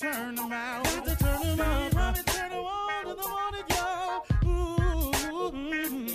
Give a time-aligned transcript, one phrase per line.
[0.00, 0.84] turn out.
[0.84, 1.90] Got to turn up.
[1.90, 4.24] Steve Harvey turn on to the morning, y'all.
[4.46, 6.08] Ooh, mm.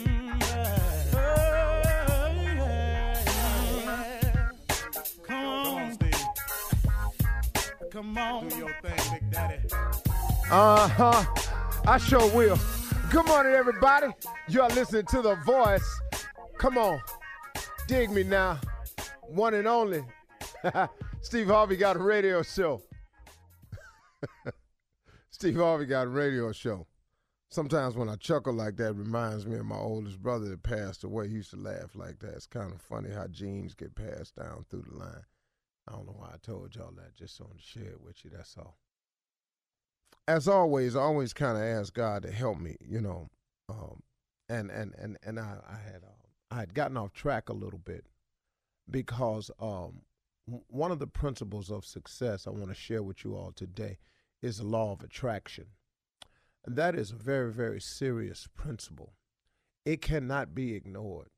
[5.28, 6.26] Come on, Steve.
[7.92, 8.48] Come on.
[8.48, 9.60] Do your thing, Big Daddy.
[10.50, 11.24] Uh huh.
[11.86, 12.58] I sure will.
[13.12, 14.08] Good morning, everybody.
[14.48, 15.88] You're listening to The Voice.
[16.58, 17.00] Come on.
[17.88, 18.60] Dig me now.
[19.28, 20.04] One and only.
[21.22, 22.82] Steve Harvey got a radio show.
[25.30, 26.88] Steve Harvey got a radio show.
[27.50, 31.28] Sometimes when I chuckle like that, reminds me of my oldest brother that passed away.
[31.28, 32.34] He used to laugh like that.
[32.34, 35.26] It's kind of funny how genes get passed down through the line.
[35.88, 38.32] I don't know why I told y'all that, just on to share it with you.
[38.34, 38.78] That's all
[40.28, 43.30] as always, I always kind of ask God to help me, you know,
[43.70, 44.02] um,
[44.50, 47.80] and and and and I, I had uh, I had gotten off track a little
[47.80, 48.06] bit
[48.90, 50.02] because um,
[50.68, 53.98] one of the principles of success I want to share with you all today
[54.46, 55.66] is the law of attraction,
[56.66, 59.14] and that is a very very serious principle.
[59.86, 61.30] It cannot be ignored.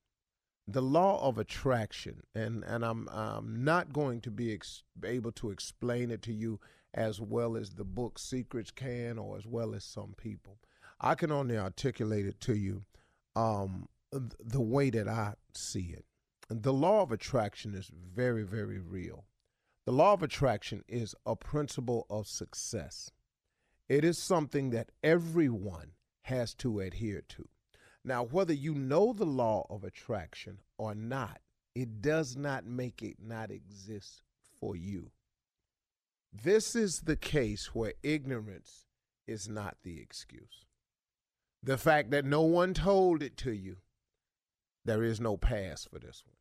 [0.67, 5.51] The law of attraction, and and I'm I'm not going to be ex- able to
[5.51, 6.59] explain it to you
[6.93, 10.57] as well as the book Secrets can, or as well as some people.
[10.99, 12.85] I can only articulate it to you
[13.35, 16.05] um, th- the way that I see it.
[16.49, 19.25] The law of attraction is very, very real.
[19.87, 23.09] The law of attraction is a principle of success.
[23.87, 25.93] It is something that everyone
[26.23, 27.47] has to adhere to.
[28.03, 31.39] Now, whether you know the law of attraction or not,
[31.73, 34.23] it does not make it not exist
[34.59, 35.11] for you.
[36.33, 38.87] This is the case where ignorance
[39.25, 40.65] is not the excuse.
[41.63, 43.77] The fact that no one told it to you,
[44.83, 46.35] there is no pass for this one.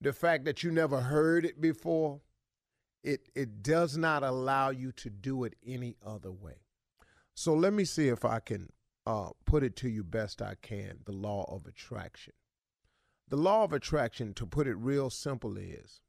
[0.00, 2.20] The fact that you never heard it before,
[3.04, 6.56] it, it does not allow you to do it any other way.
[7.34, 8.70] So let me see if I can
[9.06, 12.32] uh, put it to you best I can the law of attraction.
[13.28, 16.00] The law of attraction, to put it real simple, is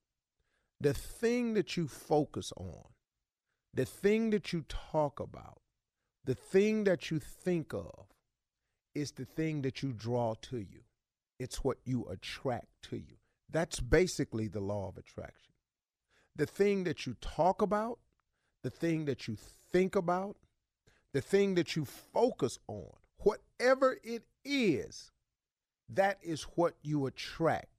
[0.79, 2.85] the thing that you focus on
[3.75, 5.59] the thing that you talk about,
[6.23, 8.07] the thing that you think of,
[8.95, 10.79] is the thing that you draw to you.
[11.37, 13.17] It's what you attract to you.
[13.51, 15.54] That's basically the law of attraction.
[16.35, 17.99] The thing that you talk about,
[18.63, 19.37] the thing that you
[19.71, 20.37] think about,
[21.13, 25.11] the thing that you focus on, whatever it is,
[25.89, 27.69] that is what you attract.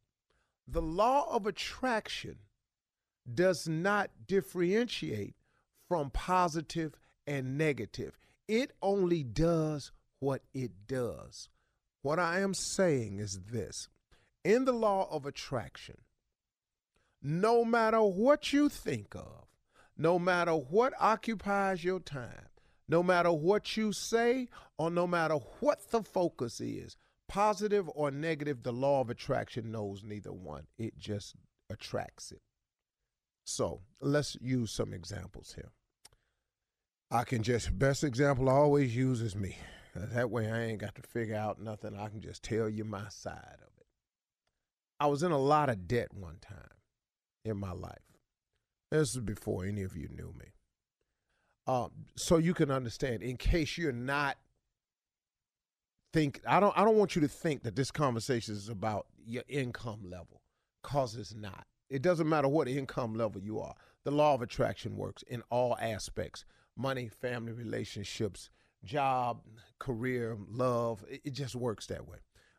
[0.69, 2.37] The law of attraction
[3.33, 5.35] does not differentiate
[5.89, 6.95] from positive
[7.27, 8.19] and negative.
[8.49, 11.49] It only does what it does.
[12.03, 13.89] What I am saying is this
[14.45, 15.99] in the law of attraction,
[17.27, 19.47] no matter what you think of,
[19.99, 22.47] no matter what occupies your time,
[22.89, 26.97] no matter what you say, or no matter what the focus is,
[27.27, 30.69] positive or negative, the law of attraction knows neither one.
[30.79, 31.35] It just
[31.69, 32.43] attracts it.
[33.43, 35.73] So let's use some examples here.
[37.11, 39.59] I can just best example I always use is me.
[39.97, 41.97] That way I ain't got to figure out nothing.
[41.97, 43.87] I can just tell you my side of it.
[45.01, 46.76] I was in a lot of debt one time
[47.47, 47.99] in my life.
[48.91, 50.53] This is before any of you knew me.
[51.67, 54.37] Um, so you can understand, in case you're not
[56.13, 59.43] think I don't I don't want you to think that this conversation is about your
[59.49, 60.41] income level,
[60.83, 61.67] cause it's not.
[61.91, 63.75] It doesn't matter what income level you are.
[64.05, 66.45] The law of attraction works in all aspects:
[66.77, 68.51] money, family relationships,
[68.85, 69.43] job,
[69.79, 71.05] career, love.
[71.11, 72.19] It, it just works that way.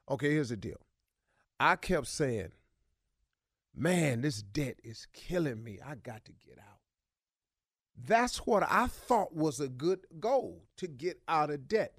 [0.09, 0.81] Okay, here's the deal.
[1.59, 2.51] I kept saying,
[3.77, 5.79] "Man, this debt is killing me.
[5.85, 6.79] I got to get out."
[7.95, 11.93] That's what I thought was a good goal to get out of debt.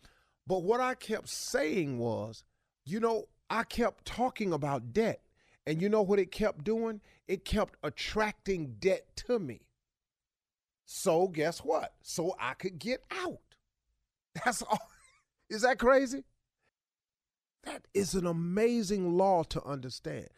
[0.46, 2.44] But what I kept saying was,
[2.84, 5.20] you know, I kept talking about debt.
[5.66, 7.02] And you know what it kept doing?
[7.26, 9.66] It kept attracting debt to me.
[10.86, 11.92] So guess what?
[12.00, 13.56] So I could get out.
[14.44, 14.80] That's all.
[15.50, 16.24] Is that crazy?
[17.64, 20.28] That is an amazing law to understand.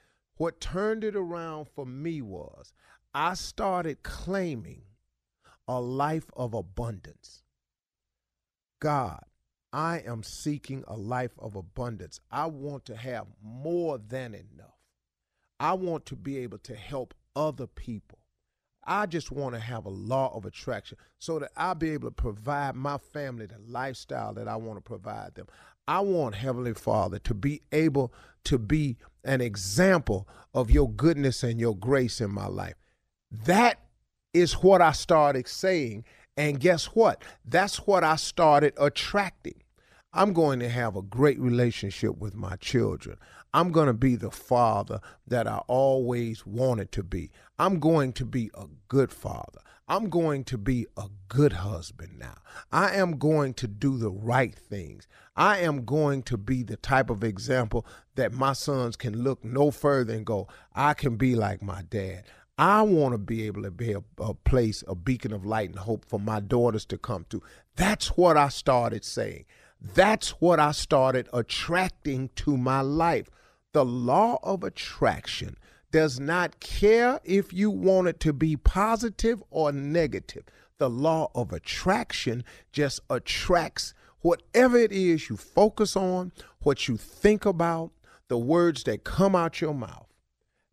[0.40, 2.72] What turned it around for me was
[3.12, 4.84] I started claiming
[5.68, 7.42] a life of abundance.
[8.80, 9.22] God,
[9.70, 12.20] I am seeking a life of abundance.
[12.30, 14.78] I want to have more than enough.
[15.60, 18.20] I want to be able to help other people.
[18.82, 22.14] I just want to have a law of attraction so that I'll be able to
[22.14, 25.48] provide my family the lifestyle that I want to provide them.
[25.86, 28.14] I want Heavenly Father to be able
[28.44, 32.74] to be an example of your goodness and your grace in my life.
[33.30, 33.80] That
[34.32, 36.04] is what I started saying.
[36.36, 37.22] And guess what?
[37.44, 39.62] That's what I started attracting.
[40.12, 43.16] I'm going to have a great relationship with my children.
[43.52, 47.30] I'm going to be the father that I always wanted to be.
[47.58, 49.60] I'm going to be a good father.
[49.90, 52.36] I'm going to be a good husband now.
[52.70, 55.08] I am going to do the right things.
[55.34, 57.84] I am going to be the type of example
[58.14, 60.46] that my sons can look no further and go,
[60.76, 62.22] I can be like my dad.
[62.56, 65.78] I want to be able to be a, a, place, a beacon of light and
[65.80, 67.42] hope for my daughters to come to.
[67.74, 69.46] That's what I started saying.
[69.80, 73.28] That's what I started attracting to my life.
[73.72, 75.56] The law of attraction
[75.90, 80.44] does not care if you want it to be positive or negative.
[80.78, 87.44] The law of attraction just attracts whatever it is you focus on, what you think
[87.44, 87.90] about,
[88.28, 90.09] the words that come out your mouth.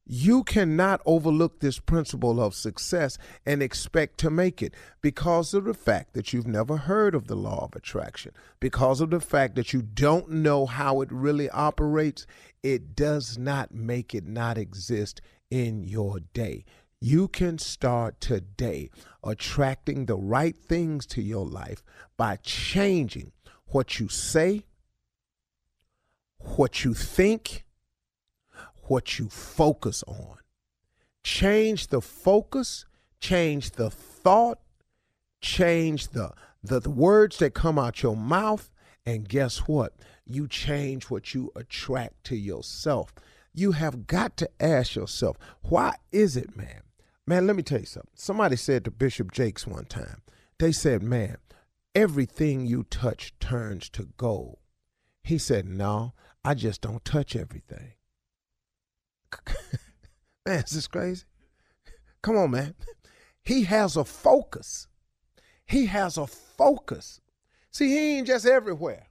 [0.09, 5.74] You cannot overlook this principle of success and expect to make it because of the
[5.74, 8.31] fact that you've never heard of the law of attraction,
[8.62, 12.25] because of the fact that you don't know how it really operates.
[12.63, 15.19] It does not make it not exist
[15.51, 16.63] in your day.
[17.01, 18.89] You can start today
[19.21, 21.83] attracting the right things to your life
[22.15, 23.33] by changing
[23.68, 24.63] what you say,
[26.39, 27.65] what you think,
[28.87, 30.37] what you focus on.
[31.23, 32.85] Change the focus,
[33.19, 34.59] change the thought,
[35.41, 36.31] change the,
[36.63, 38.71] the, the words that come out your mouth,
[39.05, 39.93] and guess what?
[40.25, 43.13] You change what you attract to yourself.
[43.53, 46.81] You have got to ask yourself, why is it, man?
[47.25, 48.11] Man, let me tell you something.
[48.15, 50.21] Somebody said to Bishop Jakes one time,
[50.59, 51.37] they said, man,
[51.93, 54.59] everything you touch turns to gold.
[55.23, 56.13] He said, no,
[56.45, 57.94] I just don't touch everything.
[60.45, 61.25] man, is this crazy?
[62.21, 62.75] Come on, man.
[63.41, 64.87] He has a focus.
[65.65, 67.21] He has a focus.
[67.71, 69.07] See, he ain't just everywhere.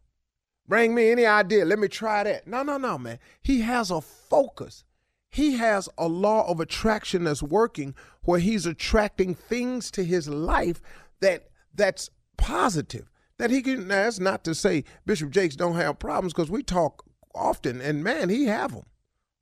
[0.69, 1.65] Bring me any idea.
[1.65, 2.47] Let me try that.
[2.47, 3.19] No, no, no, man.
[3.41, 4.85] He has a focus.
[5.31, 10.81] He has a law of attraction that's working where he's attracting things to his life
[11.21, 13.11] that that's positive.
[13.39, 17.05] That he can that's not to say Bishop Jakes don't have problems because we talk
[17.35, 18.85] often and man, he have them.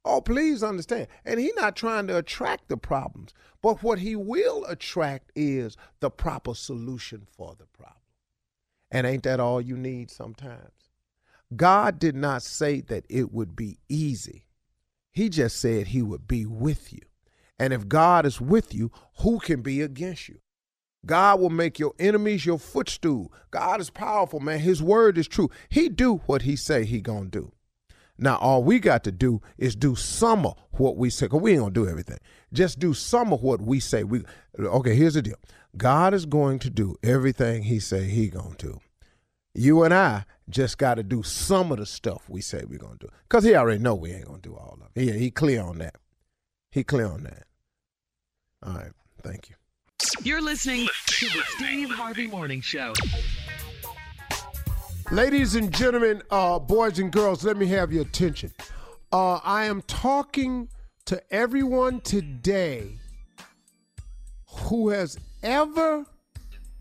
[0.05, 1.09] Oh, please understand.
[1.25, 3.33] And he's not trying to attract the problems,
[3.63, 7.97] but what he will attract is the proper solution for the problem.
[8.91, 10.91] And ain't that all you need sometimes?
[11.57, 14.47] God did not say that it would be easy.
[15.11, 17.03] He just said he would be with you.
[17.59, 20.41] And if God is with you, who can be against you?
[21.07, 23.33] God will make your enemies your footstool.
[23.51, 24.59] God is powerful, man.
[24.59, 25.51] His word is true.
[25.69, 27.53] He do what he say he going to do.
[28.17, 31.53] Now, all we got to do is do some of what we say, because we
[31.53, 32.19] ain't to do everything.
[32.53, 34.05] Just do some of what we say.
[34.05, 34.23] We
[34.59, 35.37] Okay, here's the deal.
[35.77, 38.81] God is going to do everything he say he going to do.
[39.55, 42.97] You and I just got to do some of the stuff we say we're to
[43.01, 43.09] do.
[43.29, 45.01] Because he already know we ain't to do all of it.
[45.01, 45.97] He, he clear on that.
[46.71, 47.45] He clear on that.
[48.63, 48.93] All right.
[49.23, 49.57] Thank you.
[50.23, 52.93] You're listening to the Steve Harvey Morning Show.
[55.11, 58.53] Ladies and gentlemen, uh, boys and girls, let me have your attention.
[59.13, 60.69] Uh, I am talking
[61.05, 62.97] to everyone today
[64.49, 66.07] who has ever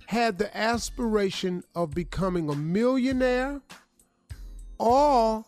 [0.05, 3.61] had the aspiration of becoming a millionaire,
[4.79, 5.43] or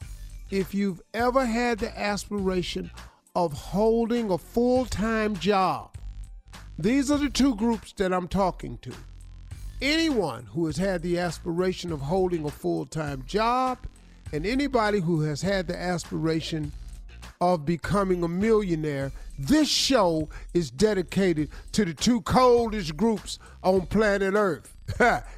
[0.51, 2.91] if you've ever had the aspiration
[3.35, 5.95] of holding a full time job.
[6.77, 8.91] These are the two groups that I'm talking to
[9.85, 13.77] anyone who has had the aspiration of holding a full time job,
[14.33, 16.71] and anybody who has had the aspiration
[17.39, 24.33] of becoming a millionaire, this show is dedicated to the two coldest groups on planet
[24.35, 24.73] Earth.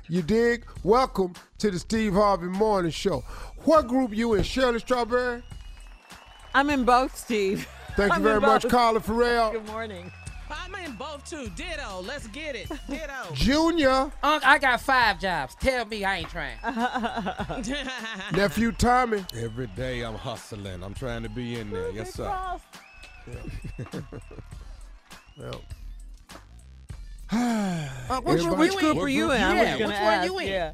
[0.07, 0.65] you dig?
[0.83, 3.21] Welcome to the Steve Harvey Morning Show.
[3.65, 5.43] What group you in, Shirley Strawberry?
[6.53, 7.67] I'm in both, Steve.
[7.95, 8.67] Thank you I'm very much.
[8.69, 9.51] Carla Ferrell.
[9.51, 10.11] Good morning.
[10.49, 11.49] I'm in both too.
[11.55, 12.01] Ditto.
[12.05, 12.69] Let's get it.
[12.89, 13.33] Ditto.
[13.33, 15.55] Junior, Unc, I got five jobs.
[15.55, 16.57] Tell me I ain't trying.
[18.33, 19.25] nephew Tommy.
[19.35, 20.83] Every day I'm hustling.
[20.83, 21.89] I'm trying to be in there.
[21.91, 22.57] Yes, sir.
[25.37, 25.61] Well,
[27.31, 29.39] Unc, what you, Everybody- Which you group are you in?
[29.41, 30.25] Yeah, I was going which to one ask.
[30.31, 30.47] you in?
[30.47, 30.73] Yeah.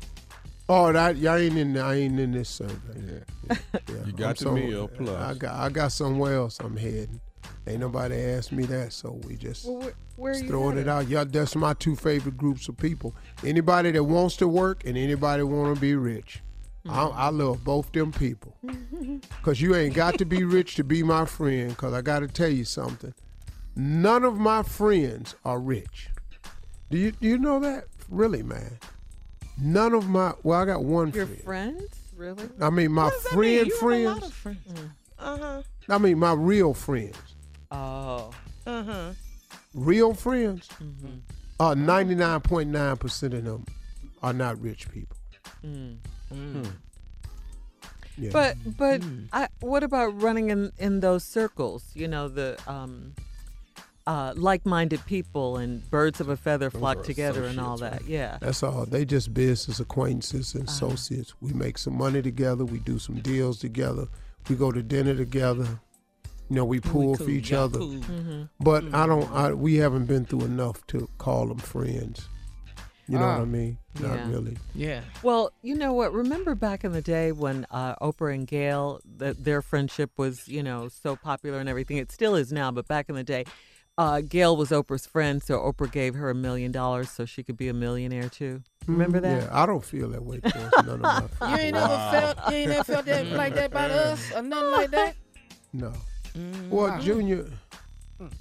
[0.69, 1.77] oh, that, I ain't in.
[1.77, 2.75] I ain't in this survey.
[2.95, 3.57] Yeah.
[3.73, 5.09] Yeah, You got I'm the some- meal plus.
[5.09, 7.19] I got I got somewhere else I'm heading.
[7.67, 10.77] Ain't nobody asked me that, so we just Well, where, where are just you throwing
[10.77, 11.07] it out.
[11.07, 13.13] Yeah, that's my two favorite groups of people.
[13.43, 16.41] Anybody that wants to work and anybody want to be rich.
[16.89, 18.57] I, I love both them people.
[19.43, 21.75] Cause you ain't got to be rich to be my friend.
[21.77, 23.13] Cause I got to tell you something.
[23.75, 26.09] None of my friends are rich.
[26.91, 27.85] Do you do you know that?
[28.09, 28.77] Really, man.
[29.57, 31.41] None of my well, I got one Your friend.
[31.41, 31.87] friends?
[32.17, 32.49] Really?
[32.61, 33.69] I mean, my What does that mean?
[33.71, 34.59] friend You have a lot friends.
[34.65, 34.79] friends.
[35.17, 35.61] Uh huh.
[35.89, 37.15] I mean, my real friends.
[37.73, 38.31] Oh.
[38.65, 39.11] Uh huh.
[39.73, 40.67] Real friends.
[40.81, 41.17] Mm-hmm.
[41.59, 43.65] Uh, 99.9% of them
[44.21, 45.17] are not rich people.
[45.65, 45.97] Mm
[48.17, 48.29] Yeah.
[48.31, 49.25] But but Hmm.
[49.33, 51.83] I, what about running in in those circles?
[51.95, 53.13] You know the um,
[54.05, 58.11] uh, like-minded people and birds of a feather flock together and all associates, that.
[58.11, 58.37] Yeah.
[58.39, 58.85] That's all.
[58.85, 60.59] They just business acquaintances Uh-huh.
[60.59, 61.33] and associates.
[61.41, 62.65] We make some money together.
[62.65, 64.07] We do some deals together.
[64.49, 65.79] We go to dinner together.
[66.53, 67.29] You know, we pull for cool.
[67.33, 67.79] each Y'all other.
[67.79, 67.89] cool.
[67.95, 68.43] Mm-hmm.
[68.59, 69.27] But I don't.
[69.31, 72.29] I, we haven't been through enough to call them friends.
[73.07, 73.37] You know Ah.
[73.39, 73.79] what I mean?
[73.99, 74.29] Not Yeah.
[74.29, 74.57] really.
[74.75, 75.01] Yeah.
[75.23, 76.13] Well, you know what?
[76.13, 80.61] Remember back in the day when uh, Oprah and Gayle, the, their friendship was, you
[80.61, 81.97] know, so popular and everything.
[81.97, 83.45] It still is now, but back in the day,
[83.97, 87.57] uh, Gayle was Oprah's friend, so Oprah gave her a million dollars so she could
[87.57, 88.61] be a millionaire too.
[88.85, 89.41] Remember that?
[89.41, 91.35] Yeah, I don't feel that way towards none of my friends.
[91.41, 94.71] You ain't never felt you ain't never felt that like that about us or nothing
[94.71, 95.15] like that.
[95.73, 95.91] No.
[96.37, 96.69] Mm-hmm.
[96.69, 97.45] Well, Junior,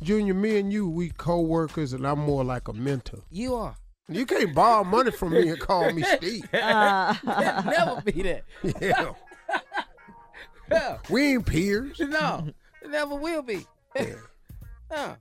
[0.03, 3.21] Junior, me and you, we co-workers, and I'm more like a mentor.
[3.31, 3.75] You are.
[4.09, 6.45] You can't borrow money from me and call me Steve.
[6.53, 8.43] never be that.
[8.63, 9.13] Yeah,
[10.71, 10.99] Yeah.
[11.09, 11.99] we ain't peers.
[12.01, 12.49] No,
[12.89, 13.67] never will be.
[13.97, 14.07] Yeah.
[14.91, 15.17] No.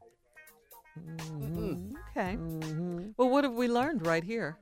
[0.99, 1.95] Mm-hmm.
[2.11, 2.35] Okay.
[2.35, 3.11] Mm-hmm.
[3.15, 4.57] Well, what have we learned right here?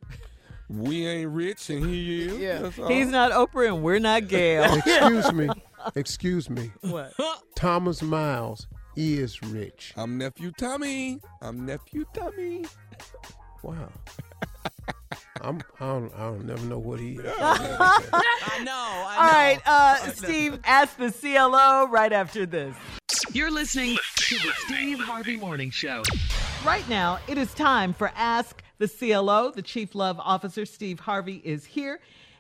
[0.70, 2.38] We ain't rich and he is.
[2.38, 2.88] Yeah.
[2.88, 4.72] He's not Oprah and we're not Gayle.
[4.72, 5.50] Excuse me.
[5.96, 6.72] Excuse me.
[6.82, 7.14] what?
[7.56, 9.94] Thomas Miles is rich.
[9.96, 11.20] I'm nephew Tommy.
[11.42, 12.66] I'm nephew Tommy.
[13.64, 13.90] Wow.
[15.42, 15.62] I'm.
[15.80, 16.14] I don't.
[16.16, 17.26] I don't never know what he is.
[17.40, 18.72] I know.
[18.74, 19.32] I All know.
[19.32, 22.76] right, uh, Steve, ask the CLO right after this.
[23.32, 26.04] You're listening to the Steve Harvey Morning Show.
[26.66, 29.52] Right now, it is time for Ask the CLO.
[29.52, 32.00] The Chief Love Officer, Steve Harvey, is here.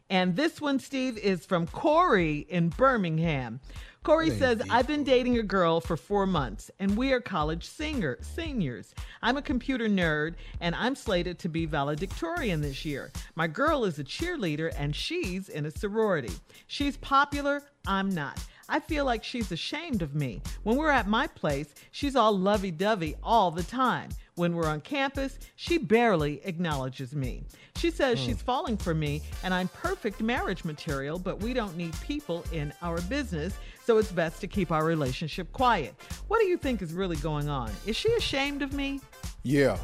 [0.10, 3.60] And this one, Steve, is from Corey in Birmingham.
[4.04, 8.18] Corey says, I've been dating a girl for four months, and we are college singer,
[8.22, 8.96] seniors.
[9.22, 13.12] I'm a computer nerd, and I'm slated to be valedictorian this year.
[13.36, 16.34] My girl is a cheerleader, and she's in a sorority.
[16.68, 18.44] She's popular, I'm not.
[18.70, 20.42] I feel like she's ashamed of me.
[20.63, 24.10] When we're at my place, she's all lovey dovey all the time.
[24.39, 27.43] When we're on campus, she barely acknowledges me.
[27.75, 31.93] She says she's falling for me and I'm perfect marriage material, but we don't need
[32.00, 33.53] people in our business,
[33.84, 35.93] so it's best to keep our relationship quiet.
[36.29, 37.69] What do you think is really going on?
[37.86, 39.01] Is she ashamed of me?
[39.43, 39.77] Yeah.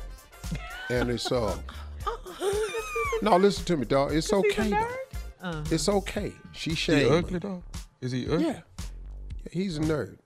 [0.89, 1.57] And it's uh.
[3.21, 4.13] No, listen to me, dog.
[4.13, 4.71] It's He's a okay.
[4.71, 4.95] nerd?
[5.41, 5.63] Though.
[5.69, 6.31] It's okay.
[6.53, 7.39] She He ugly me.
[7.39, 7.61] though?
[7.99, 8.45] Is he ugly?
[8.45, 8.61] Yeah.
[9.51, 10.17] He's a nerd.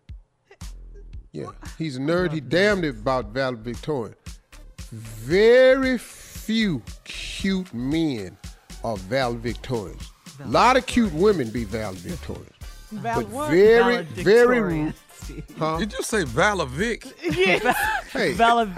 [1.31, 2.31] Yeah, he's a nerd.
[2.33, 4.15] He damned it about valedictorian.
[4.91, 8.37] Very few cute men
[8.83, 10.07] are valedictorians.
[10.43, 12.53] A lot of cute women be valedictorians.
[13.03, 15.08] but very, very, Valedictorian, Steve.
[15.57, 15.77] Huh?
[15.77, 17.05] Did you say Vala Vic?
[17.23, 17.63] Yes.
[18.11, 18.69] Hey, Valid-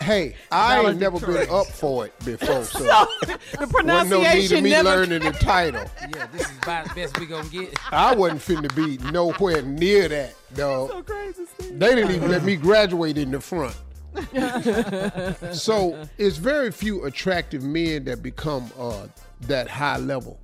[0.00, 2.78] hey, I ain't never been up for it before, so,
[3.22, 3.38] The
[3.72, 4.88] wasn't no need pronunciation of me never.
[4.88, 5.84] learning the title.
[6.14, 7.78] Yeah, this is about the best we gonna get.
[7.92, 11.06] I wasn't finna be nowhere near that, dog.
[11.06, 11.78] crazy, Steve.
[11.78, 13.76] They didn't even let me graduate in the front.
[15.54, 19.06] so it's very few attractive men that become uh,
[19.42, 20.38] that high level,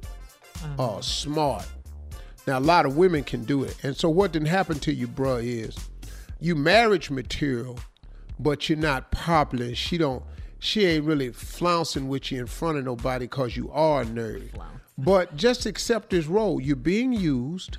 [0.79, 1.67] uh, smart.
[2.49, 5.07] Now a lot of women can do it, and so what didn't happen to you,
[5.07, 5.77] bruh, is
[6.41, 7.79] you marriage material,
[8.39, 9.75] but you're not popular.
[9.75, 10.23] She don't.
[10.59, 14.49] She ain't really flouncing with you in front of nobody because you are a nerd.
[14.97, 16.59] But just accept this role.
[16.59, 17.77] You're being used.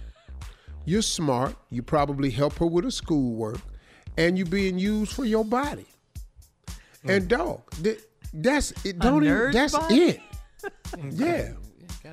[0.86, 1.56] You're smart.
[1.72, 3.58] You probably help her with her schoolwork,
[4.18, 5.88] and you're being used for your body.
[7.04, 9.00] And dog, th- that's it.
[9.00, 9.96] Don't even, that's body?
[9.96, 10.22] it.
[11.10, 11.54] yeah.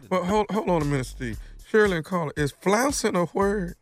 [0.08, 1.38] Well, hold, hold on a minute, Steve.
[1.76, 3.76] Shirley and is flouncing a word?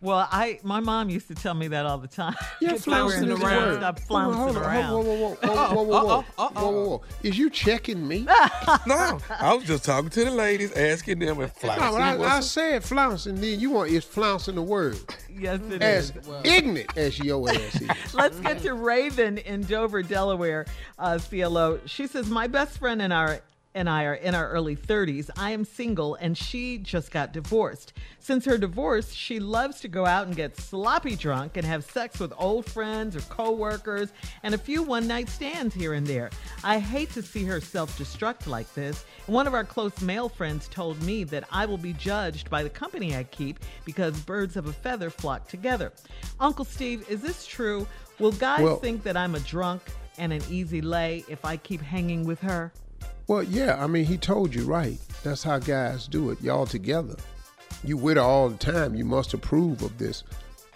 [0.00, 2.36] Well, I my mom used to tell me that all the time.
[2.60, 3.78] Yeah, flouncing around.
[3.78, 4.92] Stop flouncing around.
[4.92, 8.20] Whoa, whoa, whoa, whoa, whoa, whoa, whoa, whoa, Is you checking me?
[8.86, 11.98] no, I was just talking to the ladies, asking them if flouncing.
[11.98, 13.40] No, I, I said flouncing.
[13.40, 14.98] Then you want is flouncing the word?
[15.32, 16.28] Yes, it as is.
[16.44, 18.14] Ignorant as your ass is.
[18.14, 20.66] Let's get to Raven in Dover, Delaware.
[20.98, 21.80] Uh, CLO.
[21.86, 23.40] She says my best friend and I
[23.74, 25.30] and I are in our early 30s.
[25.36, 27.92] I am single, and she just got divorced.
[28.18, 32.18] Since her divorce, she loves to go out and get sloppy drunk and have sex
[32.18, 34.10] with old friends or coworkers,
[34.42, 36.30] and a few one-night stands here and there.
[36.64, 39.04] I hate to see her self-destruct like this.
[39.26, 42.70] One of our close male friends told me that I will be judged by the
[42.70, 45.92] company I keep because birds of a feather flock together.
[46.40, 47.86] Uncle Steve, is this true?
[48.18, 49.82] Will guys Well- think that I'm a drunk
[50.18, 52.72] and an easy lay if I keep hanging with her?
[53.30, 54.98] Well, yeah, I mean, he told you right.
[55.22, 56.42] That's how guys do it.
[56.42, 57.14] Y'all together.
[57.84, 58.96] You with her all the time.
[58.96, 60.24] You must approve of this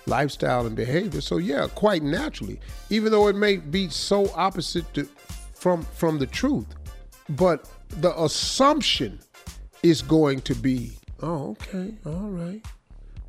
[0.06, 1.20] lifestyle and behavior.
[1.20, 5.02] So yeah, quite naturally, even though it may be so opposite to,
[5.52, 6.76] from from the truth,
[7.30, 9.18] but the assumption
[9.82, 10.92] is going to be,
[11.22, 12.64] oh, okay, all right.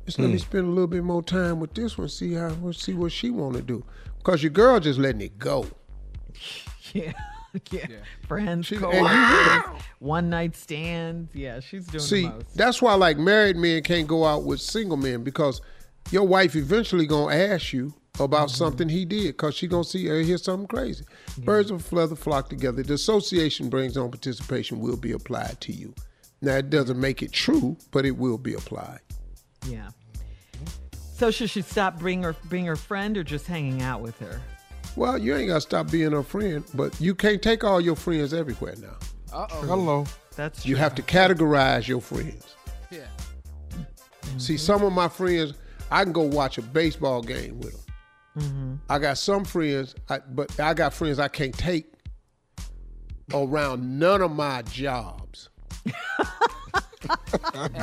[0.04, 0.38] Just let me hmm.
[0.38, 2.08] spend a little bit more time with this one.
[2.08, 3.84] See how, see what she want to do.
[4.22, 5.66] Cause your girl just letting it go.
[6.92, 7.12] Yeah.
[7.70, 7.86] Yeah.
[8.28, 11.34] Friends, She- and coworkers, one night stands.
[11.34, 12.56] Yeah, she's doing See, the most.
[12.56, 15.60] that's why like married men can't go out with single men because
[16.10, 18.56] your wife eventually gonna ask you about Mm-hmm.
[18.56, 21.04] something he did because she gonna see or hear something crazy.
[21.38, 22.82] Birds of a feather flock together.
[22.82, 25.94] The association brings on participation will be applied to you.
[26.42, 29.00] Now it doesn't make it true, but it will be applied.
[29.68, 29.88] Yeah.
[31.14, 34.40] So should she stop being her being her friend or just hanging out with her?
[34.96, 38.32] Well, you ain't gotta stop being a friend, but you can't take all your friends
[38.32, 38.96] everywhere now.
[39.32, 39.60] Uh oh.
[39.62, 40.06] Hello.
[40.34, 42.56] That's You have to categorize your friends.
[42.90, 43.06] Yeah.
[44.38, 45.54] See, some of my friends,
[45.90, 48.80] I can go watch a baseball game with them.
[48.90, 51.86] I got some friends, I, but I got friends I can't take
[53.32, 55.48] around none of my jobs.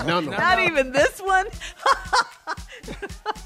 [0.06, 0.32] none of them.
[0.32, 1.46] Not even this one.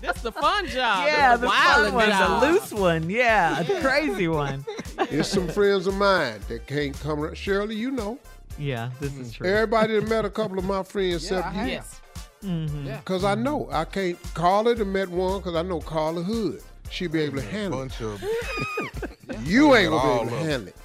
[0.02, 1.06] That's the fun job.
[1.08, 3.10] yeah, That's the wild fun one, the loose one.
[3.10, 4.66] Yeah, the crazy one.
[5.10, 7.38] There's some friends of mine that can't come around.
[7.38, 8.18] Shirley, you know.
[8.58, 9.48] Yeah, this is true.
[9.48, 11.60] Everybody that met a couple of my friends Yeah, I except you.
[11.62, 11.70] have.
[11.70, 12.02] Yes.
[12.42, 12.98] Yeah.
[12.98, 14.22] Because I know I can't.
[14.34, 16.62] call Carla done met one because I know Carla Hood.
[16.90, 17.90] She'll be able to handle it.
[18.00, 20.76] Bunch of You ain't gonna be able to handle it.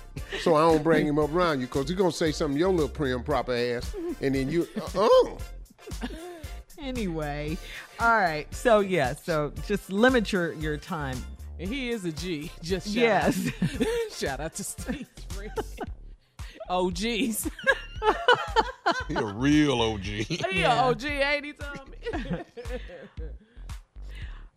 [0.41, 2.89] So I don't bring him up around you because he's gonna say something your little
[2.89, 5.39] prim proper ass, and then you, oh,
[6.81, 7.57] Anyway,
[8.01, 8.53] all right.
[8.53, 11.17] So yeah, so just limit your your time.
[11.61, 12.51] And he is a G.
[12.61, 13.49] Just shout Yes.
[13.63, 13.87] Out.
[14.13, 15.07] shout out to Steve.
[16.69, 17.49] OGs.
[19.09, 20.01] he a real OG.
[20.03, 21.97] He a OG, ain't he, Tommy?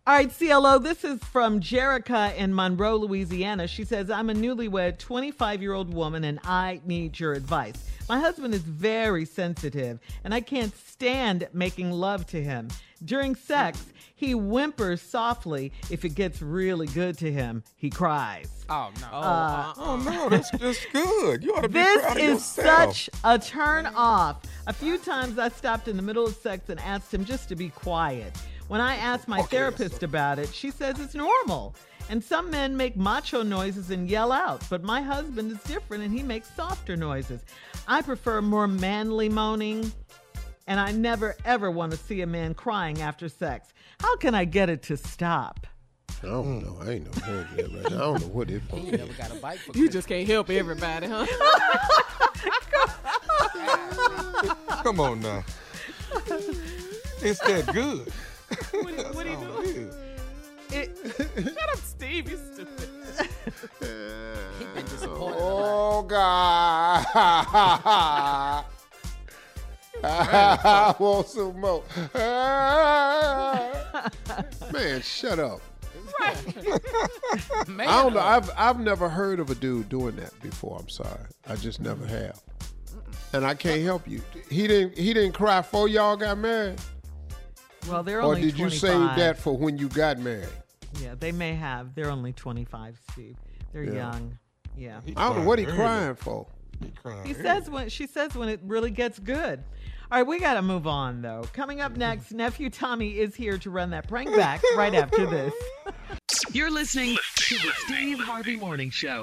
[0.08, 3.66] All right, CLO, this is from Jerica in Monroe, Louisiana.
[3.66, 7.74] She says, I'm a newlywed 25 year old woman and I need your advice.
[8.08, 12.68] My husband is very sensitive and I can't stand making love to him.
[13.04, 15.72] During sex, he whimpers softly.
[15.90, 18.64] If it gets really good to him, he cries.
[18.70, 19.08] Oh no.
[19.08, 21.42] Uh, Oh no, that's just good.
[21.42, 22.94] You ought to be This proud of is yourself.
[22.96, 24.36] such a turn off.
[24.68, 27.56] A few times I stopped in the middle of sex and asked him just to
[27.56, 28.32] be quiet.
[28.68, 31.74] When I asked my Okay, therapist about it, she says it's normal.
[32.08, 36.12] And some men make macho noises and yell out, but my husband is different and
[36.16, 37.44] he makes softer noises.
[37.88, 39.92] I prefer more manly moaning,
[40.68, 43.72] and I never ever want to see a man crying after sex.
[44.00, 45.66] How can I get it to stop?
[46.22, 46.78] I don't know.
[46.80, 47.86] I ain't no heard yet, right.
[47.86, 48.62] I don't know what it.
[48.74, 49.58] You never got a bike.
[49.58, 51.26] for you just can't help everybody, huh?
[54.82, 55.44] Come on now.
[57.22, 58.12] It's that good.
[58.70, 59.48] What, what he do?
[59.48, 60.78] Oh, yeah.
[60.78, 60.98] It,
[61.36, 62.30] Shut up, Steve.
[62.30, 62.88] You stupid.
[64.74, 65.36] been disappointed.
[65.38, 67.06] Oh God!
[70.02, 71.84] I want some more.
[74.72, 75.60] Man, shut up.
[77.68, 78.20] Man, I don't know.
[78.20, 80.78] I've I've never heard of a dude doing that before.
[80.80, 81.20] I'm sorry.
[81.48, 82.40] I just never have.
[83.32, 84.22] And I can't help you.
[84.50, 86.80] He didn't he didn't cry for y'all got married?
[87.88, 90.48] Well, they're Or only Or did you save that for when you got married?
[91.00, 91.94] Yeah, they may have.
[91.94, 93.36] They're only 25, Steve.
[93.72, 93.92] They're Yeah.
[94.12, 94.38] young.
[94.76, 95.00] Yeah.
[95.16, 95.76] I don't know what he Early.
[95.76, 96.46] crying for.
[96.82, 99.62] He crying He says when she says when it really gets good.
[100.10, 101.44] All right, we got to move on though.
[101.52, 105.52] Coming up next, nephew Tommy is here to run that prank back right after this.
[106.52, 109.22] You're listening to the Steve Harvey Morning Show.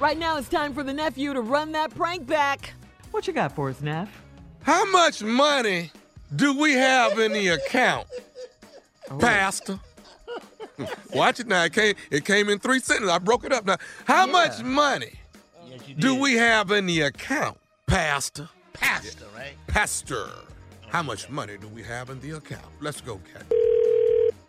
[0.00, 2.74] Right now, it's time for the nephew to run that prank back.
[3.12, 4.10] What you got for us, Neff?
[4.62, 5.92] How much money
[6.34, 8.06] do we have any the account,
[9.18, 9.78] Pastor?
[11.14, 11.64] Watch it now.
[11.64, 13.10] It came, it came in three sentences.
[13.10, 13.76] I broke it up now.
[14.06, 15.12] How much money
[15.98, 18.48] do we have in the account, Pastor?
[18.72, 19.54] Pastor, right?
[19.66, 20.28] Pastor.
[20.88, 22.64] How much money do we have in the account?
[22.80, 23.46] Let's go, Cat.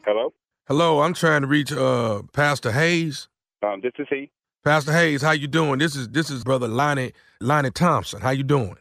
[0.06, 0.34] Hello,
[0.68, 3.28] Hello, I'm trying to reach uh Pastor Hayes.
[3.62, 4.32] um, this is he.
[4.64, 5.80] Pastor Hayes, how you doing?
[5.80, 8.22] This is this is brother Lonnie Lonnie Thompson.
[8.22, 8.78] How you doing?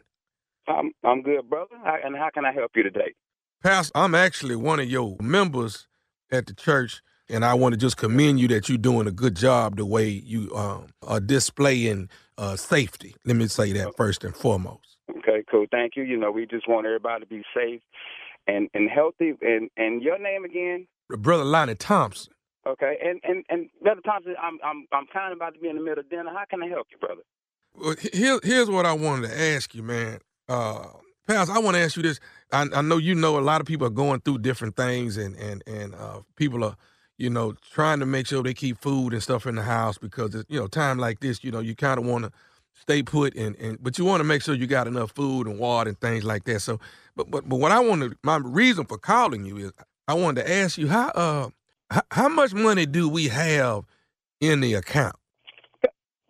[1.03, 1.75] I'm good, brother.
[1.83, 3.13] How, and how can I help you today?
[3.61, 5.87] Pastor, I'm actually one of your members
[6.31, 9.35] at the church, and I want to just commend you that you're doing a good
[9.35, 13.15] job the way you um, are displaying uh, safety.
[13.25, 14.97] Let me say that first and foremost.
[15.09, 15.65] Okay, cool.
[15.71, 16.03] Thank you.
[16.03, 17.81] You know, we just want everybody to be safe
[18.47, 19.33] and and healthy.
[19.41, 20.87] And and your name again?
[21.09, 22.33] Brother Lonnie Thompson.
[22.65, 22.97] Okay.
[23.03, 25.81] And and and brother Thompson, I'm I'm I'm kind of about to be in the
[25.83, 26.31] middle of dinner.
[26.31, 27.21] How can I help you, brother?
[27.75, 30.19] Well, he- here, here's what I wanted to ask you, man.
[30.47, 30.85] Uh,
[31.27, 32.19] Pastor, I want to ask you this.
[32.51, 35.35] I, I know you know a lot of people are going through different things, and
[35.37, 36.75] and and uh, people are,
[37.17, 40.35] you know, trying to make sure they keep food and stuff in the house because
[40.35, 42.31] it's, you know, time like this, you know, you kind of want to
[42.75, 45.59] stay put and and but you want to make sure you got enough food and
[45.59, 46.59] water and things like that.
[46.61, 46.79] So,
[47.15, 49.71] but but but what I wanted, my reason for calling you is
[50.07, 51.49] I wanted to ask you how uh
[51.89, 53.85] how, how much money do we have
[54.41, 55.15] in the account,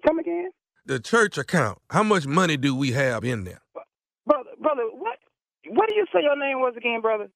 [0.08, 0.50] Come again,
[0.86, 1.80] the church account?
[1.92, 3.63] How much money do we have in there?
[5.68, 7.28] What do you say your name was again, brother?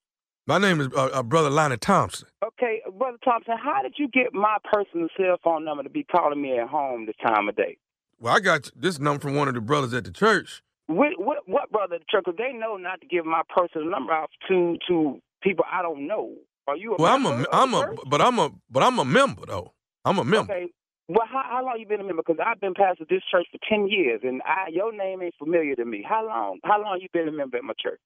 [0.46, 2.28] My name is uh, uh, Brother Lonnie Thompson.
[2.44, 3.56] Okay, brother Thompson.
[3.62, 7.06] How did you get my personal cell phone number to be calling me at home
[7.06, 7.78] this time of day?
[8.20, 10.62] Well, I got this number from one of the brothers at the church.
[10.88, 12.24] What what what brother at the church?
[12.38, 16.34] they know not to give my personal number out to to people I don't know.
[16.68, 18.00] Are you a Well, I'm a, I'm a, church?
[18.08, 19.74] but I'm a, but I'm a member though.
[20.06, 20.54] I'm a member.
[20.54, 20.68] Okay.
[21.10, 22.22] Well, how, how long you been a member?
[22.26, 25.76] Because I've been pastor this church for ten years, and I your name ain't familiar
[25.76, 26.06] to me.
[26.08, 26.60] How long?
[26.64, 28.02] How long you been a member at my church?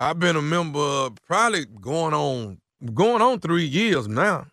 [0.00, 2.58] I've been a member probably going on,
[2.94, 4.46] going on three years now.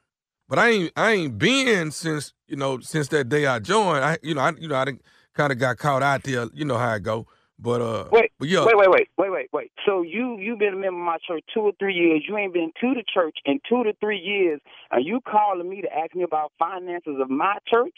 [0.49, 4.03] But I ain't, I ain't been since you know since that day I joined.
[4.03, 4.85] I, you know, I, you know, I
[5.33, 6.49] kind of got caught out there.
[6.53, 7.27] You know how I go.
[7.61, 9.71] But uh, Wait, but yeah, wait, wait, wait, wait, wait, wait.
[9.85, 12.23] So you you been a member of my church two or three years.
[12.27, 15.81] You ain't been to the church in two to three years, and you calling me
[15.81, 17.95] to ask me about finances of my church?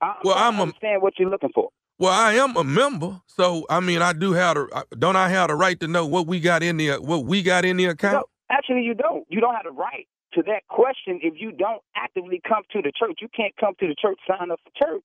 [0.00, 1.68] I, Well, I I'm a- understand what you're looking for.
[1.98, 3.20] well, I am a member.
[3.26, 6.26] So I mean, I do have the, don't I have the right to know what
[6.26, 8.14] we got in the, what we got in the account?
[8.14, 9.26] No, actually, you don't.
[9.28, 12.92] You don't have the right to that question if you don't actively come to the
[12.92, 13.18] church.
[13.20, 15.04] You can't come to the church, sign up for church,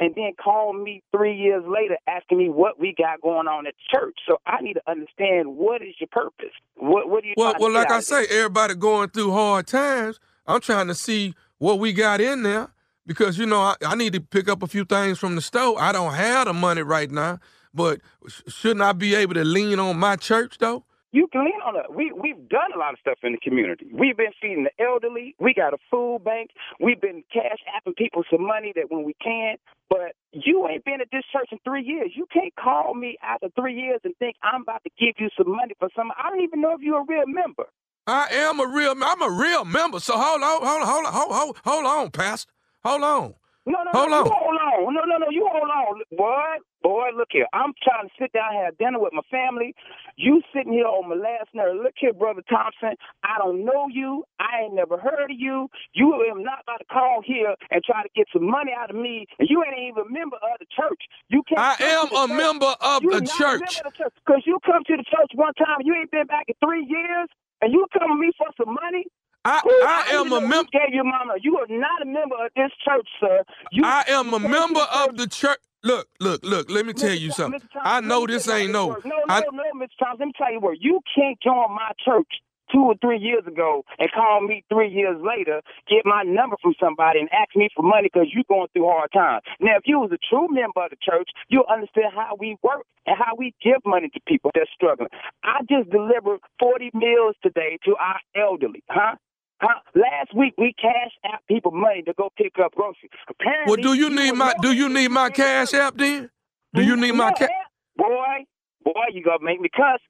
[0.00, 3.74] and then call me three years later asking me what we got going on at
[3.74, 4.16] the church.
[4.28, 6.52] So I need to understand what is your purpose.
[6.76, 7.34] What What are you?
[7.36, 10.18] Well, trying to well, like I say, everybody going through hard times.
[10.46, 12.68] I'm trying to see what we got in there
[13.06, 15.80] because you know I, I need to pick up a few things from the store.
[15.80, 17.38] I don't have the money right now,
[17.72, 20.84] but sh- shouldn't I be able to lean on my church though?
[21.12, 21.86] You can lean on us.
[21.94, 23.86] We we've done a lot of stuff in the community.
[23.92, 25.36] We've been feeding the elderly.
[25.38, 26.50] We got a food bank.
[26.80, 29.56] We've been cash apping people some money that when we can.
[29.90, 32.12] But you ain't been at this church in three years.
[32.16, 35.54] You can't call me after three years and think I'm about to give you some
[35.54, 36.10] money for some.
[36.16, 37.64] I don't even know if you're a real member.
[38.06, 40.00] I am a real, I'm a real member.
[40.00, 42.50] So hold on, hold on, hold on, hold, hold, hold on, Pastor,
[42.82, 43.34] hold on.
[43.66, 44.26] No, no, Hold no, on.
[44.26, 44.94] you hold on.
[44.94, 46.02] No, no, no, you hold on.
[46.18, 47.46] Boy, boy, look here.
[47.54, 49.74] I'm trying to sit down and have dinner with my family.
[50.16, 51.76] You sitting here on my last nerve.
[51.78, 52.98] Look here, Brother Thompson.
[53.22, 54.24] I don't know you.
[54.40, 55.70] I ain't never heard of you.
[55.94, 58.96] You am not about to call here and try to get some money out of
[58.96, 59.26] me.
[59.38, 61.02] And you ain't even a member of the church.
[61.30, 61.60] You can't.
[61.62, 63.62] I am a member of you the church.
[63.62, 64.14] A member of the church.
[64.26, 67.30] Because you come to the church one time, you ain't been back in three years,
[67.62, 69.06] and you come to me for some money.
[69.44, 69.60] I,
[70.10, 70.70] I am a member.
[70.90, 71.34] you mama.
[71.40, 73.42] You are not a member of this church, sir.
[73.72, 75.58] You, I am a member of the church.
[75.82, 76.70] Look, look, look.
[76.70, 77.20] Let me tell Mr.
[77.20, 77.60] you Thompson, something.
[77.60, 77.72] Mr.
[77.72, 78.96] Thompson, I know this ain't no.
[79.04, 79.88] No, I, no, no, Mr.
[79.98, 80.18] Thompson.
[80.20, 80.80] Let me tell you what.
[80.80, 82.28] You can't join my church
[82.72, 86.74] two or three years ago and call me three years later, get my number from
[86.80, 89.42] somebody and ask me for money because you're going through hard times.
[89.60, 92.86] Now, if you was a true member of the church, you'll understand how we work
[93.06, 95.10] and how we give money to people that's struggling.
[95.44, 99.16] I just delivered 40 meals today to our elderly, huh?
[99.62, 99.78] Huh?
[99.94, 103.10] Last week we cashed out people money to go pick up groceries.
[103.28, 106.30] Apparently, Well, do you need my do you need my cash app then?
[106.74, 107.48] Do you need my cash?
[107.96, 108.44] Boy,
[108.84, 110.00] boy, you gonna make me cuss.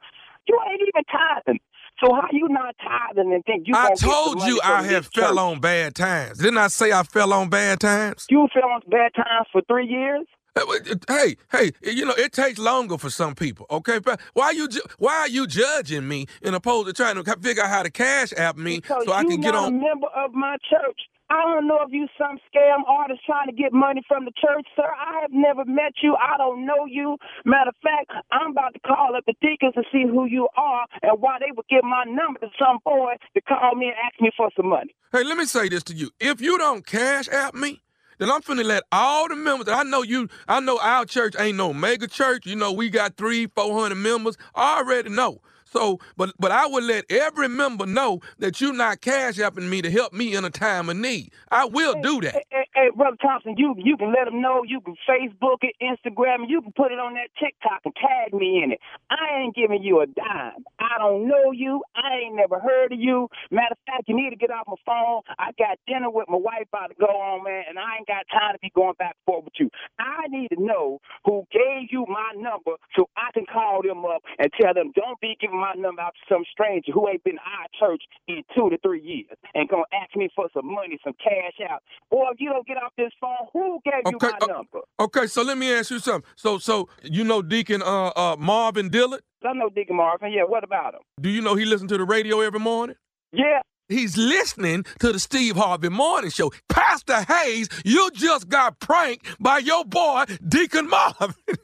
[0.49, 1.61] You ain't even tithing.
[2.03, 3.75] So how you not tithing and think you?
[3.77, 5.39] I gonna get the told you I have fell church?
[5.39, 6.39] on bad times.
[6.39, 8.27] Didn't I say I fell on bad times?
[8.31, 10.27] You fell on bad times for three years.
[10.55, 10.65] Uh,
[11.09, 13.65] hey, hey, you know it takes longer for some people.
[13.71, 17.25] Okay, but why you ju- why are you judging me in opposed to trying to
[17.41, 19.69] figure out how to cash app me Because so I can get on?
[19.69, 21.01] a member of my church.
[21.31, 24.67] I don't know if you some scam artist trying to get money from the church,
[24.77, 24.85] sir.
[24.85, 26.15] I have never met you.
[26.21, 27.17] I don't know you.
[27.47, 30.85] Matter of fact, I'm about to call up the deacons to see who you are
[31.03, 34.21] and why they would give my number to some boy to call me and ask
[34.21, 34.95] me for some money.
[35.13, 36.11] Hey, let me say this to you.
[36.21, 37.81] If you don't cash app me,
[38.23, 39.67] then I'm finna let all the members.
[39.69, 40.29] I know you.
[40.47, 42.47] I know our church ain't no mega church.
[42.47, 44.39] You know we got three, four hundred members.
[44.55, 45.41] I already know.
[45.65, 49.83] So, but but I would let every member know that you're not cash apping me
[49.83, 51.33] to help me in a time of need.
[51.51, 52.45] I will do that.
[52.75, 54.63] Hey, brother Thompson, you you can let them know.
[54.65, 56.51] You can Facebook it, Instagram it.
[56.51, 58.81] You can put it on that TikTok and tag me in it.
[59.11, 60.65] I ain't giving you a dime.
[60.79, 61.83] I don't know you.
[61.97, 63.29] I ain't never heard of you.
[63.51, 65.23] Matter of fact, you need to get off my phone.
[65.39, 68.25] I got dinner with my wife about to go on, man, and I ain't got
[68.33, 69.69] time to be going back and forth with you.
[69.99, 74.23] I need to know who gave you my number so I can call them up
[74.39, 77.39] and tell them don't be giving my number out to some stranger who ain't been
[77.43, 81.15] our church in two to three years and gonna ask me for some money, some
[81.23, 81.83] cash out.
[82.11, 84.81] Boy, if you don't get off this phone, who gave you Okay, my uh, number?
[85.01, 86.29] Okay, so let me ask you something.
[86.37, 89.23] So so you know Deacon uh uh Marvin Dillard?
[89.45, 90.33] I know Deacon Marvin.
[90.33, 91.01] Yeah, what about him?
[91.21, 92.97] Do you know he listens to the radio every morning?
[93.33, 93.61] Yeah.
[93.89, 96.53] He's listening to the Steve Harvey Morning Show.
[96.69, 101.35] Pastor Hayes, you just got pranked by your boy Deacon Marvin.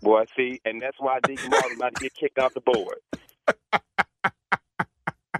[0.00, 2.98] Boy, see, and that's why Deacon Marvin about to get kicked off the board.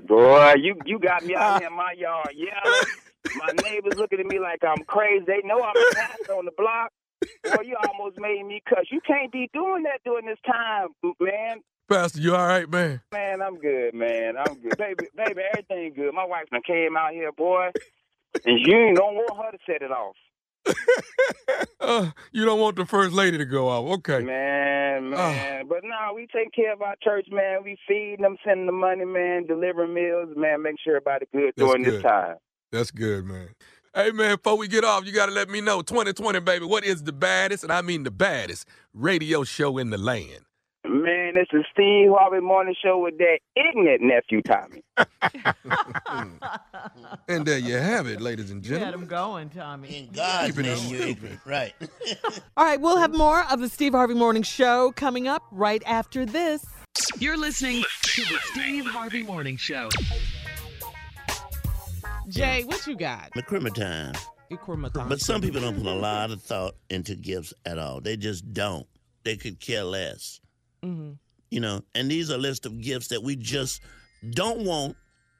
[0.08, 2.82] Boy, you you got me out here in my yard yelling.
[3.36, 5.24] My neighbors looking at me like I'm crazy.
[5.26, 6.90] They know I'm a pastor on the block.
[7.44, 8.86] Boy, you almost made me cuss.
[8.90, 10.88] You can't be doing that during this time,
[11.20, 11.58] man.
[11.88, 13.00] Pastor, you all right, man?
[13.12, 14.34] Man, I'm good, man.
[14.36, 14.76] I'm good.
[14.76, 16.12] baby, baby, everything good.
[16.14, 17.70] My wife done came out here, boy.
[18.44, 20.14] And you ain't don't want her to set it off.
[21.80, 23.98] Uh, you don't want the first lady to go off.
[23.98, 24.20] Okay.
[24.20, 25.66] Man, man.
[25.68, 27.60] But no, we take care of our church, man.
[27.64, 31.66] We feed them, sending the money, man, delivering meals, man, make sure everybody good That's
[31.66, 31.94] during good.
[31.94, 32.34] this time.
[32.72, 33.48] That's good, man.
[33.94, 36.84] Hey, man, before we get off, you got to let me know 2020, baby, what
[36.84, 40.40] is the baddest, and I mean the baddest, radio show in the land?
[40.86, 44.82] Man, this is Steve Harvey Morning Show with that ignorant nephew Tommy.
[47.28, 49.88] And there you have it, ladies and You had him going, Tommy.
[49.98, 51.10] In God's Keeping it name, you stupid.
[51.10, 51.40] ignorant.
[51.44, 51.74] Right.
[52.56, 56.24] All right, we'll have more of the Steve Harvey Morning Show coming up right after
[56.24, 56.64] this.
[57.18, 59.90] You're listening to the Steve Harvey Morning Show.
[62.28, 63.30] Jay, what you got?
[63.70, 65.08] time.
[65.08, 68.00] But some people don't put a lot of thought into gifts at all.
[68.00, 68.86] They just don't.
[69.24, 70.40] They could care less.
[70.82, 71.12] Mm-hmm.
[71.50, 73.82] You know, and these are a list of gifts that we just
[74.30, 74.96] don't want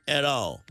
[0.07, 0.63] at all.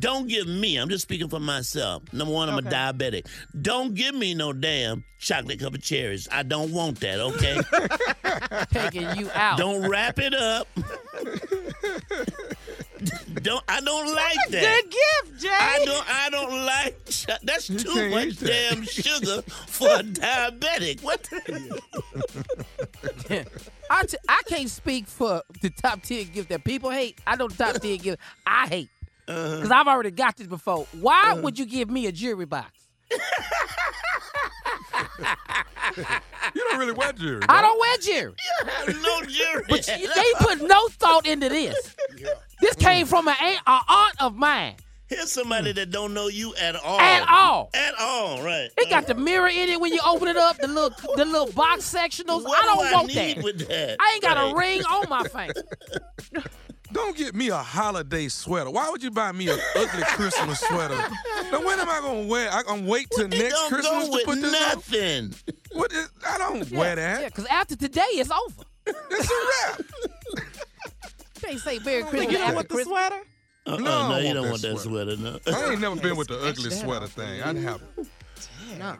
[0.00, 2.02] Don't give me, I'm just speaking for myself.
[2.12, 2.68] Number one, I'm Okay.
[2.68, 3.26] a diabetic.
[3.62, 6.26] Don't give me no damn chocolate covered cherries.
[6.32, 7.60] I don't want that, okay?
[8.72, 9.58] Taking you out.
[9.58, 10.66] don't wrap it up.
[13.42, 14.82] don't I don't like that.
[14.84, 15.48] Good gift, Jay.
[15.52, 16.04] I don't.
[16.08, 17.04] I don't like.
[17.06, 18.46] Ch- that's too much that.
[18.70, 21.02] damn sugar for a diabetic.
[21.02, 21.22] What?
[21.24, 21.80] The-
[23.90, 27.20] I, t- I can't speak for the top 10 gift that people hate.
[27.26, 28.88] I know the top 10 gift I hate.
[29.28, 29.56] Uh-huh.
[29.56, 30.86] Because I've already got this before.
[31.00, 32.72] Why would you give me a jewelry box?
[36.54, 37.42] You don't really wear jewelry.
[37.48, 38.34] I don't wear jewelry.
[39.02, 39.64] no jury.
[39.68, 41.94] But you- they put no thought into this.
[42.60, 44.76] This came from an aunt, a aunt of mine.
[45.08, 46.98] Here's somebody that don't know you at all.
[46.98, 47.70] At all.
[47.74, 48.42] At all.
[48.42, 48.70] Right.
[48.76, 51.52] It got the mirror in it when you open it up, the little the little
[51.52, 52.42] box sectionals.
[52.42, 53.44] What I don't do I want need that.
[53.44, 53.96] with that?
[54.00, 55.62] I ain't got a ring on my finger.
[56.96, 58.70] Don't get me a holiday sweater.
[58.70, 60.96] Why would you buy me an ugly Christmas sweater?
[61.52, 62.50] Now when am I gonna wear?
[62.50, 64.60] I gonna wait till It next don't Christmas go to with put this on.
[64.62, 65.34] nothing.
[65.72, 67.24] What is, I don't wear Yeah, that.
[67.26, 68.62] because after today, it's over.
[68.86, 69.34] It's a
[69.68, 69.80] wrap.
[71.36, 73.20] You can't say Merry Christmas You don't want the sweater?
[73.66, 75.14] Uh-uh, No, no, you don't want that sweater.
[75.14, 75.16] sweater.
[75.16, 75.38] No.
[75.54, 77.42] I ain't never been with the ugly sweater thing.
[77.42, 78.06] I'd have it.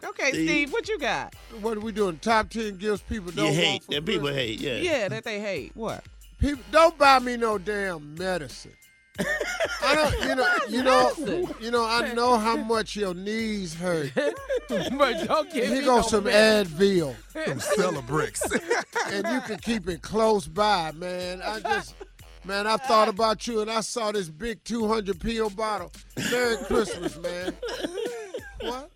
[0.05, 0.47] Okay, See?
[0.47, 1.35] Steve, what you got?
[1.61, 2.19] What are we doing?
[2.19, 4.37] Top ten gifts people don't you want hate for that people Christmas?
[4.45, 4.61] hate.
[4.61, 4.77] Yeah.
[4.77, 5.73] Yeah, that they hate.
[5.75, 6.05] What?
[6.39, 8.73] People don't buy me no damn medicine.
[9.19, 11.85] I don't, you know, you know, you know.
[11.85, 14.13] I know how much your knees hurt.
[14.69, 16.77] but don't give Here me goes no some medicine.
[16.77, 18.43] Advil, Some Celebrex.
[19.13, 21.41] and you can keep it close by, man.
[21.43, 21.95] I just,
[22.45, 25.93] man, I thought about you, and I saw this big 200 pill bottle.
[26.31, 27.55] Merry Christmas, man.
[28.61, 28.91] What?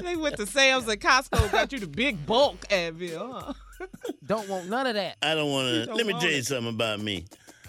[0.00, 3.52] They went to Sam's and Costco, got you the big bulk Advil, huh?
[4.24, 5.16] Don't want none of that.
[5.22, 5.86] I don't want to.
[5.86, 6.46] don't Let me tell you it.
[6.46, 7.26] something about me.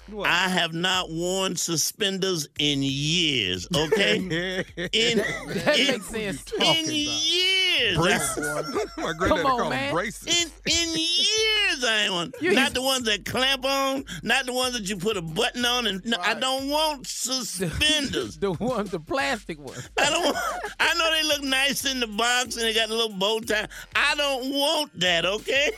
[0.09, 0.29] What?
[0.29, 3.67] I have not worn suspenders in years.
[3.75, 6.53] Okay, in That in, makes sense.
[6.53, 7.56] in years.
[7.95, 8.37] Braces.
[8.97, 9.85] My granddaddy Come on, called man.
[9.85, 10.27] them braces.
[10.27, 12.35] In in years, I ain't want.
[12.41, 15.65] You- not the ones that clamp on, not the ones that you put a button
[15.65, 18.37] on, and no, I don't want suspenders.
[18.39, 19.89] The one, the plastic ones.
[19.99, 20.23] I don't.
[20.23, 20.37] Want,
[20.79, 23.67] I know they look nice in the box and they got a little bow tie.
[23.95, 25.25] I don't want that.
[25.25, 25.71] Okay.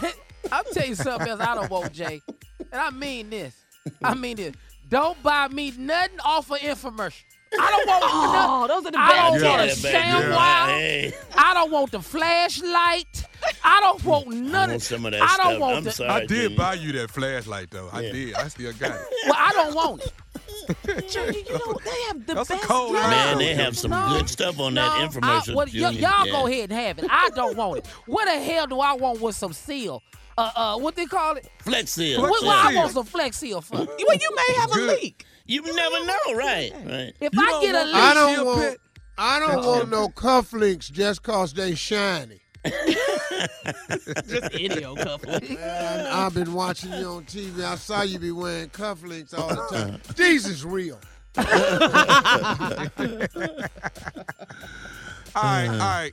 [0.52, 2.20] I'll tell you something else I don't want, Jay.
[2.72, 3.54] And I mean this.
[4.02, 4.54] I mean this.
[4.88, 7.22] Don't buy me nothing off of infomercial.
[7.60, 8.76] I don't want Oh, nothing.
[8.76, 9.80] those are the I don't want a Yeah, baby.
[9.80, 10.36] sham Yeah.
[10.36, 10.66] wow.
[10.68, 13.24] Hey, I don't want the flashlight.
[13.62, 15.60] I don't want I none want of some of that I don't stuff.
[15.60, 16.10] want I'm the- sorry.
[16.10, 16.56] I did Junior.
[16.56, 17.88] buy you that flashlight though.
[17.92, 18.34] I did.
[18.34, 19.06] I still got it.
[19.26, 20.12] Well, I don't want it.
[21.10, 22.62] Junior, you know, they have the That's best.
[22.62, 23.08] cold drugs.
[23.10, 26.24] Man, they have some No, good stuff on no, that I- well, y- y'all Yeah.
[26.32, 27.06] go ahead and have it.
[27.10, 27.86] I don't want it.
[28.06, 30.02] What the hell do I want with some seal?
[30.36, 31.48] Uh, uh, what they call it?
[31.60, 32.20] Flex Seal.
[32.20, 33.76] What, Flex what I want some flex seal for?
[33.76, 35.00] Well, you may have a Good.
[35.00, 35.24] leak.
[35.46, 36.72] You never know, right?
[36.74, 37.12] Right.
[37.20, 38.60] If You I don't get a want leak, I don't Shield want.
[38.60, 38.80] pit?
[39.16, 42.40] I don't want no cufflinks just cause they shiny.
[44.26, 45.38] Just any old couple.
[45.38, 47.62] Man, I've been watching you on TV.
[47.62, 50.00] I saw you be wearing cufflinks all the time.
[50.16, 50.98] These is real.
[55.36, 56.12] All right, all right.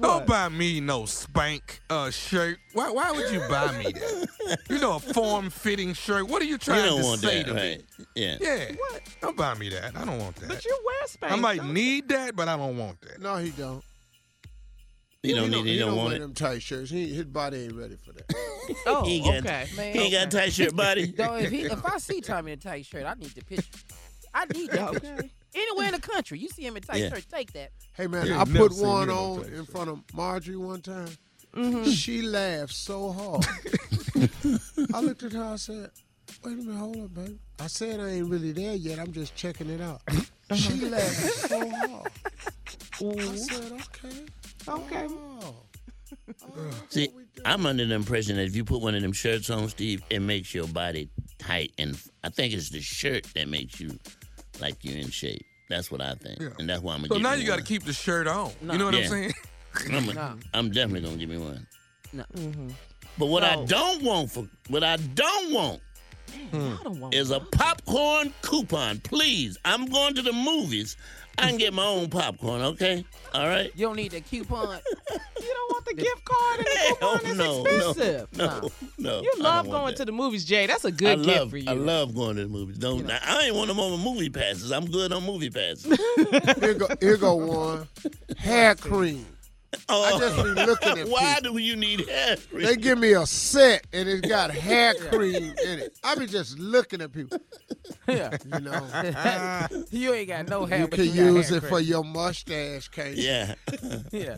[0.00, 2.58] Don't buy me no Spanx uh, shirt.
[2.72, 4.58] Why, why would you buy me that?
[4.68, 6.28] You know, a form-fitting shirt.
[6.28, 7.78] What are you You trying don't to want say that, to right?
[7.98, 8.04] me?
[8.16, 8.36] Yeah.
[8.40, 8.64] Yeah.
[9.20, 9.96] Don't buy me that.
[9.96, 10.48] I don't want that.
[10.48, 11.32] But you wear Spanx.
[11.32, 13.20] I might don't need that, but I don't want that.
[13.20, 13.82] No, he don't.
[15.22, 15.66] You don't he need.
[15.66, 16.20] he You don't don't want wear it.
[16.20, 16.90] them tight shirts.
[16.90, 18.24] He, his body ain't ready for that.
[18.86, 19.66] Oh, He ain't got- okay.
[19.76, 21.06] man, He ain't got a tight shirt body.
[21.06, 23.78] Though, if, he, if I see Tommy in a tight shirt, I need the picture.
[24.34, 24.88] I need that.
[24.96, 25.30] Okay.
[25.54, 27.08] Anywhere in the country, you see him in tight Yeah.
[27.10, 27.70] shirt, take that.
[27.94, 31.08] Hey man, You I put one me on in front of Marjorie one time.
[31.54, 31.84] Mm-hmm.
[31.90, 33.46] She laughed so hard.
[34.94, 35.44] I looked at her.
[35.44, 35.90] I said,
[36.44, 38.98] "Wait a minute, hold up, baby." I said I ain't really there yet.
[38.98, 40.02] I'm just checking it out.
[40.54, 41.14] She laughed
[41.48, 42.10] so hard.
[43.00, 44.24] I said, "Okay,
[44.68, 45.06] Okay.
[45.10, 45.54] oh."
[46.90, 47.08] See,
[47.44, 50.20] I'm under the impression that if you put one of them shirts on, Steve, it
[50.20, 53.98] makes your body tight, and I think it's the shirt that makes you
[54.60, 55.44] like you're in shape.
[55.68, 56.48] That's what I think, Yeah.
[56.58, 57.08] and that's why I'm gonna.
[57.08, 58.52] So give now you you got to keep the shirt on.
[58.60, 59.00] You know what Yeah.
[59.00, 59.32] I'm saying?
[59.92, 60.34] I'm, No.
[60.52, 61.66] I'm definitely gonna give me one.
[62.12, 62.24] No.
[62.34, 62.68] Mm-hmm.
[63.18, 65.80] But what I don't want for what I don't want
[66.52, 69.00] I don't want is a popcorn coupon.
[69.00, 70.96] Please, I'm going to the movies.
[71.38, 72.62] I can get my own popcorn.
[72.62, 73.70] Okay, all right.
[73.74, 74.78] You don't need that coupon.
[75.44, 78.28] You don't want the gift card and the Hell coupon is no, expensive.
[78.38, 79.20] no, no, no.
[79.22, 79.96] You love going that.
[79.96, 80.66] to the movies, Jay.
[80.66, 81.70] That's a good love, gift for you.
[81.70, 82.78] I love going to the movies.
[82.78, 84.72] Don't I, I ain't want no more movie passes.
[84.72, 85.84] I'm good on movie passes.
[86.60, 87.88] Here go, here go one.
[88.38, 89.26] Hair cream.
[89.88, 90.18] I oh.
[90.18, 91.54] just be looking at Why people.
[91.54, 92.62] do you need hair cream?
[92.66, 95.98] They give me a set and it's got hair cream in it.
[96.02, 97.38] I be just looking at people.
[98.08, 98.36] yeah.
[98.44, 100.80] You know, You ain't got no hair.
[100.80, 103.24] you but can you got use hair it for your mustache, can't you?
[103.24, 103.54] yeah.
[104.10, 104.36] Yeah.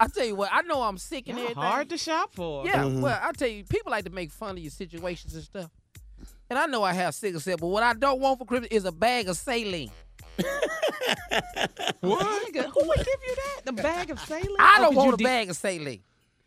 [0.00, 1.62] I tell you what, I know I'm sick and Y'all everything.
[1.62, 2.64] hard to shop for.
[2.66, 3.00] Yeah, mm-hmm.
[3.00, 5.70] well, I tell you, people like to make fun of your situations and stuff.
[6.50, 8.84] And I know I have sickle cell, but what I don't want for Christmas is
[8.84, 9.90] a bag of saline.
[12.00, 12.52] What?
[12.52, 13.60] Nigga, who would give you that?
[13.64, 14.46] The bag of saline?
[14.58, 16.02] I Oh, don't 'cause want you a de- bag of saline.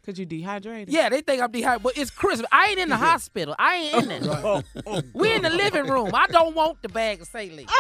[0.06, 0.88] Cause you dehydrated.
[0.94, 2.48] Yeah, they think I'm dehydrated, but it's Christmas.
[2.50, 3.56] I ain't in the hospital.
[3.60, 4.64] I ain't in there.
[5.14, 6.12] we in the living room.
[6.14, 7.68] I don't want the bag of saline.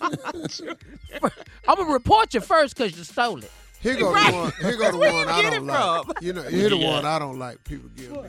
[0.00, 3.52] I'm gonna report you first because you stole it.
[3.80, 4.32] Here go Right.
[4.32, 4.52] the one.
[4.60, 6.04] Here go the one I don't like.
[6.06, 6.14] from?
[6.20, 6.90] You know, here the Yeah.
[6.94, 7.62] one I don't like.
[7.64, 8.22] People give me.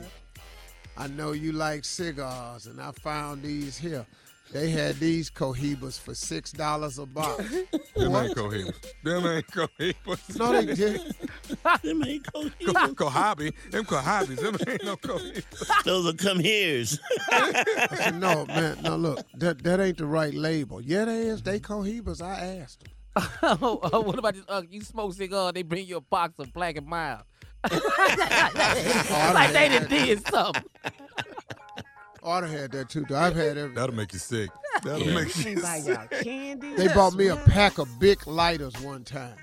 [0.96, 4.06] I know you like cigars, and I found these here.
[4.52, 7.38] They had these cohibas for six dollars a box.
[7.96, 8.74] Them ain't cohibas.
[9.04, 10.38] Them ain't cohibas.
[10.38, 11.14] no, they did.
[11.82, 13.52] Them ain't co- Co- Cohabi.
[13.70, 14.36] Them cohabis.
[14.40, 15.84] Them ain't no cohibas.
[15.84, 16.98] Those are come here's.
[17.96, 20.80] Said, no, man, no, look, that that ain't the right label.
[20.80, 21.42] Yeah, they is.
[21.42, 22.20] They cohibas.
[22.20, 22.92] I asked them.
[23.62, 24.44] oh, oh, what about this?
[24.48, 27.22] Uh, you smoke cigar, they bring you a box of black and mild.
[27.70, 30.62] like they done did something.
[32.22, 33.04] Oughta had that too.
[33.08, 33.16] though.
[33.16, 33.74] I've had everything.
[33.74, 34.50] That'll make you sick.
[34.82, 35.14] That'll Yeah.
[35.14, 36.74] make you Buy y'all candy.
[36.74, 39.36] They bought me a pack of big lighters one time.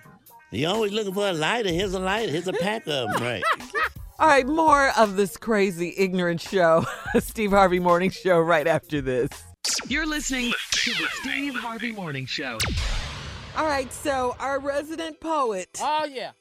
[0.52, 1.70] You always looking for a lighter.
[1.70, 2.32] Here's a lighter.
[2.32, 3.44] Here's a pack of them, right?
[4.20, 6.86] All right, more of this crazy, ignorant show,
[7.20, 9.30] Steve Harvey Morning Show, right after this.
[9.88, 12.58] You're listening to the Steve Harvey Morning Show.
[13.56, 16.32] All right, so our resident poet, Oh yeah.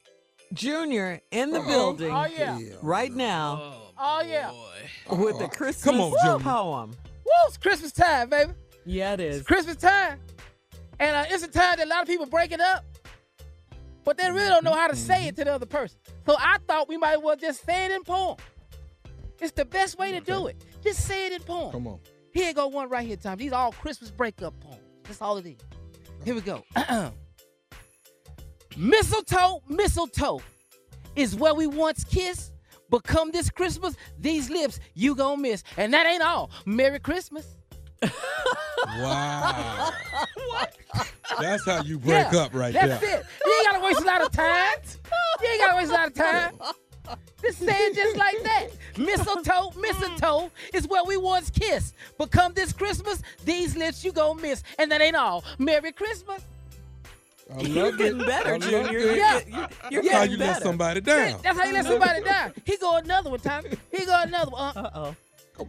[0.53, 2.57] Junior, in the oh, building Oh yeah.
[2.81, 3.86] right now Oh
[4.25, 4.51] yeah.
[5.09, 6.39] with the Christmas Come on, Junior.
[6.39, 6.91] poem.
[6.91, 7.31] Woo!
[7.47, 8.51] It's Christmas time, baby.
[8.85, 9.37] Yeah, it is.
[9.37, 10.19] It's Christmas time,
[10.99, 12.85] and uh, it's a time that a lot of people break it up,
[14.03, 15.97] but they really don't know how to say it to the other person.
[16.25, 18.37] So I thought we might as well just say it in poem.
[19.39, 20.63] It's the best way to do it.
[20.83, 21.71] Just say it in poem.
[21.71, 21.99] Come on.
[22.33, 23.37] Here go one right here, Tom.
[23.37, 24.81] These are all Christmas breakup poems.
[25.03, 25.57] That's all it is.
[26.23, 26.63] Here we go.
[28.77, 30.41] mistletoe, mistletoe
[31.15, 32.53] is where we once kissed,
[32.89, 35.63] but come this Christmas, these lips you gonna miss.
[35.77, 36.51] And that ain't all.
[36.65, 37.45] Merry Christmas.
[38.99, 39.91] Wow.
[40.49, 40.77] what?
[41.39, 43.09] That's how you break Yeah, up right That's there.
[43.09, 43.25] That's it.
[43.45, 44.77] You ain't gotta waste a lot of time.
[45.41, 47.17] You ain't gotta waste a lot of time.
[47.41, 48.67] Just say it just like that.
[48.97, 51.95] Mistletoe, mistletoe is where we once kissed.
[52.17, 54.63] But come this Christmas, these lips you gonna miss.
[54.79, 55.43] And that ain't all.
[55.57, 56.43] Merry Christmas.
[57.55, 58.27] I You're love getting it.
[58.27, 58.99] better, I love Junior.
[58.99, 59.17] it.
[59.17, 59.39] Yeah.
[59.47, 61.39] You're, you're That's how getting you let somebody down.
[61.43, 62.53] That's how you let somebody down.
[62.65, 63.69] He go another one, Tommy.
[63.91, 64.77] He go another one.
[64.77, 65.67] Uh, Uh-oh.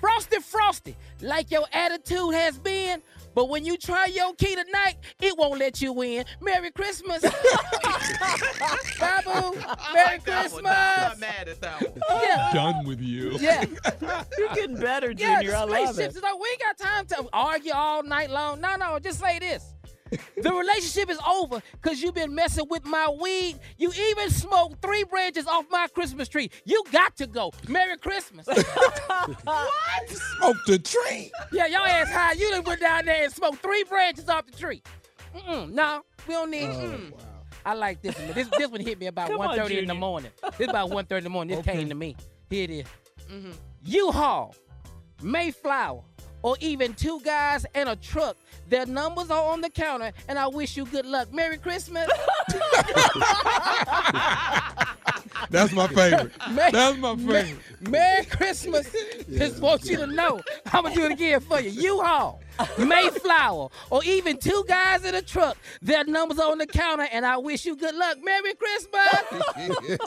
[0.00, 3.02] Frosty, frosty, like your attitude has been.
[3.34, 6.24] But when you try your key tonight, it won't let you in.
[6.40, 7.22] Merry Christmas.
[8.98, 9.56] Babu,
[9.94, 10.56] Merry Christmas.
[10.56, 12.22] I'm not mad at that one.
[12.22, 12.50] Yeah.
[12.52, 13.36] Done with you.
[13.38, 13.64] Yeah.
[14.38, 15.56] You're getting better, Yeah, Junior.
[15.56, 16.18] I the love spaceships it.
[16.18, 18.60] is like, we ain't got time to argue all night long.
[18.60, 19.64] No, no, just say this.
[20.10, 23.58] The relationship is over because you've been messing with my weed.
[23.76, 26.50] You even smoked three branches off my Christmas tree.
[26.64, 27.52] You got to go.
[27.68, 28.46] Merry Christmas.
[29.44, 30.08] What?
[30.08, 31.30] Smoked the tree.
[31.52, 32.32] yeah, y'all ass high.
[32.32, 34.82] You done went down there and smoked three branches off the tree.
[35.36, 36.68] Mm-mm, no, we don't need.
[36.70, 37.12] mm.
[37.66, 38.32] I like this one.
[38.32, 40.30] This, this one hit me about Come on, 1.30 in the morning.
[40.56, 41.56] This about 1.30 in the morning.
[41.56, 42.16] This came to me.
[42.48, 42.86] Here it is.
[43.30, 43.50] Mm-hmm.
[43.84, 44.54] U-Haul,
[45.22, 46.02] Mayflower,
[46.42, 48.36] or even two guys and a truck.
[48.68, 51.32] Their numbers are on the counter, and I wish you good luck.
[51.32, 52.08] Merry Christmas.
[55.50, 56.32] That's my favorite.
[56.50, 57.56] Merry- That's my favorite.
[57.80, 58.94] Merry Christmas.
[59.30, 60.40] Just want you to know.
[60.72, 61.70] I'm gonna do it again for you.
[61.70, 62.40] U-Haul,
[62.78, 65.56] Mayflower, or even two guys in a truck.
[65.80, 68.18] Their numbers on the counter, and I wish you good luck.
[68.22, 69.98] Merry Christmas.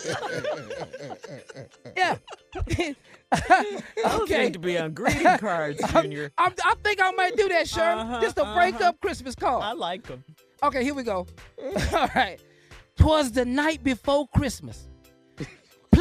[1.98, 2.18] yeah.
[3.34, 4.44] Okay.
[4.44, 6.32] need to be on greeting cards, Junior.
[6.38, 8.08] I'm, I think I might do that, Sherman.
[8.08, 8.90] Uh-huh, Just a break uh-huh.
[8.90, 9.64] up Christmas card.
[9.64, 10.24] I like them.
[10.62, 11.26] Okay, here we go.
[11.94, 12.38] All right.
[12.98, 14.90] Twas the night before Christmas.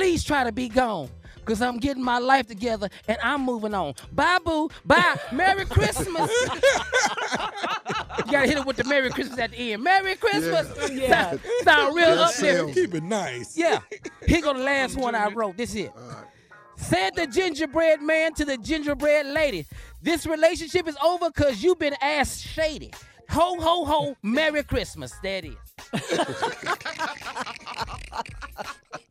[0.01, 1.11] Please try to be gone.
[1.45, 3.93] Cause I'm getting my life together and I'm moving on.
[4.13, 4.71] Bye boo.
[4.87, 5.21] Bye.
[5.33, 6.31] Merry Christmas.
[6.41, 6.49] you
[8.33, 9.85] gotta hit it with the Merry Christmas at the end.
[9.85, 10.91] Merry Christmas.
[10.91, 11.33] Yeah.
[11.33, 12.73] Sound, sound real Yes, uplifting.
[12.73, 13.59] Keep it nice.
[13.59, 13.81] Yeah.
[14.27, 15.59] Here go the last one I wrote.
[15.59, 15.93] This is it.
[16.77, 19.67] Said the gingerbread man to the gingerbread lady.
[20.01, 22.91] This relationship is over because you've been ass shady.
[23.29, 24.17] Ho, ho, ho.
[24.23, 25.13] Merry Christmas.
[25.23, 25.53] There it
[25.93, 26.21] is.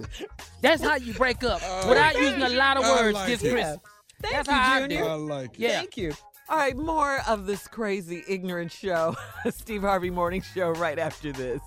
[0.60, 3.52] That's how you break up without using a lot of words like this it.
[3.52, 3.78] Christmas.
[4.20, 5.02] Thank That's you, how I Junior.
[5.02, 5.06] do.
[5.08, 5.58] I like it.
[5.58, 5.78] Yeah.
[5.78, 6.12] Thank you.
[6.48, 9.16] All right, more of this crazy, ignorant show,
[9.50, 11.60] Steve Harvey Morning Show, right after this.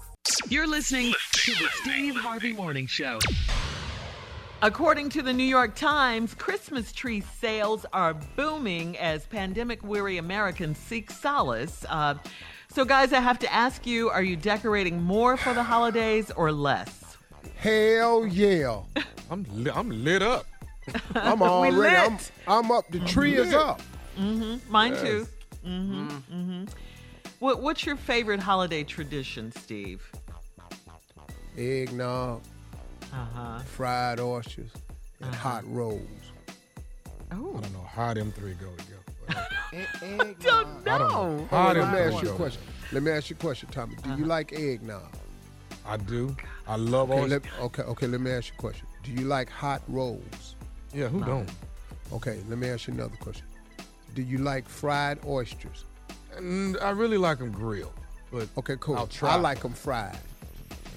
[0.48, 3.20] You're listening to the Steve Harvey Morning Show.
[4.62, 10.78] According to the New York Times, Christmas tree sales are booming as pandemic weary Americans
[10.78, 11.86] seek solace.
[11.90, 12.16] Uh,
[12.70, 16.52] so, guys, I have to ask you are you decorating more for the holidays or
[16.52, 17.05] less?
[17.58, 18.82] Hell yeah.
[19.30, 20.46] I'm li- I'm lit up.
[21.16, 21.96] I'm already.
[21.96, 22.18] I'm.
[22.48, 22.86] I'm up.
[22.92, 23.56] The tree is lit.
[23.56, 23.82] up.
[24.70, 25.28] Mine too.
[25.66, 26.08] Mm-hmm.
[26.10, 26.64] Mm-hmm.
[27.40, 30.10] What, what's your favorite holiday tradition, Steve?
[31.58, 32.42] Eggnog,
[33.14, 33.60] Uh huh.
[33.60, 34.72] fried oysters,
[35.22, 36.02] and hot rolls.
[37.32, 40.36] Oh, I don't know how them three go together.
[40.42, 41.38] don't I don't know.
[41.38, 42.38] know how Let them me three ask you a go.
[42.38, 42.62] question.
[42.92, 43.96] Let me ask you a question, Tommy.
[44.04, 45.12] Do you like eggnog?
[45.86, 46.36] I do.
[46.68, 47.28] I love Okay, all.
[47.28, 48.08] let, okay, okay.
[48.08, 48.88] Let me ask you a question.
[49.04, 50.56] Do you like hot rolls?
[50.94, 51.50] Yeah, who don't?
[52.14, 53.46] Okay, let me ask you another question.
[54.16, 55.86] Do you like fried oysters?
[56.38, 57.94] And I really like them grilled,
[58.32, 58.98] but Okay, cool.
[58.98, 59.32] I'll try.
[59.32, 60.18] I like them fried.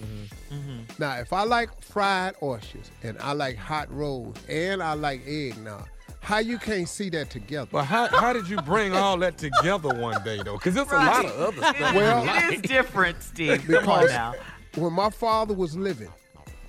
[0.02, 0.54] Mm-hmm.
[0.54, 1.02] Mm-hmm.
[1.02, 5.88] Now, if I like fried oysters and I like hot rolls and I like eggnog,
[6.20, 7.68] how you can't see that together?
[7.72, 10.54] But how, how did you bring all that together one day though?
[10.54, 11.94] Because there's a lot of other stuff.
[11.94, 13.64] Well- it is different, Steve.
[13.68, 14.34] Come on now.
[14.80, 16.10] When my father was living,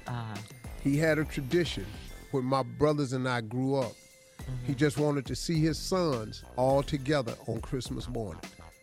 [0.07, 0.35] Uh,
[0.81, 1.85] he had a tradition
[2.31, 3.93] when my brothers and I grew up.
[4.41, 4.65] Mm-hmm.
[4.65, 8.41] He just wanted to see his sons all together on Christmas morning.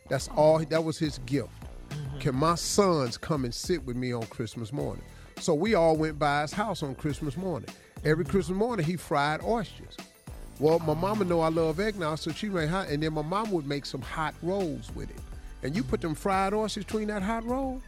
[0.09, 0.61] That's all.
[0.65, 1.49] That was his gift.
[1.91, 2.19] Mm-hmm.
[2.19, 5.03] Can my sons come and sit with me on Christmas morning?
[5.41, 7.71] So we all went by his house on Christmas morning.
[8.05, 8.31] Every mm-hmm.
[8.31, 9.97] Christmas morning, he fried oysters.
[10.61, 13.51] Well, my mama know I love eggnog, so she made hot, and then my mom
[13.51, 15.21] would make some hot rolls with it.
[15.63, 17.83] And you put them fried oysters between that hot roll.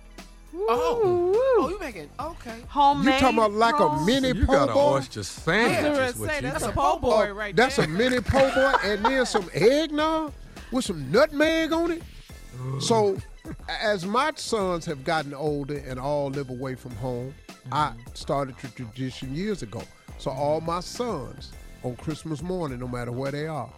[0.55, 2.61] Oh, oh, you making okay?
[2.69, 3.15] Homemade.
[3.15, 4.07] You talking about like a rolls?
[4.07, 5.73] mini You po' got an oyster sandwich.
[5.73, 6.71] Yeah, is what say you that's got.
[6.71, 7.85] a po' boy right that's there.
[7.85, 10.33] a mini po' boy, and then some eggnog
[10.73, 12.03] with some nutmeg on it.
[12.81, 13.17] So,
[13.81, 17.35] as my sons have gotten older and all live away from home,
[17.71, 18.01] I mm-hmm.
[18.15, 19.83] started a tradition years ago.
[20.19, 21.53] So all my sons
[21.85, 23.71] on Christmas morning, no matter where they are,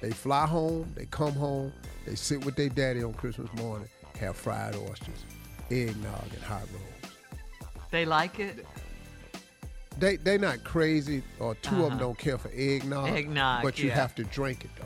[0.00, 1.72] they fly home, they come home,
[2.06, 3.88] they sit with their daddy on Christmas morning,
[4.20, 5.24] have fried oysters,
[5.70, 7.12] eggnog, and hot rolls.
[7.90, 8.66] They like it.
[9.98, 11.98] They they not crazy, or 2 of them Uh-huh.
[11.98, 13.08] don't care for eggnog.
[13.10, 13.94] Eggnog, but you yeah.
[13.94, 14.84] have to drink it though.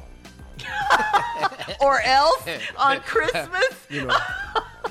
[1.80, 2.46] Or else
[2.78, 3.74] on Christmas.
[3.90, 4.16] You know.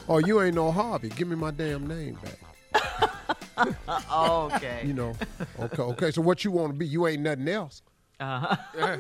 [0.10, 1.10] oh, you ain't no Harvey.
[1.10, 2.18] Give me my damn name
[2.74, 3.68] back.
[4.14, 4.84] okay.
[4.86, 5.14] You know.
[5.60, 6.12] Okay, okay.
[6.12, 6.86] So what you want to be?
[6.86, 7.82] You ain't nothing else.
[8.20, 8.98] Uh-huh.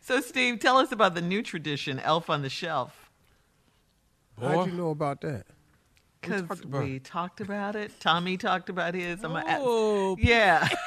[0.00, 3.01] So, Steve, tell us about the new tradition, Elf on the Shelf.
[4.40, 5.46] How'd you know about that?
[6.20, 7.90] Because talked about we talked about it.
[7.98, 9.24] Tommy talked about his.
[9.24, 10.68] I'm a- Oh, yeah.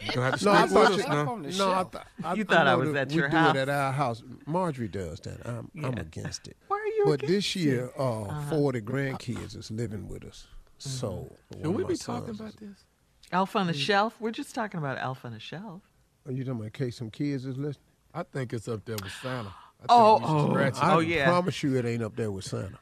[0.00, 1.08] You gonna have to No, I stick with thought us you.
[1.08, 1.30] now.
[1.32, 1.90] on the No, I, shelf.
[1.92, 3.92] th- I You thought I know was that at we your do it at our
[3.92, 4.22] house.
[4.44, 5.46] Marjorie does that.
[5.46, 6.56] I'm I'm against it.
[6.66, 7.92] Why are you But against this year, it?
[7.96, 8.50] uh, Uh-huh.
[8.50, 10.48] 40 grandkids is living with us.
[10.78, 12.84] So one Should of we my be talking about this?
[13.30, 14.16] Elf on the Shelf?
[14.20, 15.82] We're just talking about Elf on the Shelf.
[16.26, 17.86] Are you talking about in case some kids is listening?
[18.12, 19.54] I think it's up there with Santa.
[19.82, 20.76] I think Oh, we should scratch.
[20.84, 21.24] I Oh, yeah.
[21.26, 22.78] promise you it ain't up there with Santa.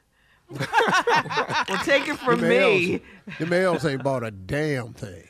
[0.49, 3.01] Well, take it from Them me.
[3.39, 5.23] The males ain't bought a damn thing.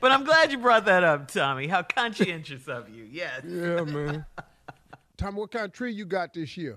[0.00, 1.68] But I'm glad you brought that up, Tommy.
[1.68, 3.04] How conscientious of you.
[3.10, 3.40] Yes.
[3.46, 4.26] Yeah, man.
[5.16, 6.76] Tommy, what kind of tree you got this year?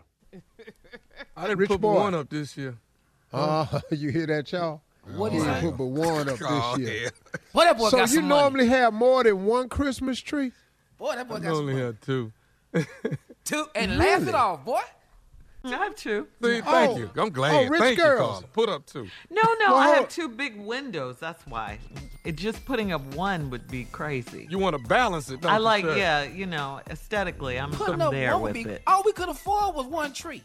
[1.35, 1.95] I didn't Rich put boy.
[1.95, 2.77] one up this year.
[3.33, 4.81] Uh, you hear that, y'all?
[5.15, 5.61] What You that?
[5.61, 7.01] put but one up Oh, this year.
[7.03, 7.09] yeah.
[7.53, 8.41] Boy, that boy So you some money.
[8.41, 10.51] normally have more than one Christmas tree?
[10.99, 11.85] Boy, that boy I got some only money.
[11.85, 12.31] had two.
[13.45, 14.81] Two and laugh it off, boy.
[15.65, 16.27] I have two.
[16.41, 16.97] See, thank Oh.
[16.97, 17.09] you.
[17.17, 17.53] I'm glad.
[17.53, 18.31] Oh, rich thank you, girls.
[18.31, 18.47] Carla.
[18.53, 19.07] Put up two.
[19.29, 21.17] No, no, Well, I have two big windows.
[21.19, 21.79] That's why.
[22.23, 24.47] It just putting up one would be crazy.
[24.49, 25.97] You want to balance it, don't I you, like, sir?
[25.97, 28.61] yeah, you know, aesthetically, I'm, Putting I'm up there one with be.
[28.63, 28.81] it.
[28.87, 30.43] All we could afford was one tree.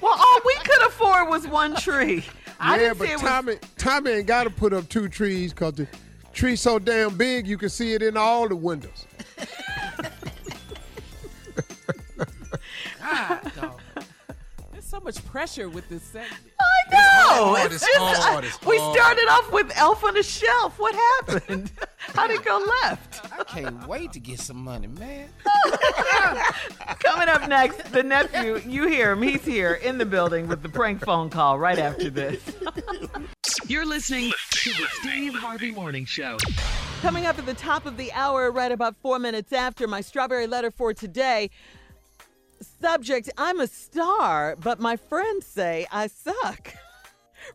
[0.00, 2.24] Well, all we could afford was one tree.
[2.60, 5.08] I yeah, didn't but say it was Tommy, Tommy ain't got to put up two
[5.08, 5.86] trees because the
[6.32, 9.06] tree's so damn big you can see it in all the windows.
[13.10, 13.80] God, dog.
[14.72, 16.34] there's so much pressure with this segment.
[16.60, 17.54] I know.
[17.56, 20.78] hard, It's it's just, hard, it's we started off with Elf on the Shelf.
[20.78, 21.70] What happened?
[21.98, 23.20] How'd it go left?
[23.38, 25.28] I can't wait to get some money, man.
[27.00, 28.60] Coming up next, the nephew.
[28.66, 29.22] You hear him.
[29.22, 32.40] He's here in the building with the prank phone call right after this.
[33.66, 36.36] You're listening to the Steve Harvey Morning Show.
[37.02, 40.46] Coming up at the top of the hour, right about four minutes after my strawberry
[40.46, 41.50] letter for today.
[42.80, 46.74] Subject I'm a star, but my friends say I suck.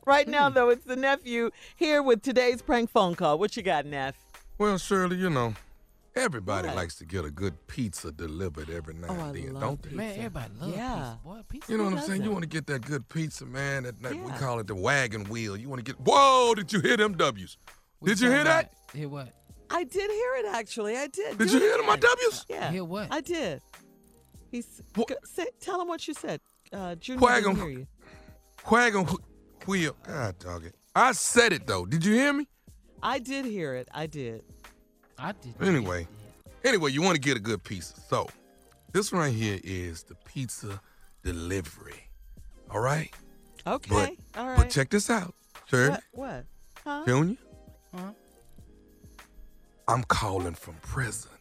[0.06, 0.56] Right now, hmm.
[0.56, 3.38] though, it's the nephew here with today's prank phone call.
[3.38, 4.16] What you got, Neff?
[4.58, 5.54] Well, Shirley, you know,
[6.16, 6.78] everybody What?
[6.78, 9.84] likes to get a good pizza delivered every oh, now Oh, and then, love don't
[9.84, 9.96] they?
[9.96, 10.94] Man, everybody loves Yeah.
[10.94, 11.42] pizza, boy.
[11.50, 11.72] Pizza.
[11.72, 12.24] You know what I'm saying?
[12.24, 13.84] You want to get that good pizza, man.
[13.84, 15.58] That, that we call it the wagon wheel.
[15.58, 16.00] You want to get.
[16.00, 16.54] Whoa!
[16.56, 17.58] Did you hear them W's?
[18.00, 18.74] We Did you hear that?
[18.94, 19.34] Hear what?
[19.70, 20.98] I did hear it, actually.
[20.98, 21.38] I did.
[21.38, 21.96] Did Do you hear them, my.
[21.96, 22.46] W's?
[22.50, 22.72] Yeah.
[22.72, 23.08] Hear what?
[23.12, 23.62] I did.
[24.52, 24.82] He's.
[24.96, 25.08] What?
[25.08, 26.42] Go, say, tell him what you said.
[26.74, 27.88] Uh, Junior Wagon- didn't hear you.
[28.70, 29.96] Wagon wh- wheel.
[30.04, 30.76] God dog it.
[30.96, 31.86] I said it though.
[31.86, 32.48] Did you hear me?
[33.02, 33.88] I did hear it.
[33.94, 34.44] I did.
[35.18, 35.56] I did.
[35.62, 36.08] Anyway,
[36.64, 38.00] anyway, you want to get a good pizza.
[38.10, 38.28] So,
[38.92, 40.80] this right here is the pizza
[41.24, 42.08] delivery.
[42.70, 43.10] All right?
[43.66, 44.18] Okay.
[44.38, 44.58] All right.
[44.58, 45.34] But check this out,
[45.68, 46.04] Shirley, What?
[46.12, 46.46] What?
[46.84, 47.04] Huh?
[47.06, 47.38] Junior.
[47.96, 48.12] Huh?
[49.88, 51.32] I'm calling from prison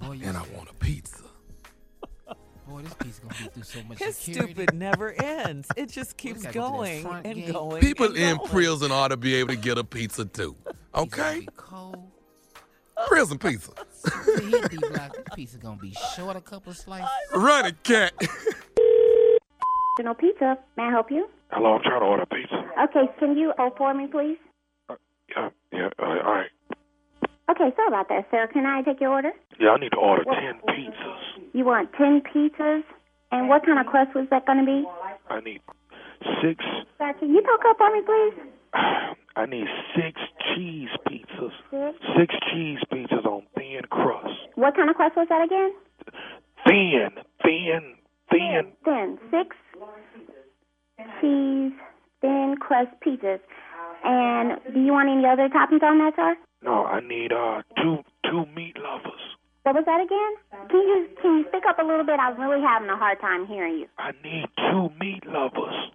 [0.00, 1.22] Boy, and I want a pizza.
[2.68, 4.52] Boy, this piece gonna be through so much His security.
[4.54, 5.68] stupid never ends.
[5.76, 7.52] It just keeps gotta go going and gate.
[7.52, 7.80] going.
[7.82, 8.48] People and in going.
[8.50, 10.54] prison ought to be able to get a pizza too.
[10.94, 11.46] Okay?
[13.08, 13.72] Prison pizza.
[14.04, 17.08] See, hit This piece is gonna be short, a couple of slices.
[17.34, 18.12] Run it, cat.
[20.00, 20.58] No pizza.
[20.76, 21.28] May I help you?
[21.50, 22.64] Hello, I'm trying to order pizza.
[22.84, 24.38] Okay, can you hold for me, please?
[25.36, 26.50] Yeah, yeah, uh, all right.
[27.50, 28.48] Okay, sorry about that, sir.
[28.52, 29.32] Can I take your order?
[29.58, 30.34] Yeah, I need to order 10
[30.68, 31.52] pizzas.
[31.52, 32.82] You want 10 pizzas?
[33.32, 34.84] And what kind of crust was that going to be?
[35.28, 35.60] I need
[36.42, 36.62] six,
[36.98, 38.42] can you talk up for me, please?
[39.36, 39.66] I need
[39.96, 40.20] six
[40.54, 41.52] cheese pizzas.
[41.70, 41.98] Six.
[42.18, 44.28] Six cheese pizzas on thin crust.
[44.54, 45.72] What kind of crust was that again?
[46.66, 47.10] Thin,
[47.42, 47.94] thin,
[48.30, 48.72] thin.
[48.84, 49.18] Thin.
[49.30, 49.56] Six
[51.20, 51.72] cheese,
[52.20, 53.40] thin crust pizzas.
[54.04, 56.36] And do you want any other toppings on that, sir?
[56.62, 57.98] No, I need uh two
[58.30, 59.20] two meat lovers.
[59.64, 60.68] What was that again?
[60.70, 62.18] Can you can you speak up a little bit?
[62.18, 63.86] I'm really having a hard time hearing you.
[63.98, 65.90] I need two meat lovers.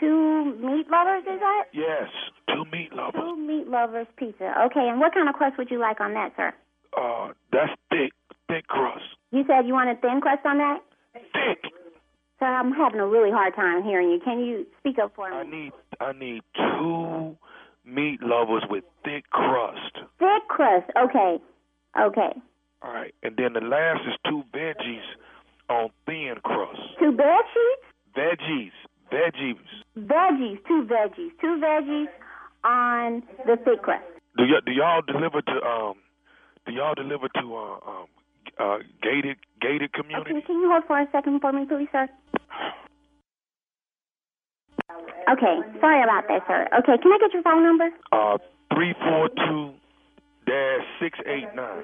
[0.00, 1.64] Two meat lovers, is that?
[1.72, 2.08] Yes,
[2.48, 3.20] two meat lovers.
[3.20, 4.52] Two meat lovers pizza.
[4.66, 6.52] Okay, and what kind of crust would you like on that, sir?
[6.96, 8.12] Uh, that's thick,
[8.48, 9.04] thick crust.
[9.30, 10.78] You said you wanted thin crust on that?
[11.14, 11.72] Thick.
[12.38, 14.20] Sir, I'm having a really hard time hearing you.
[14.22, 15.36] Can you speak up for me?
[15.36, 17.36] I need I need two
[17.86, 19.94] meat lovers with thick crust.
[20.18, 20.90] Thick crust.
[20.98, 21.38] Okay.
[21.98, 22.32] Okay.
[22.82, 25.00] All right, and then the last is two veggies
[25.70, 26.78] on thin crust.
[26.98, 27.82] Two sheets?
[28.16, 28.70] Veggies,
[29.10, 29.56] veggies.
[29.98, 30.58] Veggies.
[30.68, 31.30] Two veggies.
[31.40, 32.06] Two veggies
[32.64, 34.04] on the thick crust.
[34.36, 35.94] Do y- do y'all deliver to um?
[36.66, 38.06] Do y'all deliver to uh um
[38.58, 40.30] uh gated gated community?
[40.32, 42.08] Okay, can you hold for a second for me, please, sir?
[45.30, 46.68] Okay, sorry about that, sir.
[46.78, 47.90] Okay, can I get your phone number?
[48.12, 48.38] Uh,
[48.72, 49.74] three four two
[50.46, 51.82] dash six eight nine.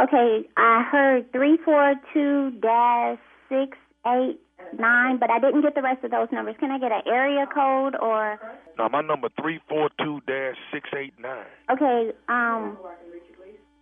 [0.00, 3.18] Okay, I heard three four two dash
[3.48, 4.38] six eight
[4.78, 6.56] nine, but I didn't get the rest of those numbers.
[6.60, 8.38] Can I get an area code or?
[8.78, 11.46] Now my number three four two dash six eight nine.
[11.70, 12.76] Okay, um,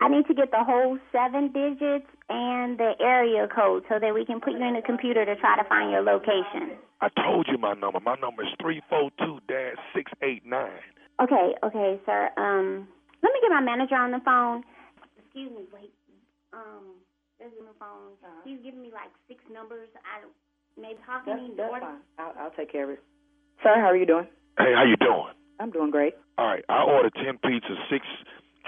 [0.00, 4.24] I need to get the whole seven digits and the area code so that we
[4.24, 6.78] can put you in the computer to try to find your location.
[7.00, 7.98] I told you my number.
[8.00, 10.82] My number is three four two dash six eight nine.
[11.20, 12.30] Okay, okay, sir.
[12.36, 12.86] Um,
[13.22, 14.62] let me get my manager on the phone.
[15.18, 15.90] Excuse me, wait.
[16.52, 17.02] Um,
[17.38, 18.14] there's a new phone.
[18.44, 19.88] He's giving me like six numbers.
[20.06, 20.32] I don't,
[20.80, 21.86] maybe how can he That's order?
[21.86, 22.02] fine.
[22.18, 23.02] I'll, I'll take care of it.
[23.62, 24.26] Sir, how are you doing?
[24.58, 25.34] Hey, how you doing?
[25.58, 26.14] I'm doing great.
[26.38, 28.06] All right, I ordered ten pizzas, six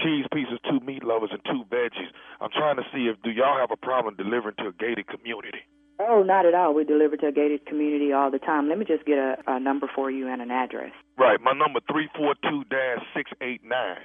[0.03, 2.11] cheese pieces, two meat lovers, and two veggies.
[2.41, 5.61] I'm trying to see if do y'all have a problem delivering to a gated community?
[6.01, 6.75] Oh, not at all.
[6.75, 8.69] We deliver to a gated community all the time.
[8.69, 10.93] Let me just get a, a number for you and an address.
[11.19, 14.01] Right, my number three four two dash six eight nine.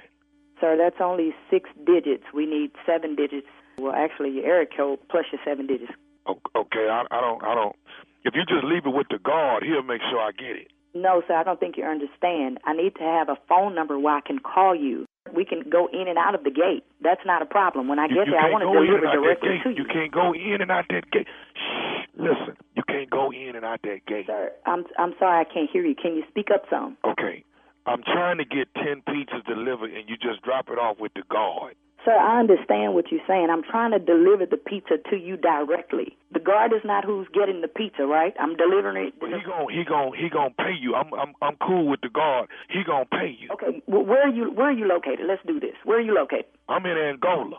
[0.60, 2.24] Sir, that's only six digits.
[2.34, 3.48] We need seven digits.
[3.78, 5.92] Well, actually, your area code plus your seven digits.
[6.28, 7.76] Okay, I, I don't, I don't.
[8.24, 10.68] If you just leave it with the guard, he'll make sure I get it.
[10.94, 12.58] No, sir, I don't think you understand.
[12.64, 15.04] I need to have a phone number where I can call you.
[15.34, 16.84] We can go in and out of the gate.
[17.02, 17.88] That's not a problem.
[17.88, 19.76] When I get you there, I want to deliver and out that directly to you.
[19.82, 21.26] You can't go in and out that gate.
[21.54, 24.26] Shh, listen, you can't go in and out that gate.
[24.26, 25.94] Sir, I'm I'm sorry I can't hear you.
[25.94, 26.96] Can you speak up some?
[27.04, 27.44] Okay,
[27.86, 31.22] I'm trying to get ten pizzas delivered, and you just drop it off with the
[31.28, 31.74] guard.
[32.06, 33.48] Sir, I understand what you're saying.
[33.50, 36.16] I'm trying to deliver the pizza to you directly.
[36.32, 38.32] The guard is not who's getting the pizza, right?
[38.38, 39.14] I'm delivering it.
[39.18, 40.94] But he gon' he gon' he gon' pay you.
[40.94, 42.48] I'm I'm I'm cool with the guard.
[42.70, 43.48] He gon' pay you.
[43.54, 44.52] Okay, well, where are you?
[44.52, 45.26] Where are you located?
[45.26, 45.74] Let's do this.
[45.84, 46.46] Where are you located?
[46.68, 47.58] I'm in Angola.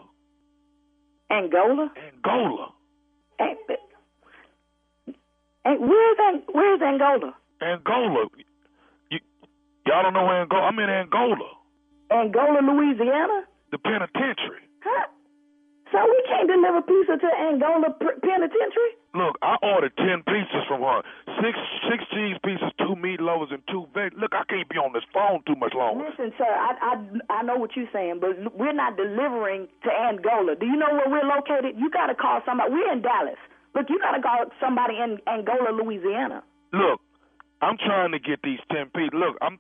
[1.30, 1.92] Angola.
[2.00, 2.68] Angola.
[5.68, 7.36] Hey, where's Ang- Where's Angola?
[7.62, 8.28] Angola.
[9.12, 9.20] You,
[9.86, 10.62] y'all don't know where Angola.
[10.62, 11.50] I'm in Angola,
[12.10, 13.44] Angola, Louisiana.
[13.72, 14.64] The penitentiary.
[14.84, 15.08] Huh?
[15.92, 18.92] So we can't deliver pizza to Angola Penitentiary?
[19.16, 21.00] Look, I ordered ten pizzas from her.
[21.40, 21.56] Six
[21.90, 24.12] six cheese pizzas, two meat lovers, and two veg.
[24.20, 26.04] Look, I can't be on this phone too much longer.
[26.04, 30.60] Listen, sir, I, I I know what you're saying, but we're not delivering to Angola.
[30.60, 31.80] Do you know where we're located?
[31.80, 32.74] You got to call somebody.
[32.74, 33.40] We're in Dallas.
[33.74, 36.44] Look, you got to call somebody in Angola, Louisiana.
[36.74, 37.00] Look,
[37.62, 39.16] I'm trying to get these ten pizzas.
[39.16, 39.58] Look, I'm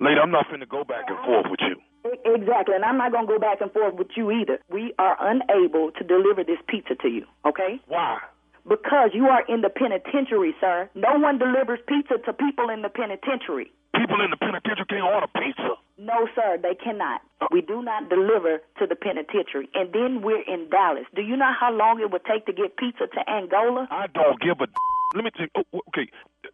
[0.00, 0.16] lady.
[0.16, 1.76] I'm not finna go back and forth with you.
[2.04, 4.58] Exactly, and I'm not going to go back and forth with you either.
[4.70, 7.80] We are unable to deliver this pizza to you, okay?
[7.86, 8.18] Why?
[8.68, 10.88] Because you are in the penitentiary, sir.
[10.94, 13.72] No one delivers pizza to people in the penitentiary.
[13.94, 15.74] People in the penitentiary can't order pizza.
[15.98, 17.20] No, sir, they cannot.
[17.40, 17.46] Uh.
[17.50, 19.68] We do not deliver to the penitentiary.
[19.74, 21.04] And then we're in Dallas.
[21.14, 23.86] Do you know how long it would take to get pizza to Angola?
[23.90, 24.66] I don't give a.
[25.14, 25.64] Let me tell you.
[25.74, 26.08] oh, Okay,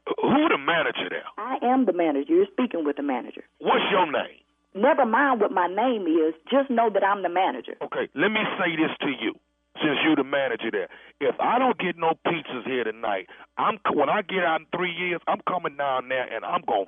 [0.08, 1.24] uh, who the manager there?
[1.38, 2.32] I am the manager.
[2.34, 3.44] You're speaking with the manager.
[3.58, 4.40] What's your name?
[4.78, 6.34] Never mind what my name is.
[6.46, 7.74] Just know that I'm the manager.
[7.82, 9.34] Okay, let me say this to you.
[9.82, 10.88] Since you're the manager there,
[11.20, 13.26] if I don't get no pizzas here tonight,
[13.58, 16.86] I'm when I get out in three years, I'm coming down there and I'm gonna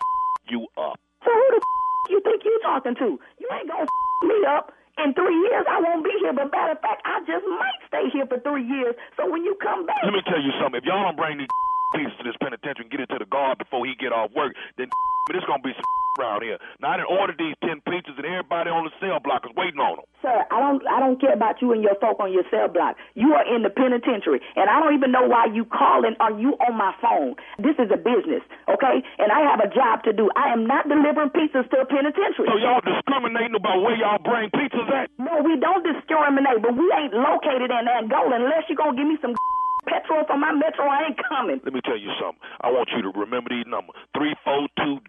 [0.51, 0.99] you up.
[1.23, 3.19] So who the f- you think you talking to?
[3.39, 4.73] You ain't gonna f- me up.
[4.99, 6.35] In three years, I won't be here.
[6.35, 8.95] But matter of fact, I just might stay here for three years.
[9.17, 10.79] So when you come back, Let me tell you something.
[10.79, 11.49] If y'all don't bring these
[11.95, 14.55] pizzas to this penitentiary and get it to the guard before he get off work,
[14.79, 14.89] then
[15.31, 15.85] there's gonna be some
[16.19, 16.59] around here.
[16.83, 19.79] Now I done ordered these ten pizzas and everybody on the cell block is waiting
[19.79, 20.07] on them.
[20.21, 22.97] Sir, I don't I don't care about you and your folk on your cell block.
[23.15, 26.59] You are in the penitentiary, and I don't even know why you calling or you
[26.67, 27.39] on my phone.
[27.63, 29.01] This is a business, okay?
[29.23, 30.29] And I have a job to do.
[30.35, 32.51] I am not delivering pizzas to a penitentiary.
[32.51, 35.09] So y'all discriminating about where y'all bring pizzas at?
[35.17, 39.17] No, we don't discriminate, but we ain't located in Angola unless you're gonna give me
[39.23, 39.35] some
[39.91, 41.59] petrol for my metro, I ain't coming.
[41.67, 42.39] Let me tell you something.
[42.63, 43.99] I want you to remember these numbers.
[44.15, 45.03] 342-689.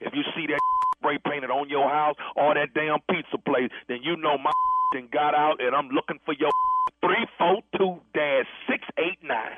[0.00, 0.60] If you see that
[1.02, 4.52] spray painted on your house or that damn pizza place, then you know my
[4.94, 6.50] and got out and I'm looking for your
[7.02, 7.98] 342-689.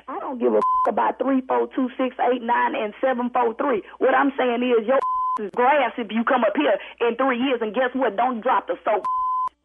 [0.07, 0.59] I don't give a
[0.89, 3.83] about three four two six eight nine and seven four three.
[3.99, 4.99] What I'm saying is your
[5.39, 8.15] is grass if you come up here in three years, and guess what?
[8.17, 9.03] Don't drop the soap.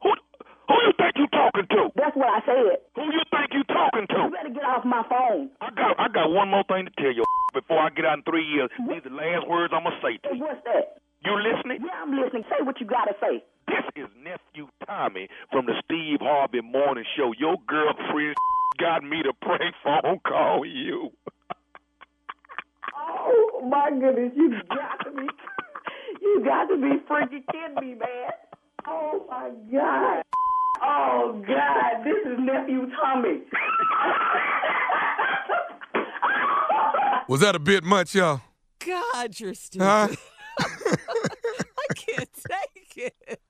[0.03, 0.13] Who
[0.69, 1.91] who you think you talking to?
[1.97, 2.79] That's what I said.
[2.97, 4.19] Who you think you talking to?
[4.27, 5.51] You better get off my phone.
[5.61, 8.25] I got I got one more thing to tell you before I get out in
[8.25, 8.71] three years.
[8.79, 10.43] These are the last words I'm gonna say to you.
[10.45, 11.03] what's that?
[11.25, 11.83] You listening?
[11.87, 12.45] Yeah, I'm listening.
[12.51, 13.43] Say what you gotta say.
[13.69, 17.33] This is nephew Tommy from the Steve Harvey Morning Show.
[17.39, 18.35] Your girlfriend
[18.81, 21.11] got me to prank phone call you.
[22.97, 25.27] Oh my goodness, you got to be,
[26.21, 28.31] you got to be freaking kidding me, man.
[28.87, 30.23] Oh my God.
[30.85, 33.43] Oh God, this is nephew Tommy.
[37.29, 38.41] Was that a bit much, y'all?
[38.85, 39.85] God, you're stupid.
[39.85, 40.09] Huh?
[40.59, 43.41] I can't take it.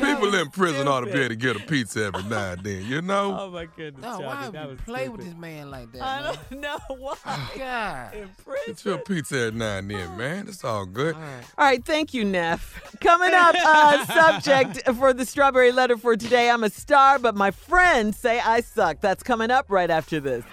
[0.00, 2.84] People in prison ought to be able to get a pizza every now and then,
[2.84, 3.36] you know?
[3.40, 6.02] Oh my goodness, No, Johnny, why would you was play with this man like that?
[6.02, 6.34] I man?
[6.50, 7.16] don't know why.
[7.56, 8.14] God.
[8.14, 8.76] In Get prison.
[8.84, 10.48] you a pizza every now and then, man.
[10.48, 11.14] It's all good.
[11.14, 11.22] All
[11.58, 12.80] right, thank you, Neff.
[13.00, 14.04] Coming up, uh,
[14.42, 16.50] subject for the strawberry letter for today.
[16.50, 19.00] I'm a star, but my friends say I suck.
[19.00, 20.44] That's coming up right after this.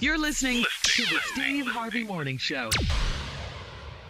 [0.00, 2.70] You're listening to the Steve Harvey Morning Show.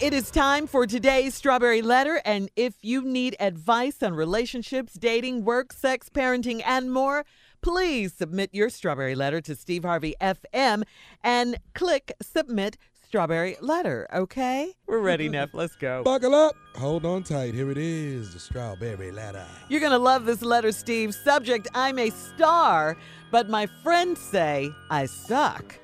[0.00, 5.44] It is time for today's strawberry letter, and if you need advice on relationships, dating,
[5.44, 7.26] work, sex, parenting, and more,
[7.62, 10.84] please submit your strawberry letter to Steve Harvey FM
[11.24, 12.78] and click submit
[13.08, 14.06] strawberry letter.
[14.14, 15.52] Okay, we're ready, Neff.
[15.52, 16.02] Let's go.
[16.04, 16.54] Buckle up.
[16.76, 17.52] Hold on tight.
[17.52, 19.46] Here it is, the strawberry Letter.
[19.68, 21.12] You're gonna love this letter, Steve.
[21.12, 22.96] Subject: I'm a star,
[23.32, 25.74] but my friends say I suck.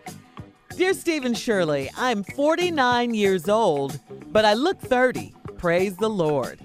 [0.77, 4.01] Dear Stephen Shirley, I'm 49 years old,
[4.33, 5.33] but I look 30.
[5.57, 6.59] Praise the Lord.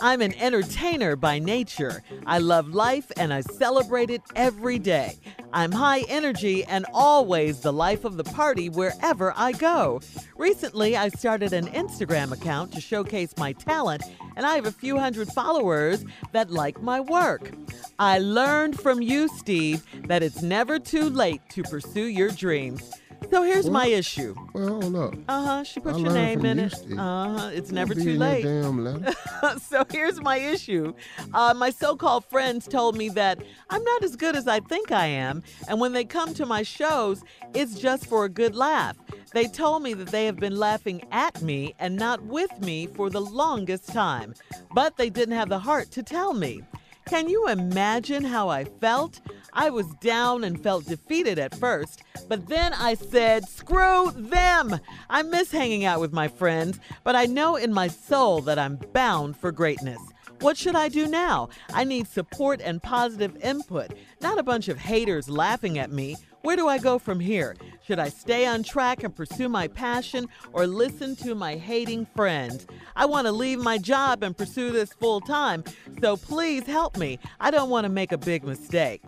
[0.00, 2.04] I'm an entertainer by nature.
[2.26, 5.18] I love life and I celebrate it every day.
[5.52, 10.00] I'm high energy and always the life of the party wherever I go.
[10.36, 14.04] Recently, I started an Instagram account to showcase my talent,
[14.36, 17.50] and I have a few hundred followers that like my work.
[17.98, 22.92] I learned from you, Steve, that it's never too late to pursue your dreams.
[23.30, 24.34] So here's my issue.
[24.52, 25.14] Well, hold up.
[25.28, 25.64] Uh huh.
[25.64, 26.74] She put I your name in it.
[26.92, 27.50] Uh huh.
[27.52, 28.44] It's never too late.
[28.44, 29.14] damn letter.
[29.58, 30.94] so here's my issue.
[31.34, 34.92] Uh, my so called friends told me that I'm not as good as I think
[34.92, 35.42] I am.
[35.68, 37.22] And when they come to my shows,
[37.54, 38.96] it's just for a good laugh.
[39.32, 43.10] They told me that they have been laughing at me and not with me for
[43.10, 44.34] the longest time.
[44.72, 46.62] But they didn't have the heart to tell me.
[47.06, 49.20] Can you imagine how I felt?
[49.58, 54.78] I was down and felt defeated at first, but then I said, screw them!
[55.08, 58.76] I miss hanging out with my friends, but I know in my soul that I'm
[58.92, 59.98] bound for greatness.
[60.40, 61.48] What should I do now?
[61.72, 66.16] I need support and positive input, not a bunch of haters laughing at me.
[66.42, 67.56] Where do I go from here?
[67.86, 72.66] Should I stay on track and pursue my passion or listen to my hating friends?
[72.94, 75.64] I want to leave my job and pursue this full time,
[76.02, 77.18] so please help me.
[77.40, 79.00] I don't want to make a big mistake.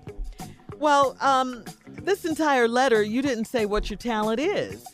[0.78, 1.64] Well, um,
[2.02, 4.84] this entire letter, you didn't say what your talent is.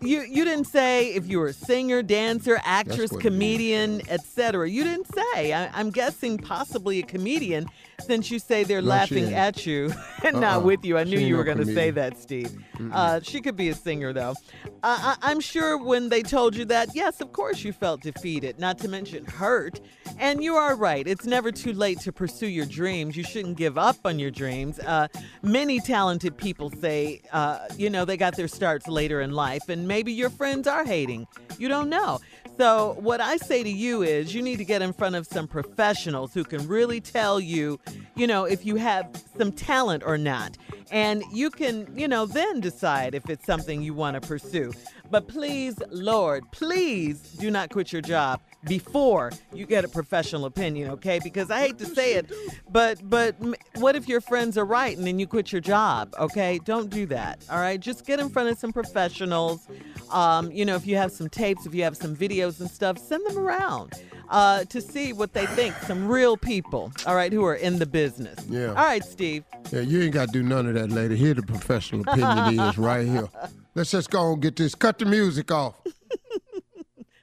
[0.00, 4.02] You you didn't say if you were a singer, dancer, actress, what it is, comedian,
[4.08, 4.68] etc.
[4.68, 5.52] You didn't say.
[5.52, 7.68] I, I'm guessing possibly a comedian,
[8.06, 9.92] since you say they're No, laughing at you
[10.24, 10.40] and Uh-uh.
[10.40, 10.98] not with you.
[10.98, 12.50] I knew you were no going to say that, Steve.
[12.92, 14.34] Uh, she could be a singer though.
[14.82, 18.58] Uh, I, I'm sure when they told you that, yes, of course you felt defeated,
[18.58, 19.80] not to mention hurt.
[20.18, 21.06] And you are right.
[21.06, 23.16] It's never too late to pursue your dreams.
[23.16, 24.78] You shouldn't give up on your dreams.
[24.80, 25.08] Uh,
[25.42, 29.88] many talented people say, uh, you know, they got their starts later in life, and
[29.88, 31.26] maybe your friends are hating.
[31.58, 32.20] You don't know.
[32.58, 35.48] So, what I say to you is you need to get in front of some
[35.48, 37.80] professionals who can really tell you,
[38.14, 40.58] you know, if you have some talent or not.
[40.90, 44.72] And you can, you know, then decide if it's something you want to pursue.
[45.10, 50.90] But please, Lord, please do not quit your job before you get a professional opinion,
[50.90, 51.20] okay?
[51.22, 52.30] Because I hate to say it,
[52.70, 53.36] but but
[53.76, 56.58] what if your friends are right and then you quit your job, okay?
[56.64, 57.80] Don't do that, all right?
[57.80, 59.66] Just get in front of some professionals.
[60.10, 62.98] Um, you know, if you have some tapes, if you have some videos and stuff,
[62.98, 63.94] send them around
[64.28, 65.74] uh, to see what they think.
[65.86, 68.44] Some real people, all right, who are in the business.
[68.48, 68.68] Yeah.
[68.68, 69.44] All right, Steve.
[69.70, 71.16] Yeah, you ain't got to do none of that, lady.
[71.16, 73.28] Here the professional opinion is right here.
[73.74, 74.74] Let's just go and get this.
[74.74, 75.80] Cut the music off.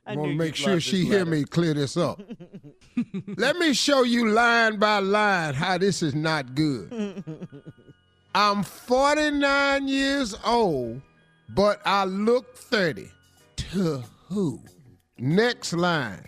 [0.09, 2.19] I I'm gonna make sure she this hear me clear this up.
[3.37, 7.23] Let me show you line by line how this is not good.
[8.35, 11.01] I'm 49 years old,
[11.49, 13.11] but I look 30.
[13.57, 14.59] To who?
[15.19, 16.25] Next line.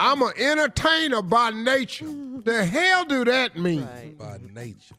[0.00, 2.06] I'm an entertainer by nature.
[2.44, 3.88] The hell do that mean?
[4.18, 4.96] By nature.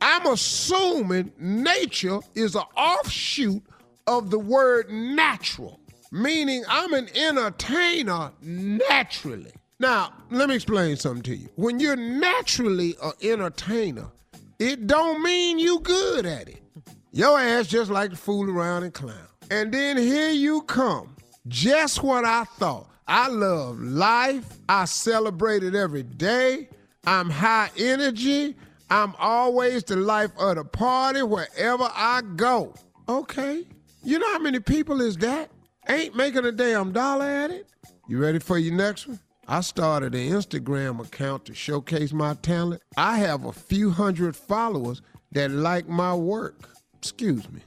[0.00, 3.60] I'm assuming nature is an offshoot
[4.06, 5.80] of the word natural,
[6.10, 9.52] meaning I'm an entertainer naturally.
[9.78, 11.48] Now, let me explain something to you.
[11.56, 14.06] When you're naturally an entertainer,
[14.58, 16.62] it don't mean you good at it.
[17.12, 19.28] Your ass just like to fool around and clown.
[19.50, 21.16] And then here you come.
[21.48, 22.88] Just what I thought.
[23.06, 24.58] I love life.
[24.68, 26.68] I celebrate it every day.
[27.06, 28.56] I'm high energy.
[28.90, 32.74] I'm always the life of the party wherever I go.
[33.08, 33.64] Okay.
[34.02, 35.50] You know how many people is that?
[35.88, 37.68] Ain't making a damn dollar at it?
[38.08, 39.20] You ready for your next one?
[39.46, 42.82] I started an Instagram account to showcase my talent.
[42.96, 46.68] I have a few hundred followers that like my work.
[46.98, 47.60] Excuse me.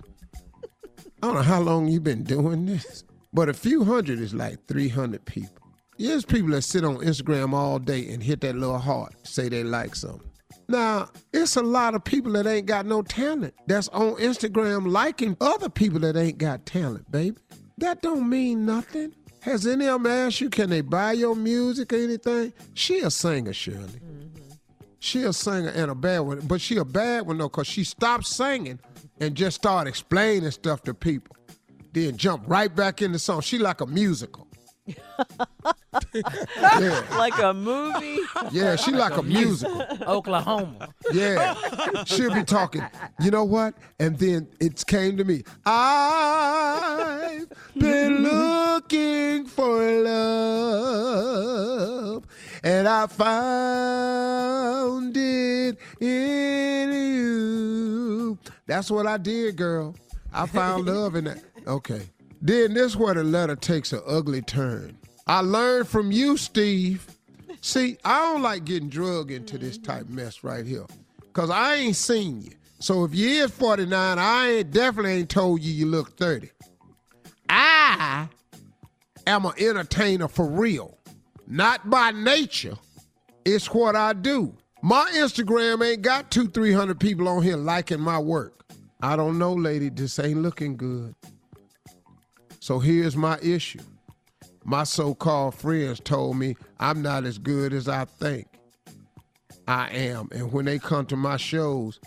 [1.22, 4.66] I don't know how long you've been doing this, but a few hundred is like
[4.68, 5.68] 300 people.
[5.98, 9.64] There's people that sit on Instagram all day and hit that little heart, say they
[9.64, 10.30] like something.
[10.70, 15.36] Now, it's a lot of people that ain't got no talent that's on Instagram liking
[15.42, 17.38] other people that ain't got talent, baby.
[17.80, 19.14] That don't mean nothing.
[19.42, 22.52] Has any of them asked you, can they buy your music or anything?
[22.74, 23.80] She a singer, Shirley.
[23.80, 24.50] Mm-hmm.
[25.00, 27.86] She a singer and a bad one, but she a bad one though, cause she
[27.86, 28.80] stopped singing
[29.22, 31.38] and just started explaining stuff to people.
[31.94, 33.40] Then jump right back in the song.
[33.40, 34.49] She like a musical.
[36.14, 37.02] Yeah.
[37.18, 38.20] Like a movie.
[38.52, 39.86] Yeah, she like a musical.
[40.08, 40.90] Oklahoma.
[41.12, 41.56] Yeah.
[42.06, 42.84] She'll be talking.
[43.20, 43.74] You know what?
[44.00, 45.44] And then it came to me.
[45.66, 48.26] I've been mm-hmm.
[48.26, 51.40] looking for love.
[52.64, 54.38] And I found
[55.18, 58.38] it in you.
[58.66, 59.96] That's what I did, girl.
[60.32, 61.44] I found love in that.
[61.68, 62.10] Okay.
[62.42, 64.98] Then this where the letter takes an ugly turn.
[65.28, 67.06] I learned from you, Steve.
[67.62, 69.92] See, I don't like getting drug into this mm-hmm.
[69.92, 70.86] type mess right here.
[71.34, 72.52] Cause I ain't seen you.
[72.80, 76.50] So if you is 49, I ain't definitely ain't told you you look 30.
[77.50, 78.28] I
[79.28, 80.98] am an entertainer for real.
[81.48, 82.76] Not by nature.
[83.44, 84.56] It's what I do.
[84.82, 88.64] My Instagram ain't got two, three hundred people on here liking my work.
[89.02, 89.90] I don't know, lady.
[89.90, 91.16] This ain't looking good.
[92.60, 93.80] So here's my issue.
[94.64, 98.48] My so called friends told me I'm not as good as I think
[99.68, 100.30] I am.
[100.32, 102.00] And when they come to my shows,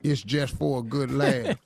[0.00, 1.56] it's just for a good laugh.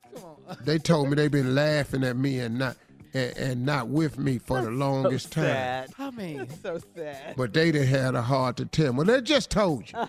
[0.64, 2.76] they told me they've been laughing at me and not
[3.14, 5.44] and, and not with me for the longest time.
[5.44, 5.90] Sad.
[5.98, 7.34] I mean, so sad.
[7.36, 8.92] But they done had a heart to tell.
[8.94, 9.98] Well, they just told you.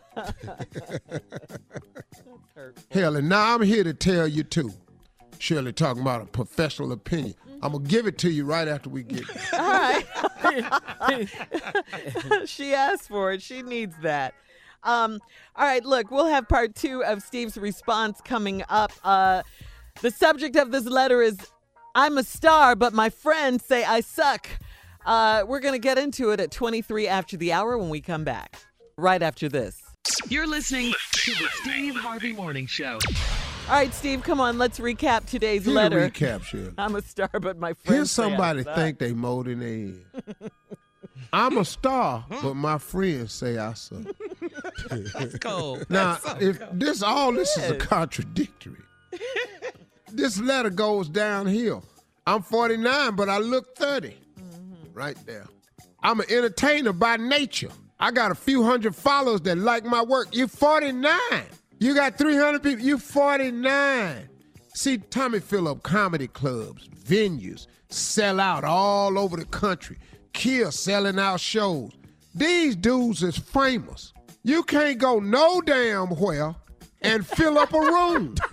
[2.91, 4.71] Hell, and now I'm here to tell you too.
[5.43, 7.35] Shirley talking about a professional opinion.
[7.61, 9.25] I'm gonna give it to you right after we get.
[9.53, 11.27] All right.
[12.45, 13.41] she asked for it.
[13.41, 14.35] She needs that.
[14.83, 15.19] Um,
[15.55, 18.91] all right, look, we'll have part two of Steve's response coming up.
[19.03, 19.43] Uh,
[20.01, 21.37] the subject of this letter is
[21.95, 24.49] I'm a star, but my friends say I suck.
[25.05, 28.25] Uh, we're going to get into it at 23 after the hour when we come
[28.25, 28.57] back,
[28.97, 29.81] right after this.
[30.27, 32.99] You're listening to the Steve Harvey Morning Show.
[33.69, 36.09] All right, Steve, come on, let's recap today's Here letter.
[36.09, 36.73] recap, Shirley.
[36.77, 38.75] I'm a star, but my friends Here's say I somebody suck.
[38.75, 40.49] think they more than they is.
[41.33, 44.03] I'm a star, but my friends say I suck.
[44.89, 45.85] That's cold.
[45.89, 46.79] Now, That's so if cold.
[46.79, 47.81] this all this is a Yes.
[47.87, 48.77] contradictory.
[50.11, 51.83] this letter goes downhill.
[52.27, 54.09] I'm 49, but I look 30.
[54.09, 54.93] Mm-hmm.
[54.93, 55.47] Right there.
[56.03, 57.69] I'm an entertainer by nature.
[57.99, 60.27] I got a few hundred followers that like my work.
[60.33, 61.11] You're 49.
[61.83, 62.85] You got 300 people.
[62.85, 64.29] You're 49.
[64.73, 69.97] See, Tommy fill up comedy clubs, venues, sell out all over the country.
[70.31, 71.91] Kill selling out shows.
[72.33, 74.13] These dudes is famous.
[74.43, 76.55] You can't go no damn where
[77.01, 78.35] and fill up a room.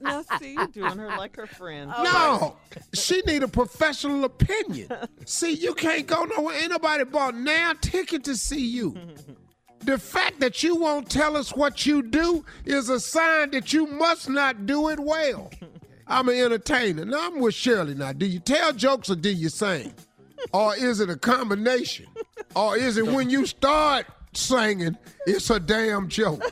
[0.00, 1.92] Now, see, you're doing her like her friend.
[2.02, 2.56] No,
[2.94, 4.88] she need a professional opinion.
[5.26, 6.56] See, you can't go nowhere.
[6.56, 8.96] Ain't nobody bought now ticket to see you.
[9.80, 13.86] The fact that you won't tell us what you do is a sign that you
[13.86, 15.50] must not do it well.
[16.06, 17.04] I'm an entertainer.
[17.04, 17.94] Now I'm with Shirley.
[17.94, 19.94] Now, do you tell jokes or do you sing?
[20.52, 22.06] Or is it a combination?
[22.56, 26.42] Or is it when you start singing, it's a damn joke?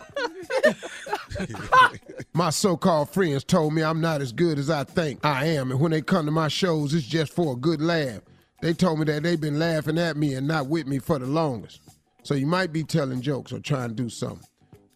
[2.33, 5.81] my so-called friends told me I'm not as good as I think I am, and
[5.81, 8.21] when they come to my shows, it's just for a good laugh.
[8.61, 11.27] They told me that they've been laughing at me and not with me for the
[11.27, 11.81] longest.
[12.29, 14.47] So you might be telling jokes or trying to do something,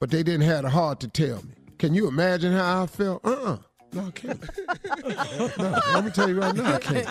[0.00, 1.54] but they didn't have the heart to tell me.
[1.78, 3.24] Can you imagine how I felt?
[3.24, 3.56] Uh-uh.
[3.94, 4.38] No, I can't.
[5.58, 7.08] no, let me tell you right now, I can't.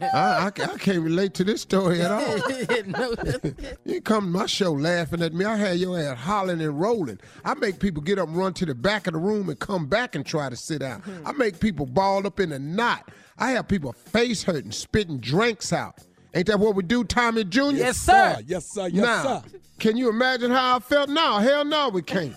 [0.00, 2.38] I, I, I can't relate to this story at all.
[3.84, 5.44] You come to my show laughing at me.
[5.44, 7.20] I had your ass hollering and rolling.
[7.44, 9.86] I make people get up and run to the back of the room and come
[9.86, 11.02] back and try to sit down.
[11.02, 11.26] Mm-hmm.
[11.26, 13.10] I make people ball up in a knot.
[13.36, 15.98] I have people face hurting, spitting drinks out.
[16.38, 17.70] Ain't that what we do, Tommy Jr.?
[17.72, 18.38] Yes, sir.
[18.46, 18.86] Yes, sir.
[18.86, 19.58] Yes, now, sir.
[19.80, 21.08] Can you imagine how I felt?
[21.08, 22.32] No, hell no, we can't.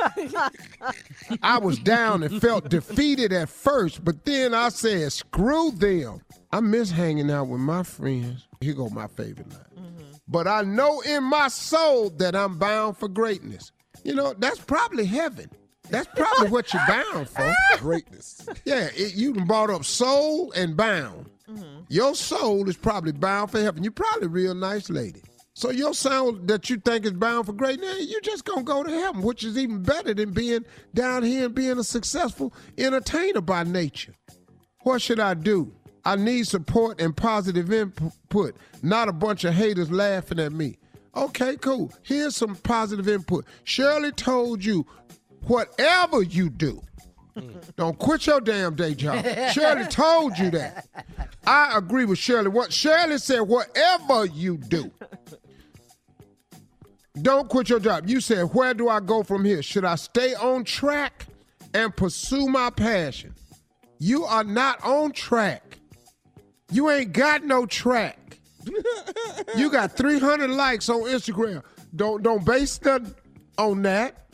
[1.44, 6.20] I was down and felt defeated at first, but then I said, screw them.
[6.52, 8.48] I miss hanging out with my friends.
[8.60, 9.66] Here go my favorite line.
[9.78, 10.12] Mm-hmm.
[10.28, 13.72] But I know in my soul that I'm bound for greatness.
[14.04, 15.52] You know, that's probably heaven.
[15.92, 17.54] That's probably what you're bound for.
[17.78, 18.48] Greatness.
[18.66, 21.30] Yeah, it, you done brought up soul and bound.
[21.50, 21.84] Mm-hmm.
[21.90, 23.84] Your soul is probably bound for heaven.
[23.84, 25.22] You're probably a real nice lady.
[25.54, 28.90] So your soul that you think is bound for greatness, you're just gonna go to
[28.90, 33.64] heaven, which is even better than being down here and being a successful entertainer by
[33.64, 34.14] nature.
[34.84, 35.74] What should I do?
[36.04, 40.78] I need support and positive input, not a bunch of haters laughing at me.
[41.16, 41.92] Okay, cool.
[42.04, 43.46] Here's some positive input.
[43.66, 44.88] Shirley told you,
[45.46, 46.82] whatever you do,
[47.36, 47.76] Mm.
[47.76, 49.26] don't quit your damn day job.
[49.54, 50.88] Shirley told you that.
[51.46, 52.50] I agree with Shirley.
[52.50, 54.92] What Shirley said, whatever you do,
[57.22, 58.10] don't quit your job.
[58.10, 59.62] You said, where do I go from here?
[59.62, 61.26] Should I stay on track
[61.74, 63.34] and pursue my passion?
[64.00, 65.78] You are not on track.
[66.72, 68.18] You ain't got no track.
[69.56, 71.64] you got 300 likes on Instagram.
[71.96, 73.14] Don't don't base nothing
[73.58, 74.28] on that.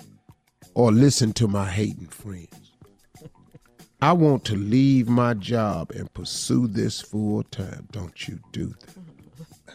[0.73, 2.66] Or listen to my hating friends.
[4.01, 7.87] I want to leave my job and pursue this full time.
[7.91, 9.73] Don't you do that.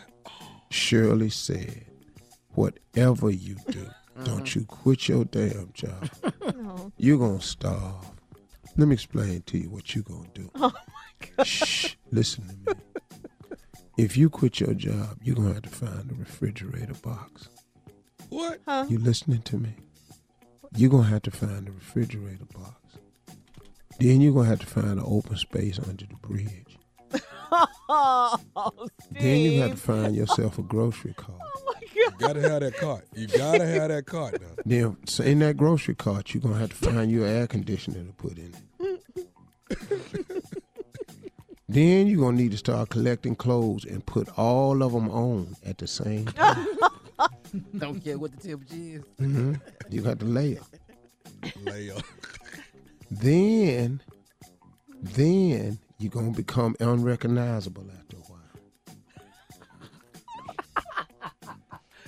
[0.70, 1.86] Shirley said,
[2.54, 3.88] whatever you do,
[4.24, 6.10] don't you quit your damn job.
[6.56, 6.92] No.
[6.96, 8.10] You're going to starve.
[8.76, 10.50] Let me explain to you what you're going to do.
[10.56, 11.46] Oh my God.
[11.46, 12.80] Shh, listen to me.
[13.96, 17.48] If you quit your job, you're going to have to find a refrigerator box.
[18.28, 18.60] What?
[18.88, 19.74] You listening to me?
[20.76, 22.74] You're going to have to find a refrigerator box.
[23.98, 26.78] Then you're going to have to find an open space under the bridge.
[27.88, 28.38] Oh,
[29.10, 31.38] Then you have to find yourself a grocery cart.
[31.94, 33.06] You gotta have that cart.
[33.14, 34.46] You gotta have that cart now.
[34.64, 38.02] Then so in that grocery cart, you're going to have to find your air conditioner
[38.04, 39.02] to put in it.
[41.68, 45.54] then you're going to need to start collecting clothes and put all of them on
[45.66, 46.66] at the same time.
[47.78, 49.02] Don't care what the temperature is.
[49.18, 49.54] hmm
[49.90, 50.60] You got to layer.
[51.64, 51.96] Layer.
[53.20, 54.00] Then,
[55.02, 58.40] then you're gonna become unrecognizable after a while.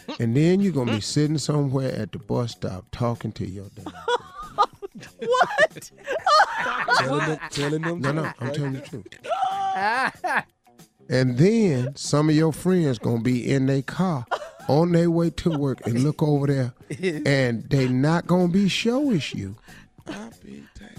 [0.19, 3.93] and then you're gonna be sitting somewhere at the bus stop talking to your dad.
[5.19, 5.91] What?
[6.99, 8.01] telling them, telling them.
[8.01, 9.07] No, no, I'm telling you the truth.
[11.11, 14.25] And then some of your friends gonna be in their car
[14.69, 16.73] on their way to work and look over there,
[17.27, 19.57] and they not gonna be showish you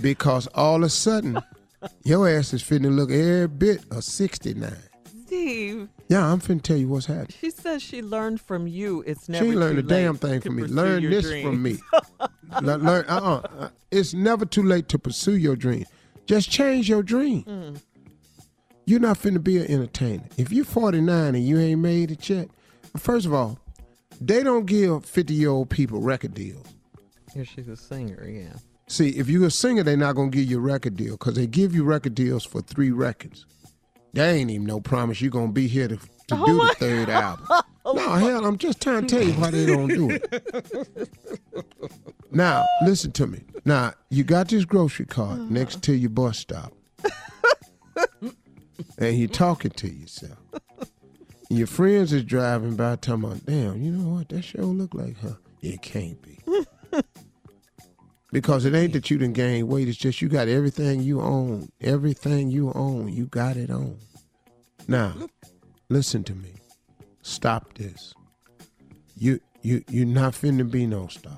[0.02, 1.38] because all of a sudden
[2.04, 4.74] your ass is finna look every bit of 69.
[5.26, 7.36] Steve, Yeah, I'm finna tell you what's happening.
[7.40, 9.04] she says she learned from you.
[9.08, 10.64] It's She never ain't learned too a damn thing from me.
[10.64, 11.46] Learn this dreams.
[11.46, 11.78] from me.
[12.62, 13.70] Le- learn, uh-uh.
[13.92, 15.86] It's never too late to pursue your dream.
[16.28, 17.44] Just change your dream.
[17.44, 17.82] Mm.
[18.86, 20.24] You're not finna be an entertainer.
[20.38, 22.50] If you're 49 and you ain't made it yet,
[22.98, 23.58] first of all,
[24.22, 26.66] they don't give 50 year old people record deals.
[27.36, 28.54] Yeah, she's a singer, yeah.
[28.88, 31.48] See, if you're a singer, they're not gonna give you a record deal because they
[31.48, 33.46] give you record deals for three records.
[34.14, 36.76] They ain't even no promise you're gonna be here to, to Oh do my the
[36.76, 37.48] third album.
[37.50, 41.10] no, oh hell, I'm just trying to tell you why they don't do it.
[42.36, 43.44] Now, listen to me.
[43.64, 45.46] Now, you got this grocery cart uh-huh.
[45.50, 46.74] next to your bus stop.
[48.98, 50.38] and you're talking to yourself.
[51.50, 54.28] And your friends is driving by talking about, damn, you know what?
[54.30, 55.38] That show look like her.
[55.62, 56.40] It can't be.
[58.32, 59.88] because it ain't that you didn't gain weight.
[59.88, 61.70] It's just you got everything you own.
[61.82, 63.98] Everything you own, you got it on.
[64.88, 65.14] Now,
[65.90, 66.54] listen to me.
[67.22, 68.14] Stop this.
[69.18, 71.38] You you you're not finna be no star.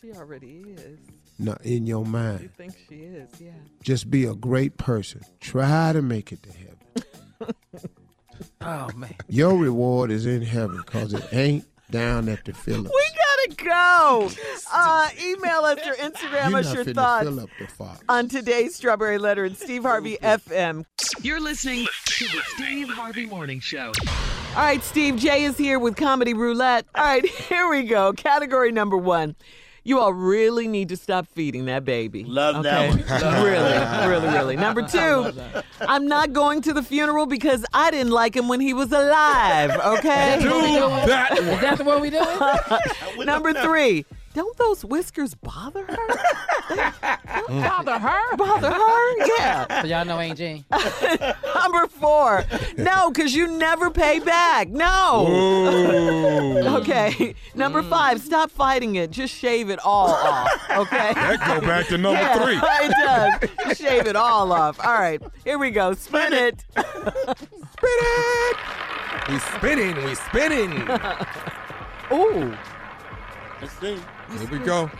[0.00, 0.98] She already is.
[1.38, 2.50] Not in your You mind.
[2.56, 3.50] think she is, yeah.
[3.82, 5.20] Just be a great person.
[5.40, 7.54] Try to make it to heaven.
[8.60, 9.14] Oh man.
[9.28, 12.94] Your reward is in heaven because it ain't down at the Phillips.
[13.48, 14.30] We gotta go.
[14.76, 18.00] Uh, email us or Instagram You're us your thoughts fill up the Fox.
[18.08, 20.84] on today's Strawberry Letter and Steve Harvey FM.
[21.22, 23.92] You're listening to the Steve Harvey Morning Show.
[24.56, 26.86] All right, Steve J is here with Comedy Roulette.
[26.94, 28.12] All right, here we go.
[28.14, 29.36] Category number one.
[29.86, 32.24] You all really need to stop feeding that baby.
[32.24, 32.90] Love okay?
[32.90, 33.44] that one.
[33.44, 34.56] really, really, really.
[34.56, 35.30] Number two,
[35.82, 39.78] I'm not going to the funeral because I didn't like him when he was alive.
[39.98, 40.38] Okay.
[40.40, 41.48] Do that one.
[41.48, 43.26] Is that the one we doing?
[43.26, 46.08] Number three, don't those whiskers bother her?
[47.48, 48.36] Bother her?
[48.36, 49.26] Bother her?
[49.38, 49.66] Yeah.
[49.84, 50.64] So y'all know Aunt Jean.
[51.54, 52.44] Number four,
[52.76, 54.68] no, because you never pay back.
[54.68, 55.26] No.
[56.80, 57.34] okay.
[57.54, 57.90] Number mm.
[57.90, 59.10] five, stop fighting it.
[59.10, 60.50] Just shave it all off.
[60.70, 61.12] Okay.
[61.14, 62.56] That go back to number Yeah, three.
[62.56, 63.50] It does.
[63.68, 64.80] Just shave it all off.
[64.80, 65.22] All right.
[65.44, 65.92] Here we go.
[65.94, 66.64] Spin it.
[66.70, 67.34] Spin
[67.82, 68.56] it.
[69.28, 70.88] We spinning, we spinning.
[72.12, 72.56] Ooh.
[73.60, 73.98] Let's see.
[74.38, 74.90] Here we go.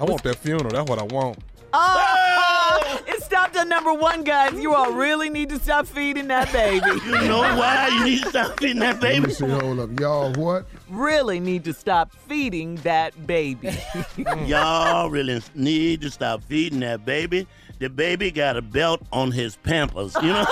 [0.00, 0.70] I want that funeral.
[0.70, 1.38] That's what I want.
[1.76, 4.52] Oh, it stopped at number one, guys.
[4.54, 6.86] You all really need to stop feeding that baby.
[7.04, 9.26] You know why you need to stop feeding that Let baby?
[9.26, 9.46] me see.
[9.48, 10.32] Hold up, y'all.
[10.34, 10.66] What?
[10.88, 13.76] Really need to stop feeding that baby.
[14.46, 17.46] Y'all really need to stop feeding that baby.
[17.80, 20.44] The baby got a belt on his pampers, you know?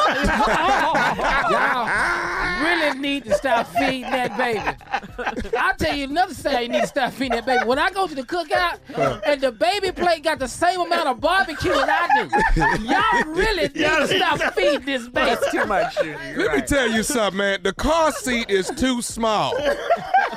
[1.50, 5.56] Y'all really need to stop feeding that baby.
[5.56, 7.64] I'll tell you another thing you need to stop feeding that baby.
[7.64, 8.80] When I go to the cookout
[9.24, 12.28] and the baby plate got the same amount of barbecue as I do,
[12.84, 15.30] y'all really need to stop feeding this baby.
[15.30, 16.18] That's too much, Junior.
[16.34, 17.62] You're Let me tell you something, man.
[17.62, 19.56] The car seat is too small.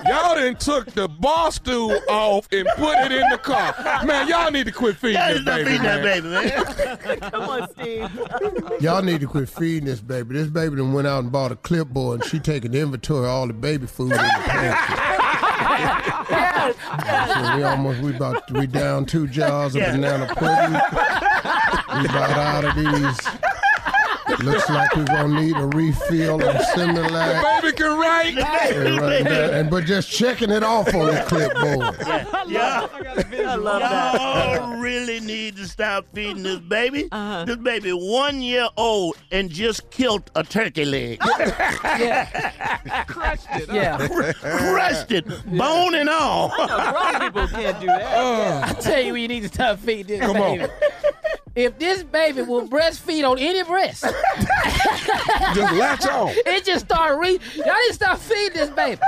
[0.08, 3.74] Y'all done took the bar stool off and put it in the car.
[4.06, 6.75] Man, y'all need to quit feeding Y'all this baby, feeding that baby, man.
[7.32, 8.10] Come on, Steve.
[8.82, 10.36] Y'all need to quit feeding this baby.
[10.36, 13.48] This baby then went out and bought a clipboard and she taking inventory of all
[13.48, 15.02] the baby food in the pantry.
[17.34, 19.92] So we almost we about we down two jars of Yeah.
[19.92, 20.74] banana pudding.
[22.02, 23.20] We about out of these.
[24.44, 27.62] Looks like we're gonna need a refill of Similac.
[27.62, 28.38] Baby can write.
[28.38, 31.96] And, right there, and but just checking it off on the clipboard.
[32.52, 32.90] Y'all,
[33.48, 34.60] I love that.
[34.60, 37.08] y'all really need to stop feeding this baby.
[37.12, 37.46] Uh-huh.
[37.46, 41.20] This baby one year old and just killed a turkey leg.
[41.40, 43.74] yeah, Crushed it.
[43.74, 44.08] Yeah.
[44.08, 45.28] Crushed it,
[45.58, 46.50] bone and all.
[46.50, 48.70] Grown people can't do that.
[48.70, 50.68] I tell you, you need to stop feeding this Come on.
[51.56, 51.66] Baby.
[51.66, 54.03] If this baby will breastfeed on any breast,
[55.53, 56.30] Just latch on.
[56.45, 57.39] it just start re.
[57.56, 59.01] Y'all need to stop feeding this baby.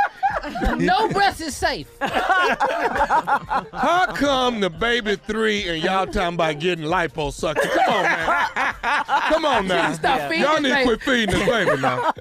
[0.78, 1.88] No breast is safe.
[2.00, 7.70] How come the baby three and y'all talking about getting liposuction?
[7.70, 8.46] Come on, man.
[9.30, 9.94] Come on now.
[9.94, 12.14] Stop feeding Y'all need to quit feeding this baby now.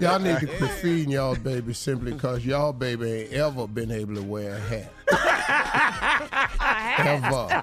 [0.00, 4.14] Y'all need to quit feeding y'all baby simply because y'all baby ain't ever been able
[4.16, 4.92] to wear a hat.
[6.98, 7.62] ever.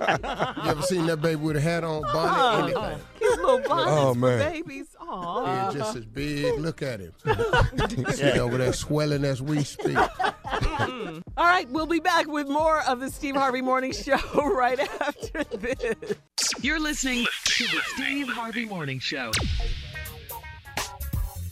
[0.00, 3.06] You ever seen that baby with a hat on, bonnet, oh, anything?
[3.18, 4.38] Cute little bonnets Oh, man.
[4.52, 4.96] babies.
[5.00, 5.44] Aw.
[5.44, 6.58] Yeah, just as big.
[6.58, 7.12] Look at him.
[8.12, 9.96] Sitting over there swelling as we speak.
[9.96, 11.18] Mm-hmm.
[11.36, 14.18] All right, we'll be back with more of the Steve Harvey Morning Show
[14.54, 16.14] right after this.
[16.60, 19.32] You're listening to the Steve Harvey Morning Show.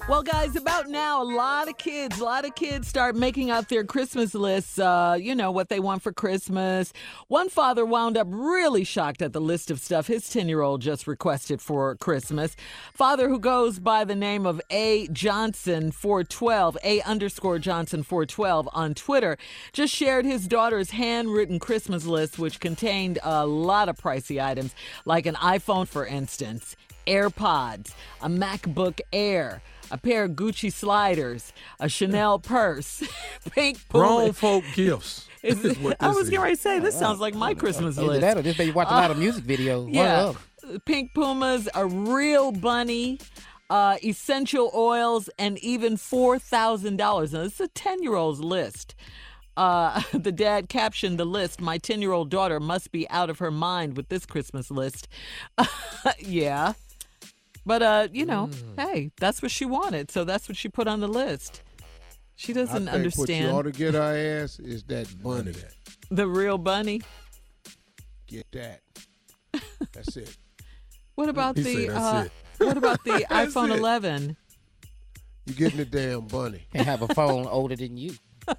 [0.09, 3.69] Well, guys, about now, a lot of kids, a lot of kids start making out
[3.69, 6.93] their Christmas lists, uh, you know, what they want for Christmas.
[7.29, 10.81] One father wound up really shocked at the list of stuff his 10 year old
[10.81, 12.57] just requested for Christmas.
[12.93, 15.07] Father who goes by the name of A.
[15.13, 19.39] Johnson 412, A underscore Johnson 412 on Twitter,
[19.73, 24.75] just shared his daughter's handwritten Christmas list, which contained a lot of pricey items,
[25.05, 26.75] like an iPhone, for instance,
[27.07, 27.93] AirPods,
[28.23, 33.03] a MacBook Air a pair of Gucci sliders, a Chanel purse,
[33.53, 34.33] pink Grown Puma.
[34.33, 35.27] folk gifts.
[35.43, 36.31] Is This it- is what I was is.
[36.31, 38.21] getting ready to say this sounds like my Christmas Either list.
[38.21, 39.85] that or this baby watch a lot of music videos.
[39.85, 40.33] One Yeah,
[40.85, 43.19] pink Pumas, a real bunny.
[43.71, 47.33] Uh, essential oils and even four thousand dollars.
[47.33, 48.97] Now this is a ten-year-old's list.
[49.57, 51.61] Uh, the dad captioned the list.
[51.61, 55.07] My ten-year-old daughter must be out of her mind with this Christmas list.
[56.19, 56.73] yeah,
[57.67, 58.81] but uh, you know, Mm.
[58.81, 61.63] hey, that's what she wanted, so that's what she put on the list.
[62.37, 62.95] She doesn't think what
[63.29, 65.53] you understand ought to get her ass is that bunny.
[66.11, 67.03] the real bunny.
[68.27, 68.81] Get that.
[69.93, 70.37] That's it.
[71.17, 72.29] What about He the uh,
[72.59, 73.79] what about the iPhone it.
[73.79, 74.37] 11?
[75.45, 76.67] You're getting the damn bunny.
[76.73, 78.15] Can't have a phone older than you.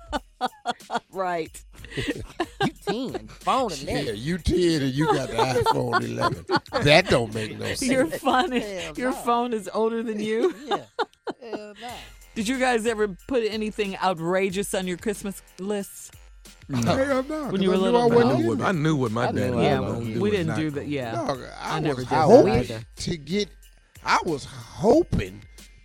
[1.11, 1.63] right.
[1.95, 3.27] you 10.
[3.27, 3.87] Phone 11.
[4.05, 6.45] Yeah, you 10 and you got the iPhone 11.
[6.83, 7.83] That don't make no sense.
[7.83, 9.15] Your phone, Hell your no.
[9.17, 10.53] phone is older than you.
[10.65, 10.77] Yeah.
[11.41, 11.91] Hell no.
[12.35, 16.11] Did you guys ever put anything outrageous on your Christmas lists?
[16.73, 18.35] Hell no, When you 'cause were I knew little, I wasn't no.
[18.37, 20.31] getting what, I knew what my I knew what Yeah, I was was gonna we
[20.31, 20.87] didn't do that.
[20.87, 22.81] Yeah, Dog, I, I, never was did that hoping either.
[22.95, 23.49] to get.
[24.05, 25.41] I was hoping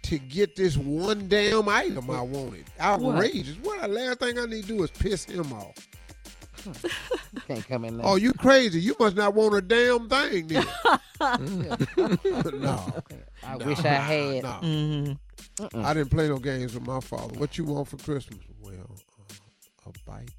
[0.06, 2.64] to get this one damn item I wanted.
[2.80, 3.56] Outrageous.
[3.62, 3.80] What?
[3.82, 5.74] the last thing I need to do is piss him off.
[7.46, 8.06] Can't come in there.
[8.06, 8.80] Oh, you crazy.
[8.80, 10.66] You must not want a damn thing then.
[12.60, 13.02] no.
[13.44, 14.42] I No, wish I had.
[14.42, 14.58] No.
[14.62, 15.84] Mm-hmm.
[15.84, 17.38] I didn't play no games with my father.
[17.38, 18.38] What you want for Christmas?
[18.60, 18.74] Well,
[19.30, 20.30] uh, a bike.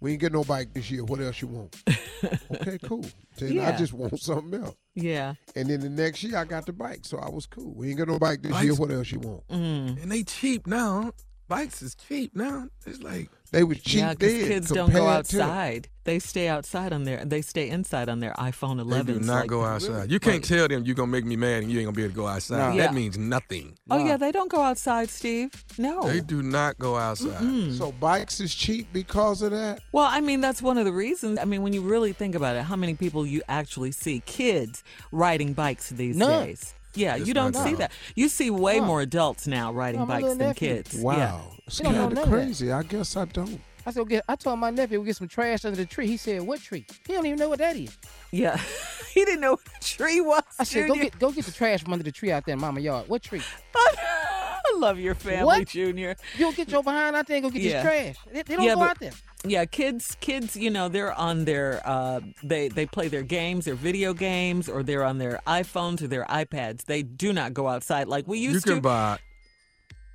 [0.00, 1.04] We ain't get no bike this year.
[1.04, 1.76] What else you want?
[2.52, 3.04] okay, cool.
[3.36, 4.76] Then I just want something else.
[4.94, 5.34] Yeah.
[5.56, 7.74] And then the next year I got the bike, so I was cool.
[7.74, 8.74] We ain't get no bike this year.
[8.74, 9.46] What else you want?
[9.48, 10.02] Mm.
[10.02, 11.12] And they cheap now.
[11.48, 12.68] Bikes is cheap now.
[12.86, 15.88] It's like they were cheap Yeah, because kids don't go compared to- outside.
[16.04, 17.24] They stay outside on their.
[17.24, 19.06] They stay inside on their iPhone 11.
[19.06, 20.10] they do not go outside.
[20.10, 22.12] You can't tell them you're gonna make me mad and you ain't gonna be able
[22.12, 22.58] to go outside.
[22.58, 22.76] No.
[22.76, 22.92] That Yeah.
[22.92, 23.76] means nothing.
[23.90, 25.50] Oh yeah, they don't go outside, Steve.
[25.78, 26.02] No.
[26.06, 27.72] They do not go outside.
[27.74, 29.80] So bikes is cheap because of that.
[29.92, 31.38] Well, I mean, that's one of the reasons.
[31.38, 34.82] I mean, when you really think about it, how many people you actually see kids
[35.12, 36.46] riding bikes these None.
[36.46, 36.74] days?
[36.98, 37.92] Yeah, It's you don't see that.
[38.14, 38.84] You see way Huh.
[38.86, 40.68] more adults now riding bikes than nephew.
[40.68, 40.96] kids.
[40.96, 41.40] Wow, Yeah.
[41.66, 42.30] it's He don't know kind of of that.
[42.30, 42.72] crazy.
[42.72, 43.60] I guess I don't.
[43.86, 46.06] I said, get, I told my nephew we get some trash under the tree.
[46.06, 47.96] He said, "What tree?" He don't even know what that is.
[48.32, 48.60] Yeah,
[49.14, 50.42] he didn't know what a tree was.
[50.58, 52.60] I said, "Go get go get the trash from under the tree out there in
[52.60, 53.08] Mama yard.
[53.08, 53.40] What tree?"
[53.74, 55.68] I love your family, What?
[55.68, 56.16] Junior.
[56.34, 57.82] You don't get your behind out there and go get Yeah.
[57.82, 58.16] this trash.
[58.32, 59.12] They, they don't Yeah, go but- out there.
[59.44, 63.76] Yeah, kids, kids, you know, they're on their, uh, they they play their games, their
[63.76, 66.86] video games, or they're on their iPhones or their iPads.
[66.86, 68.70] They do not go outside like we used to.
[68.70, 68.88] You can to.
[68.88, 69.18] buy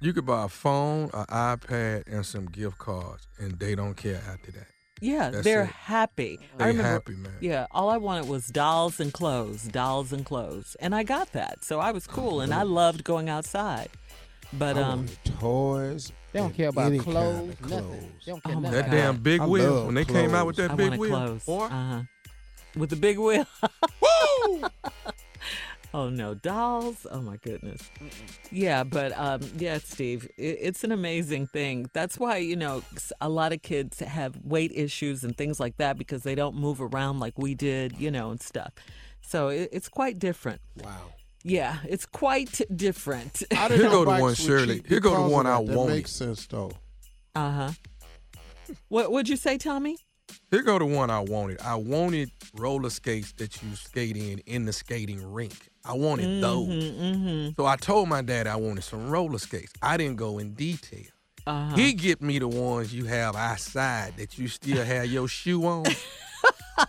[0.03, 4.21] you could buy a phone, an iPad, and some gift cards, and they don't care
[4.29, 4.67] after that.
[4.99, 5.69] Yeah, That's they're it.
[5.69, 6.39] happy.
[6.57, 7.31] They I remember, happy, man.
[7.39, 11.63] Yeah, all I wanted was dolls and clothes, dolls and clothes, and I got that,
[11.63, 13.89] so I was cool, and I loved going outside.
[14.51, 15.07] But I um,
[15.39, 16.11] toys.
[16.33, 18.11] They don't care about any clothes, kind of nothing.
[18.25, 18.81] They don't care Oh my nothing.
[18.81, 21.09] That damn big I wheel when they came out with that I big wheel.
[21.11, 21.45] clothes.
[21.45, 21.65] boy.
[21.65, 22.01] Uh huh.
[22.75, 23.45] With the big wheel.
[24.01, 24.63] Woo!
[25.95, 27.05] Oh no, dolls!
[27.11, 27.87] Oh my goodness.
[28.51, 31.87] Yeah, but um, yeah, Steve, it, it's an amazing thing.
[31.93, 32.81] That's why you know
[33.21, 36.81] a lot of kids have weight issues and things like that because they don't move
[36.81, 38.71] around like we did, you know, and stuff.
[39.21, 40.61] So it, it's quite different.
[40.83, 41.11] Wow.
[41.43, 43.43] Yeah, it's quite different.
[43.51, 44.75] I didn't Here know go to one, Shirley.
[44.75, 45.67] cheap Here go to one I that.
[45.67, 45.93] That wanted.
[45.95, 46.71] makes sense though.
[47.35, 47.71] Uh huh.
[48.87, 49.97] What would you say, Tommy?
[50.51, 51.59] Here go the one I wanted.
[51.61, 55.69] I wanted roller skates that you skate in in the skating rink.
[55.83, 56.67] I wanted those.
[56.69, 57.49] Mm-hmm.
[57.57, 59.73] So I told my dad I wanted some roller skates.
[59.81, 61.05] I didn't go in detail.
[61.45, 61.75] Uh-huh.
[61.75, 65.83] He get me the ones you have outside that you still have your shoe on.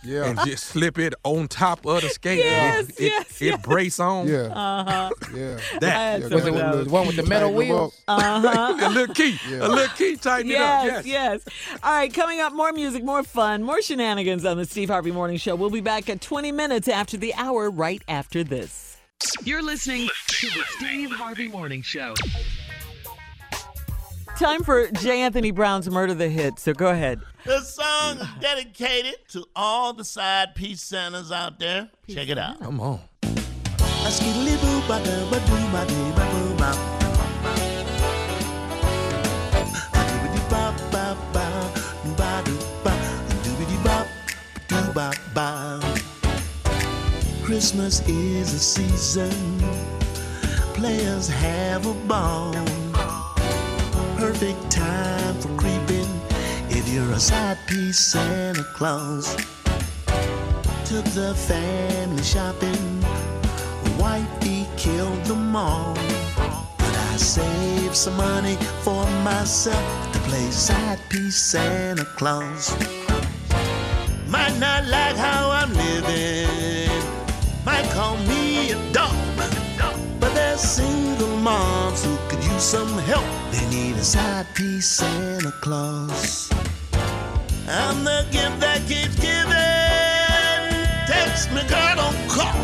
[0.03, 0.25] Yeah.
[0.25, 2.39] And just slip it on top of the skate.
[2.39, 3.59] Yes, and it, yes, it, yes.
[3.59, 4.27] it brace on.
[4.27, 4.37] Yeah.
[4.53, 5.09] Uh huh.
[5.33, 5.57] Yeah.
[5.79, 6.21] That.
[6.21, 8.01] Yeah, some Was it got the one with the metal Tighten 'em wheels?
[8.07, 8.77] Uh huh.
[8.81, 9.39] a little key.
[9.49, 9.57] Yeah.
[9.65, 10.85] A little key tighten it up.
[10.85, 11.41] Yes, Yes.
[11.45, 11.77] yes.
[11.83, 15.37] All right, coming up, more music, more fun, more shenanigans on the Steve Harvey Morning
[15.37, 15.55] Show.
[15.55, 18.97] We'll be back at 20 minutes after the hour, right after this.
[19.43, 22.15] You're listening to the Steve Harvey Morning Show.
[24.37, 25.21] Time for J.
[25.21, 26.59] Anthony Brown's Murder the Hit.
[26.59, 27.21] So go ahead.
[27.45, 31.89] The song is dedicated to all the side piece Santas out there.
[32.09, 32.59] Check it out.
[32.59, 32.99] Come on.
[47.45, 49.29] Christmas is a season,
[50.73, 52.53] players have a ball.
[54.17, 56.07] Perfect time for creeping
[56.69, 59.35] if you're a side piece Santa Claus.
[60.85, 63.03] Took the family shopping,
[63.99, 65.93] wifey killed them all.
[66.77, 72.73] But I saved some money for myself to play side piece Santa Claus.
[74.29, 76.89] Might not like how I'm living,
[77.65, 79.13] might call me a dog.
[80.19, 82.17] But there's single moms who
[82.59, 83.25] some help.
[83.51, 86.49] They need a side piece Santa Claus.
[87.67, 89.51] I'm the gift that keeps giving.
[91.07, 92.55] Text me, girl, don't call.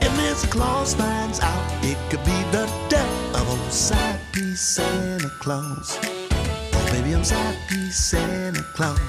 [0.00, 5.30] If Miss Claus finds out, it could be the death of old side piece Santa
[5.40, 5.98] Claus.
[6.02, 9.00] Oh, baby, I'm side piece Santa Claus.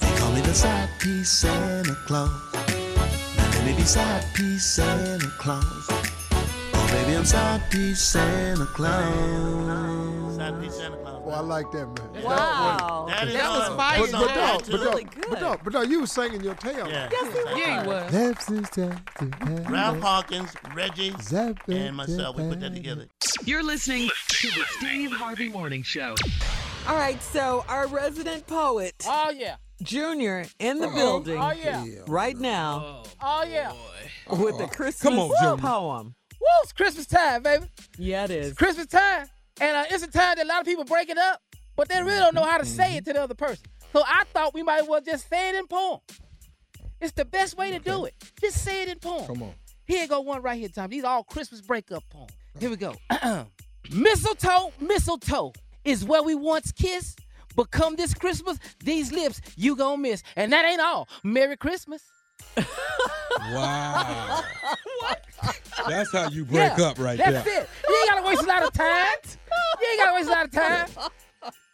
[0.00, 2.30] They call me the side piece Santa Claus.
[3.36, 6.15] Now be side piece Santa Claus.
[6.88, 10.36] Oh, baby, I'm side piece Santa Claus.
[10.36, 11.22] Side piece Santa Claus.
[11.26, 12.22] Oh, I like that man.
[12.22, 13.06] Wow.
[13.08, 14.34] That, is That was on- fire, that's But, on but, Jay.
[14.36, 15.24] there, no, but, no, Really good.
[15.30, 16.86] but no, but no, you was singing your tail.
[16.88, 17.08] Yeah.
[17.56, 19.68] Yeah, he was.
[19.68, 21.12] Ralph Hawkins, Reggie,
[21.68, 23.08] and myself, we put that together.
[23.44, 26.14] You're listening to the Steve Harvey Morning Show.
[26.86, 29.56] All right, so our resident poet, Oh yeah.
[29.82, 31.84] Junior, in the oh, building Oh yeah.
[32.06, 33.72] right now Oh yeah.
[34.28, 35.56] Oh, with the Christmas Come on, Junior.
[35.56, 36.14] poem.
[36.40, 37.64] Woo, it's Christmas time, baby.
[37.98, 38.48] Yeah, it is.
[38.48, 39.26] It's Christmas time.
[39.60, 41.40] And uh, it's a time that a lot of people break it up,
[41.76, 43.64] but they really don't know how to say it to the other person.
[43.92, 46.00] So I thought we might as well just say it in poem.
[47.00, 48.14] It's the best way to do it.
[48.40, 49.26] Just say it in poem.
[49.26, 49.54] Come on.
[49.86, 50.90] Here go one right here, Tom.
[50.90, 52.32] These all Christmas breakup poems.
[52.58, 52.94] Here we go.
[53.90, 55.52] mistletoe, mistletoe
[55.84, 57.20] is where we once kissed,
[57.54, 60.22] but come this Christmas, these lips you gonna miss.
[60.34, 61.08] And that ain't all.
[61.22, 62.02] Merry Christmas.
[63.52, 64.42] Wow.
[65.00, 65.24] what?
[65.88, 67.60] That's how you break Yeah, up right That's there.
[67.60, 67.68] That's it.
[67.88, 69.06] You ain't gotta waste a lot of time.
[69.80, 70.88] You ain't gotta waste a lot of time.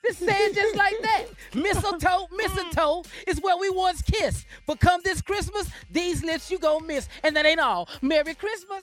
[0.05, 1.25] Just say it just like that.
[1.55, 4.45] Mistletoe, mistletoe is where we once kissed.
[4.67, 7.09] But come this Christmas, these lips you gonna miss.
[7.23, 7.89] And that ain't all.
[8.03, 8.83] Merry Christmas.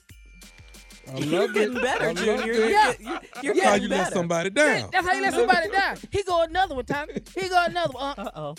[1.12, 1.82] I You're love getting it.
[1.82, 2.52] better, I love Junior.
[2.52, 2.56] it.
[2.56, 2.92] You're, Yeah.
[2.98, 4.88] you're, you're That's how getting you let somebody down.
[4.90, 5.96] That's how you let somebody down.
[6.10, 7.14] He go another one, Tommy.
[7.38, 8.14] He go another one.
[8.18, 8.54] Uh oh.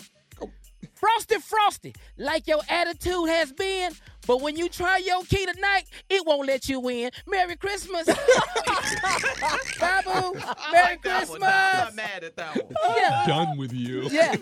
[1.02, 3.90] Frosty, frosty, like your attitude has been,
[4.24, 7.10] but when you try your key tonight, it won't let you in.
[7.26, 8.06] Merry Christmas.
[9.80, 10.38] Babu,
[10.70, 11.42] Merry Christmas.
[11.42, 12.74] I'm Not mad at that one.
[12.96, 13.24] Yeah.
[13.26, 14.02] Done with you.
[14.12, 14.36] Yeah.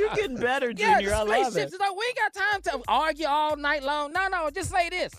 [0.00, 1.00] You're getting better, Junior.
[1.02, 1.74] this I love relationship it.
[1.74, 4.12] is like we ain't got time to argue all night long.
[4.12, 5.12] No, no, just say this.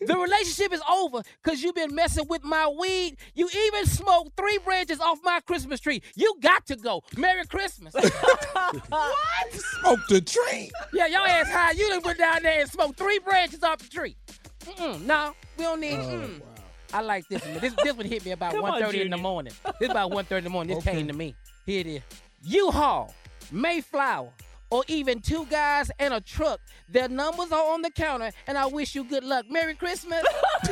[0.00, 3.16] The relationship is over because you've been messing with my weed.
[3.34, 6.02] You even smoked three branches off my Christmas tree.
[6.16, 7.02] You got to go.
[7.16, 7.94] Merry Christmas.
[8.88, 9.52] what?
[9.52, 10.70] Smoked the tree.
[10.92, 11.72] Yeah, y'all ass high.
[11.72, 14.16] You done went down there and smoked three branches off the tree.
[14.64, 15.98] Mm-mm, no, we don't need.
[15.98, 16.40] mm.
[16.92, 17.58] I like this one.
[17.60, 19.52] This, this one hit me about Come on, 1.30 in the morning.
[19.78, 20.74] This about 1.30 in the morning.
[20.74, 21.34] This came to me.
[21.64, 22.02] Here it is.
[22.42, 23.14] U-Haul,
[23.52, 24.30] Mayflower,
[24.70, 26.60] or even two guys and a truck.
[26.88, 29.46] Their numbers are on the counter, and I wish you good luck.
[29.50, 30.22] Merry Christmas.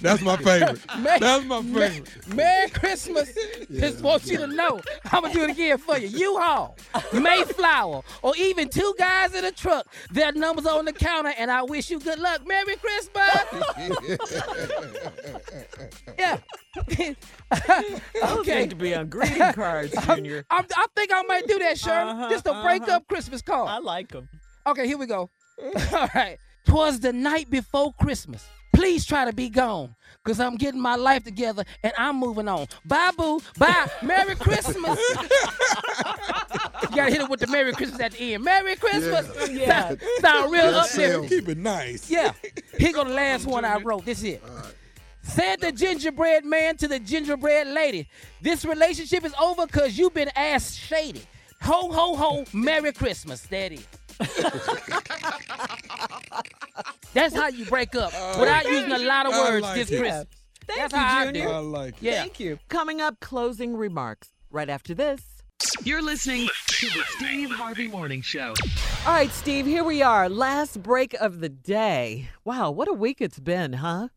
[0.00, 0.80] That's my favorite.
[0.98, 2.34] Merry- That's my favorite.
[2.34, 3.32] Merry Christmas.
[3.70, 4.80] Just want you to know.
[5.10, 6.08] I'm gonna do it again for you.
[6.08, 6.76] U-Haul,
[7.12, 9.86] Mayflower, or even two guys in a truck.
[10.10, 12.46] Their numbers are on the counter, and I wish you good luck.
[12.46, 13.28] Merry Christmas.
[16.18, 16.38] yeah.
[16.74, 16.86] Those
[18.22, 18.60] okay.
[18.60, 20.44] need to be on greeting cards, Junior.
[20.50, 22.10] I'm, I think I might do that, Shirley.
[22.10, 22.96] Uh-huh, Just a break uh-huh.
[22.96, 23.68] up Christmas card.
[23.68, 24.28] I like them.
[24.66, 25.30] Okay, here we go.
[25.92, 26.38] All right.
[26.66, 28.46] Twas the night before Christmas.
[28.72, 29.94] Please try to be gone.
[30.24, 32.68] Cause I'm getting my life together and I'm moving on.
[32.84, 33.40] Bye boo.
[33.58, 33.90] Bye.
[34.02, 34.98] Merry Christmas.
[35.08, 38.44] you gotta hit it with the Merry Christmas at the end.
[38.44, 39.50] Merry Christmas.
[39.50, 39.88] Yeah.
[39.88, 41.28] Sound, sound real Good uplifting.
[41.28, 42.08] Keep it nice.
[42.08, 42.32] Yeah.
[42.78, 44.04] Here go the last one I wrote.
[44.04, 44.42] This is it.
[45.22, 48.08] Said the gingerbread man to the gingerbread lady.
[48.40, 51.22] This relationship is over because you've been ass shady.
[51.62, 52.44] Ho, ho, ho.
[52.52, 53.42] Merry Christmas.
[53.42, 53.86] That is.
[57.14, 58.40] That's how you break up oh.
[58.40, 59.98] without using a lot of words like this it.
[59.98, 60.26] Christmas.
[60.66, 61.44] Thank That's you, how I Junior.
[61.44, 61.50] do.
[61.50, 62.02] I like it.
[62.02, 62.20] Yeah.
[62.20, 62.58] Thank you.
[62.68, 65.22] Coming up, closing remarks right after this.
[65.84, 68.54] You're listening to the Steve Harvey Morning Show.
[69.06, 70.28] All right, Steve, here we are.
[70.28, 72.28] Last break of the day.
[72.44, 74.08] Wow, what a week it's been, huh?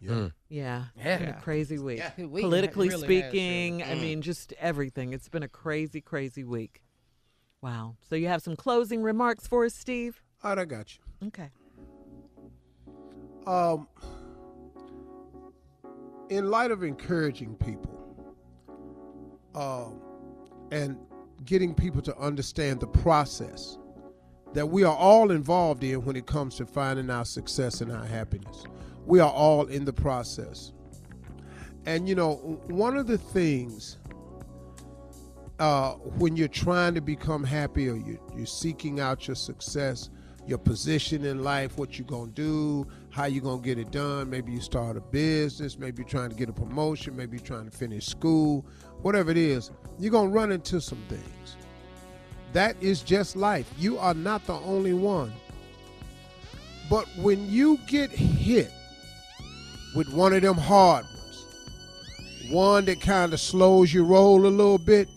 [0.00, 0.28] Yeah.
[0.48, 1.18] Yeah, it's Yeah.
[1.18, 1.98] been a crazy week.
[1.98, 5.12] Yeah, we- Politically it really has, speaking, I mean, just everything.
[5.12, 6.82] It's been a crazy, crazy week.
[7.60, 7.96] Wow.
[8.08, 10.22] So you have some closing remarks for us, Steve?
[10.44, 11.28] All right, I got you.
[11.28, 11.50] Okay.
[13.46, 13.88] Um,
[16.28, 18.26] in light of encouraging people
[19.54, 20.00] um,
[20.70, 20.96] and
[21.44, 23.78] getting people to understand the process
[24.52, 28.04] that we are all involved in when it comes to finding our success and our
[28.04, 28.64] happiness,
[29.08, 30.72] we are all in the process.
[31.86, 32.34] And you know,
[32.66, 33.96] one of the things
[35.58, 40.10] uh, when you're trying to become happy or you're, you're seeking out your success,
[40.46, 43.90] your position in life, what you're going to do, how you're going to get it
[43.90, 44.28] done.
[44.28, 47.64] Maybe you start a business, maybe you're trying to get a promotion, maybe you're trying
[47.68, 48.66] to finish school,
[49.00, 51.56] whatever it is, you're going to run into some things.
[52.52, 53.70] That is just life.
[53.78, 55.32] You are not the only one.
[56.90, 58.72] But when you get hit
[59.94, 61.46] with one of them hard ones,
[62.50, 65.08] one that kind of slows your roll a little bit,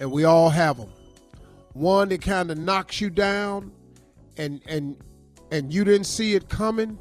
[0.00, 0.90] and we all have them.
[1.72, 3.72] One that kind of knocks you down,
[4.36, 4.96] and and
[5.50, 6.98] and you didn't see it coming.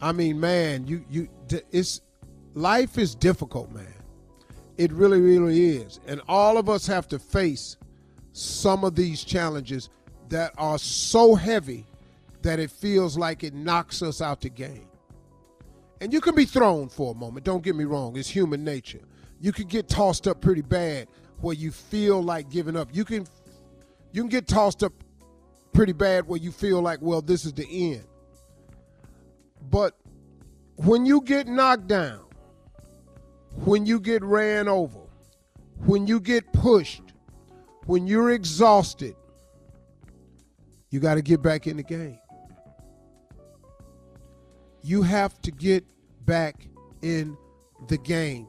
[0.00, 1.28] I mean, man, you you
[1.70, 2.00] it's
[2.54, 3.86] life is difficult, man.
[4.76, 7.76] It really, really is, and all of us have to face
[8.32, 9.88] some of these challenges
[10.28, 11.86] that are so heavy
[12.42, 14.88] that it feels like it knocks us out the game.
[16.00, 17.44] And you can be thrown for a moment.
[17.44, 19.00] Don't get me wrong; it's human nature.
[19.40, 21.08] You can get tossed up pretty bad
[21.40, 22.88] where you feel like giving up.
[22.92, 23.26] You can
[24.12, 24.92] you can get tossed up
[25.72, 28.04] pretty bad where you feel like, well, this is the end.
[29.70, 29.94] But
[30.76, 32.24] when you get knocked down,
[33.64, 35.00] when you get ran over,
[35.84, 37.02] when you get pushed,
[37.84, 39.16] when you're exhausted,
[40.90, 42.18] you got to get back in the game.
[44.86, 45.84] You have to get
[46.26, 46.68] back
[47.02, 47.36] in
[47.88, 48.46] the game.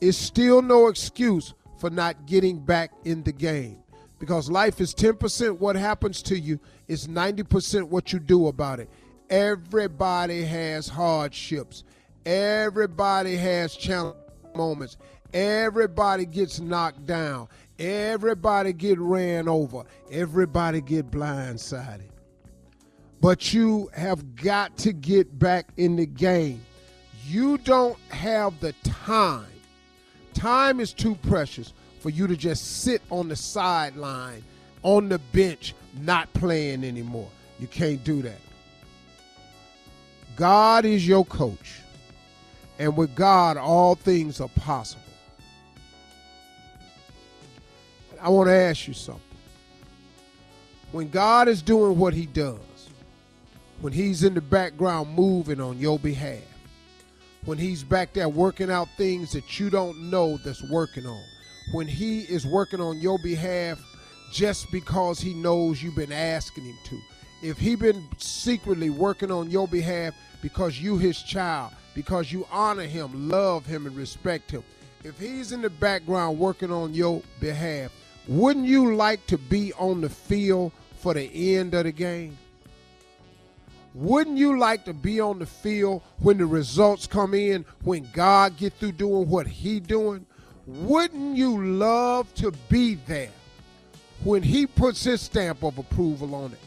[0.00, 3.82] It's still no excuse for not getting back in the game
[4.20, 8.88] because life is 10% what happens to you, it's 90% what you do about it.
[9.30, 11.82] Everybody has hardships,
[12.24, 14.14] everybody has challenge
[14.54, 14.96] moments,
[15.34, 17.48] everybody gets knocked down,
[17.80, 22.10] everybody get ran over, everybody get blindsided.
[23.26, 26.64] But you have got to get back in the game.
[27.26, 29.48] You don't have the time.
[30.32, 34.44] Time is too precious for you to just sit on the sideline,
[34.84, 37.28] on the bench, not playing anymore.
[37.58, 38.38] You can't do that.
[40.36, 41.80] God is your coach.
[42.78, 45.02] And with God, all things are possible.
[48.22, 49.20] I want to ask you something.
[50.92, 52.60] When God is doing what he does,
[53.80, 56.42] when he's in the background moving on your behalf,
[57.44, 61.22] when he's back there working out things that you don't know that's working on,
[61.72, 63.78] when he is working on your behalf
[64.32, 66.98] just because he knows you've been asking him to,
[67.42, 72.82] if he been secretly working on your behalf because you his child, because you honor
[72.82, 74.62] him, love him, and respect him,
[75.04, 77.92] if he's in the background working on your behalf,
[78.26, 82.36] wouldn't you like to be on the field for the end of the game?
[83.96, 88.58] Wouldn't you like to be on the field when the results come in, when God
[88.58, 90.26] get through doing what he doing?
[90.66, 93.30] Wouldn't you love to be there
[94.22, 96.58] when he puts his stamp of approval on it?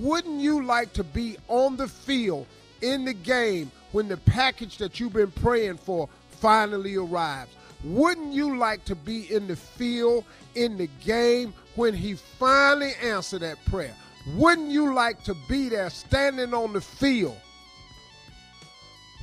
[0.00, 2.46] Wouldn't you like to be on the field
[2.80, 7.50] in the game when the package that you've been praying for finally arrives?
[7.84, 10.24] Wouldn't you like to be in the field
[10.54, 13.94] in the game when he finally answered that prayer?
[14.26, 17.36] Wouldn't you like to be there standing on the field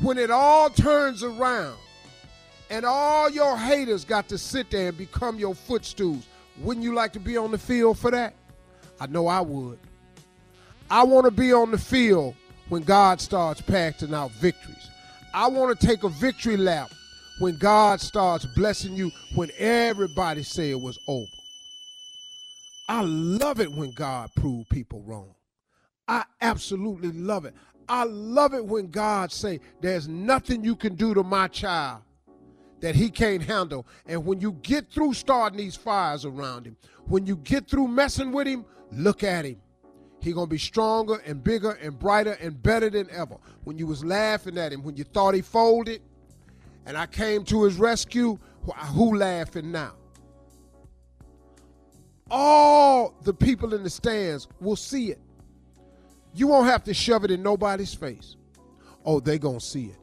[0.01, 1.77] when it all turns around
[2.69, 6.27] and all your haters got to sit there and become your footstools?
[6.59, 8.33] Wouldn't you like to be on the field for that?
[8.99, 9.77] I know I would.
[10.89, 12.33] I want to be on the field
[12.69, 14.89] when God starts passing out victories.
[15.33, 16.91] I want to take a victory lap
[17.39, 21.27] when God starts blessing you when everybody say it was over.
[22.87, 25.35] I love it when God prove people wrong.
[26.07, 27.53] I absolutely love it.
[27.89, 32.01] I love it when God say there's nothing you can do to my child
[32.79, 33.85] that he can't handle.
[34.05, 36.77] And when you get through starting these fires around him,
[37.07, 39.57] when you get through messing with him, look at him.
[40.21, 43.37] He gonna be stronger and bigger and brighter and better than ever.
[43.63, 46.01] When you was laughing at him, when you thought he folded,
[46.85, 48.37] and I came to his rescue,
[48.93, 49.93] who laughing now?
[52.29, 55.19] All the people in the stands will see it.
[56.33, 58.35] You won't have to shove it in nobody's face.
[59.05, 59.99] Oh, they gonna see it.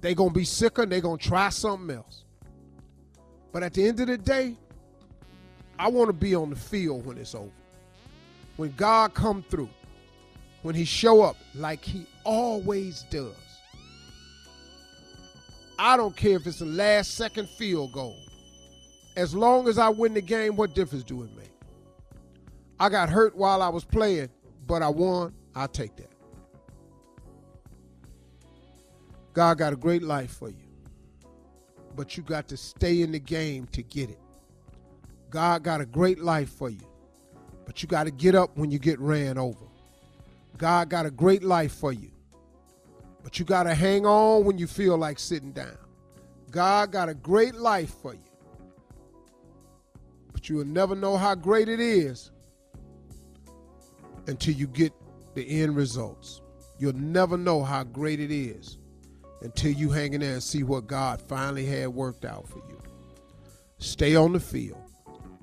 [0.00, 2.24] They gonna be sicker and they gonna try something else.
[3.52, 4.56] But at the end of the day,
[5.78, 7.50] I want to be on the field when it's over.
[8.56, 9.70] When God come through,
[10.62, 13.34] when he show up like he always does.
[15.78, 18.16] I don't care if it's a last second field goal.
[19.16, 21.50] As long as I win the game, what difference do it make?
[22.80, 24.28] I got hurt while I was playing,
[24.66, 25.32] but I won.
[25.54, 26.10] I'll take that.
[29.32, 30.66] God got a great life for you,
[31.96, 34.20] but you got to stay in the game to get it.
[35.30, 36.86] God got a great life for you,
[37.64, 39.66] but you got to get up when you get ran over.
[40.56, 42.12] God got a great life for you,
[43.24, 45.76] but you got to hang on when you feel like sitting down.
[46.52, 48.20] God got a great life for you,
[50.44, 52.30] but you will never know how great it is
[54.26, 54.92] until you get
[55.34, 56.42] the end results.
[56.78, 58.76] You'll never know how great it is
[59.40, 62.78] until you hang in there and see what God finally had worked out for you.
[63.78, 64.76] Stay on the field.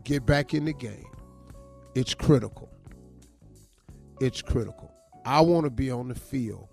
[0.03, 1.09] Get back in the game.
[1.95, 2.69] It's critical.
[4.19, 4.93] It's critical.
[5.25, 6.67] I want to be on the field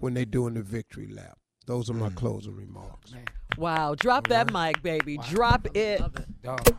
[0.00, 1.38] when they're doing the victory lap.
[1.66, 3.14] Those are my closing remarks.
[3.56, 5.18] Wow, drop that mic, baby.
[5.30, 6.02] Drop it.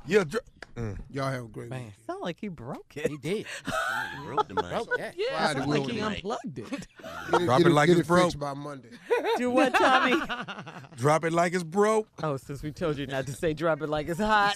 [0.06, 0.44] Yeah, dr-
[0.78, 0.98] mm.
[1.12, 1.92] Y'all have a great man.
[2.06, 3.10] Sound like he broke it.
[3.10, 3.46] He did.
[4.18, 4.66] He broke the mic.
[4.70, 5.16] Broke that.
[5.18, 6.88] Yeah, Friday sound like he unplugged it.
[7.34, 8.38] It, Drop get it like it's it broke.
[8.40, 8.90] by Monday.
[9.38, 10.16] Do what, Tommy?
[10.96, 12.08] Drop it like it's broke.
[12.24, 14.56] Oh, since we told you not to say drop it like it's hot.